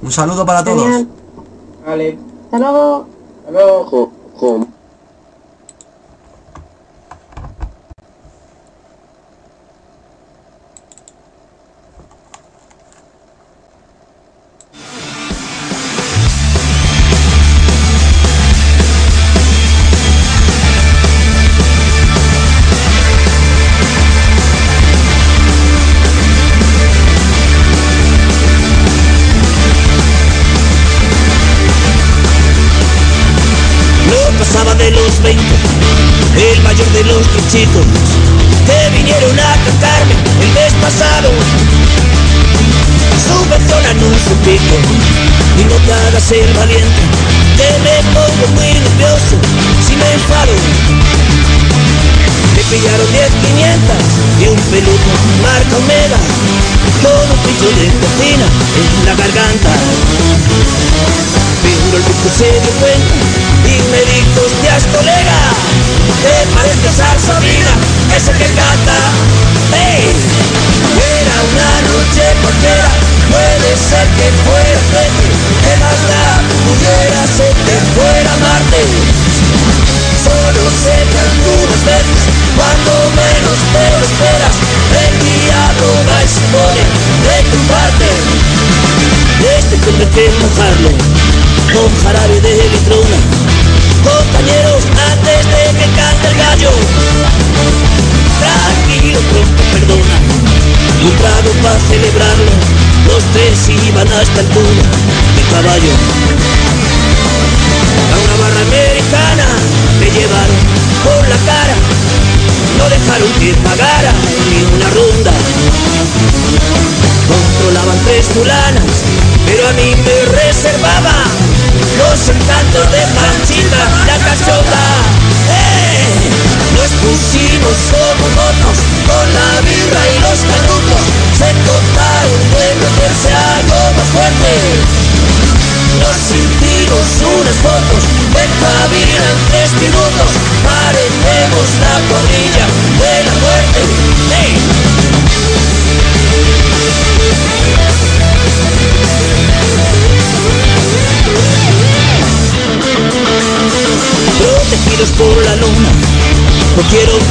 [0.00, 0.84] Un saludo para todos.
[0.84, 1.08] Genial.
[1.86, 2.18] Vale.
[2.50, 3.06] Hasta luego.
[3.46, 4.64] Hasta luego.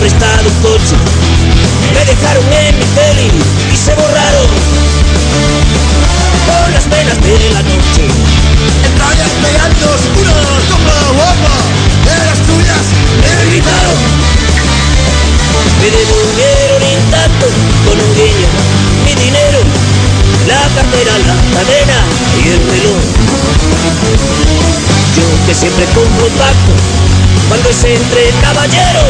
[0.03, 0.95] Quiero un prestado coche.
[1.93, 3.31] Me dejaron en mi tele
[3.71, 4.47] y se borraron
[6.45, 8.07] con las penas de la noche.
[8.85, 11.55] Entrañas pegando oscuros como guapa
[12.05, 12.83] de las tuyas
[13.21, 13.97] me gritaron.
[15.79, 17.47] Me devolvieron intacto
[17.85, 18.47] con un guiño
[19.05, 19.59] mi dinero,
[20.47, 21.99] la cartera, la cadena
[22.39, 23.01] y el reloj.
[25.15, 26.73] Yo que siempre compro pacto
[27.49, 29.02] cuando es entre caballeros,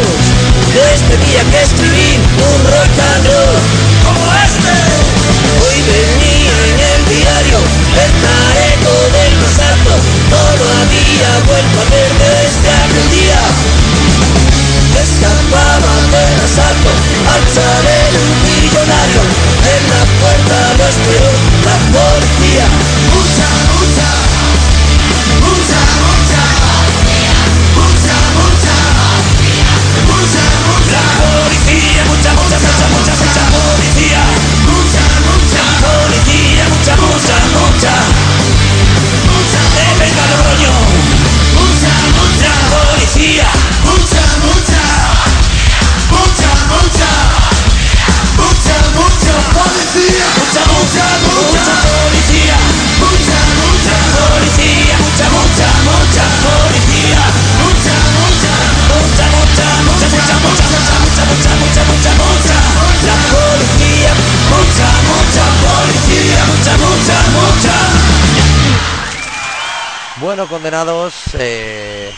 [70.50, 72.12] Condenados, eh,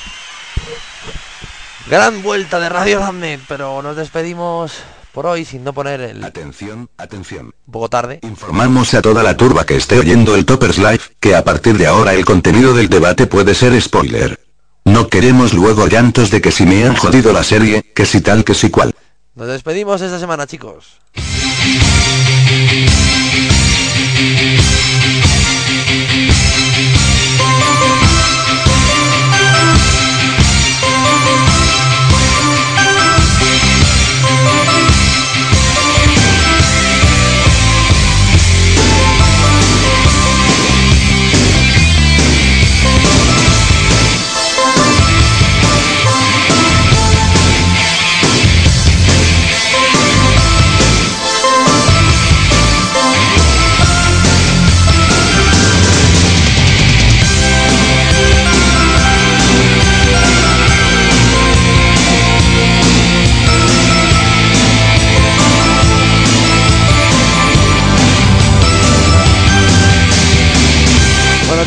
[1.88, 4.74] gran vuelta de Radio Damned, pero nos despedimos
[5.12, 6.24] por hoy sin no poner el...
[6.24, 7.54] Atención, atención.
[7.68, 8.20] Un poco tarde.
[8.24, 11.88] Informamos a toda la turba que esté oyendo el Toppers Live, que a partir de
[11.88, 14.40] ahora el contenido del debate puede ser spoiler.
[14.86, 18.44] No queremos luego llantos de que si me han jodido la serie, que si tal
[18.44, 18.94] que si cual.
[19.36, 21.00] Nos despedimos esta semana, chicos.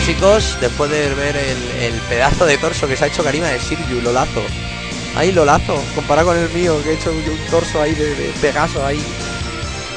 [0.09, 4.01] Chicos, después de ver el, pedazo de torso que se ha hecho Karima de Sirju,
[4.01, 4.41] Lolazo.
[5.15, 8.87] Ahí Lolazo, comparado con el mío, que he hecho un, torso ahí de, de Pegaso
[8.87, 9.05] ahí.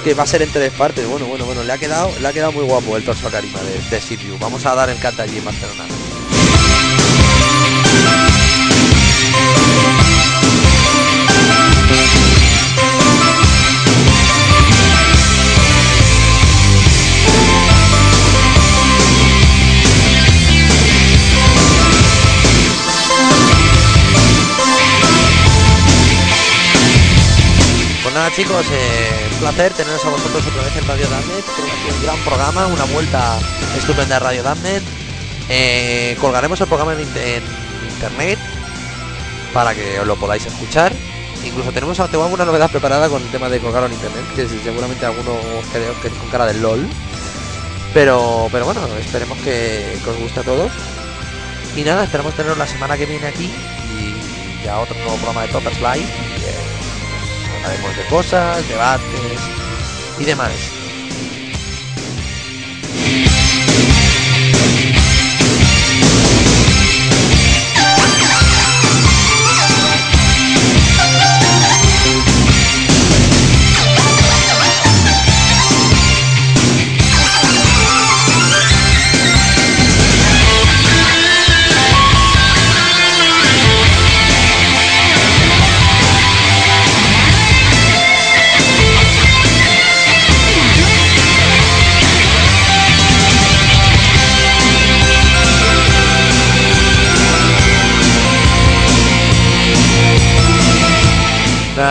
[0.04, 1.08] Que va a ser en tres partes.
[1.08, 3.60] Bueno, bueno, bueno, le ha quedado, le ha quedado muy guapo el torso a Karima
[3.62, 4.38] de, de.
[4.38, 5.86] Vamos a dar el canta allí en Barcelona.
[28.22, 31.44] Nada chicos, eh, un placer teneros a vosotros otra vez en Radio Damnet.
[31.44, 33.40] Creo que un gran programa, una vuelta
[33.76, 34.84] estupenda de Radio Damnet.
[35.50, 38.38] Eh, colgaremos el programa en, inter- en internet
[39.56, 40.94] para que os lo podáis escuchar.
[41.44, 45.04] Incluso tenemos tengo alguna novedad preparada con el tema de colgarlo en internet, que seguramente
[45.04, 45.34] alguno
[45.74, 46.88] quede, os quede con cara del LOL.
[47.96, 50.72] Pero, pero bueno, esperemos que, que os guste a todos.
[51.76, 53.46] Y nada, esperamos teneros la semana que viene aquí
[53.98, 56.06] y ya otro nuevo programa de Toppers Live.
[57.64, 59.40] Hablaremos de cosas, debates
[60.20, 60.52] y demás.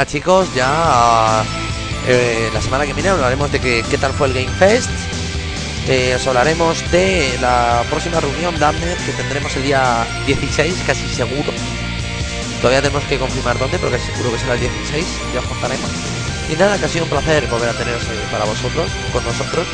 [0.07, 1.45] Chicos, ya
[2.09, 4.91] eh, la semana que viene hablaremos de que, qué tal fue el Game Fest.
[5.89, 11.53] Eh, os hablaremos de la próxima reunión Damner que tendremos el día 16, casi seguro.
[12.61, 15.91] Todavía tenemos que confirmar dónde, pero casi seguro que será el 16, ya os contaremos.
[16.51, 19.67] Y nada, que ha sido un placer volver a teneros eh, para vosotros, con nosotros.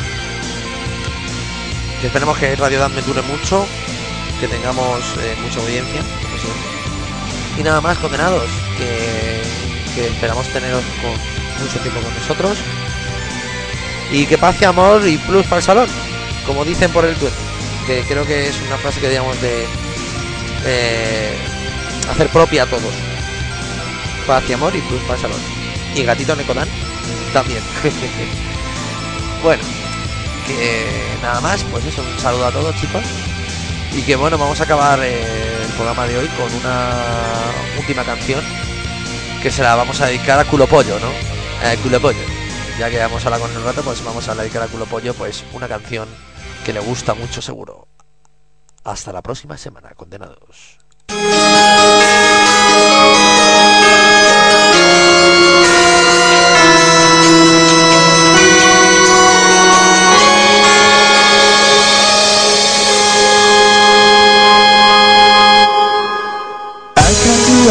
[2.03, 3.65] Esperemos que Radio Damner dure mucho,
[4.39, 6.01] que tengamos eh, mucha audiencia.
[7.57, 9.36] Y nada más, condenados, que,
[9.97, 11.11] que esperamos teneros con
[11.63, 12.59] mucho tiempo con nosotros.
[14.11, 15.89] Y que paz y amor y plus para el salón,
[16.45, 17.33] como dicen por el Twitter.
[17.87, 19.65] Que creo que es una frase que digamos de
[20.65, 21.35] eh,
[22.11, 22.93] hacer propia a todos.
[24.27, 25.41] Paz y amor y plus para el salón.
[25.95, 26.67] Y gatito Necodan
[27.33, 27.61] también.
[29.43, 29.63] bueno,
[30.45, 30.85] que
[31.23, 33.03] nada más, pues eso, un saludo a todos chicos.
[33.95, 36.93] Y que bueno, vamos a acabar eh, el programa de hoy con una
[37.79, 38.66] última canción
[39.47, 41.07] que se la vamos a dedicar a culo pollo, ¿no?
[41.63, 42.19] Eh, culo pollo.
[42.77, 45.13] Ya que vamos a hablar con el rato, pues vamos a dedicar a culo pollo,
[45.13, 46.09] pues una canción
[46.65, 47.87] que le gusta mucho seguro.
[48.83, 50.79] Hasta la próxima semana, condenados.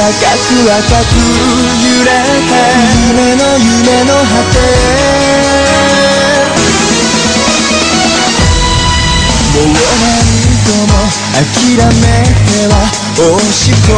[0.09, 0.15] 揺
[2.05, 2.55] れて
[3.09, 4.57] 夢の夢の果て。
[9.57, 10.15] もう何
[10.65, 10.95] 度も
[11.35, 12.07] 諦め
[12.47, 12.75] ては
[13.19, 13.91] 押し殺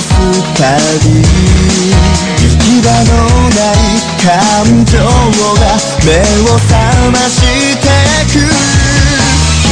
[0.00, 0.12] す
[0.54, 0.62] 旅。
[2.40, 3.12] 行き場の
[3.48, 3.88] ない
[4.20, 5.64] 感情が
[6.04, 6.10] 目
[6.42, 6.72] を覚
[7.10, 7.40] まし
[7.80, 7.88] て
[8.32, 8.36] く。
[8.40, 8.83] る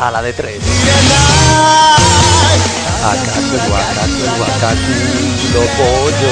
[0.00, 0.62] a la de tres.
[3.04, 4.94] Akaku, akaku, akaku,
[5.52, 6.30] lo pollo.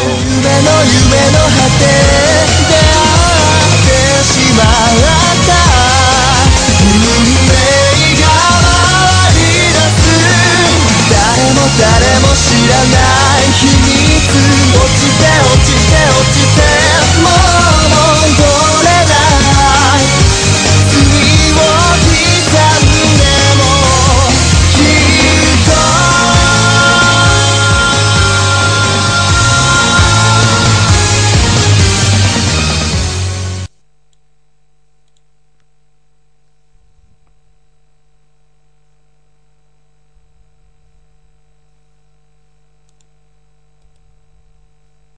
[17.19, 18.48] More, more, more.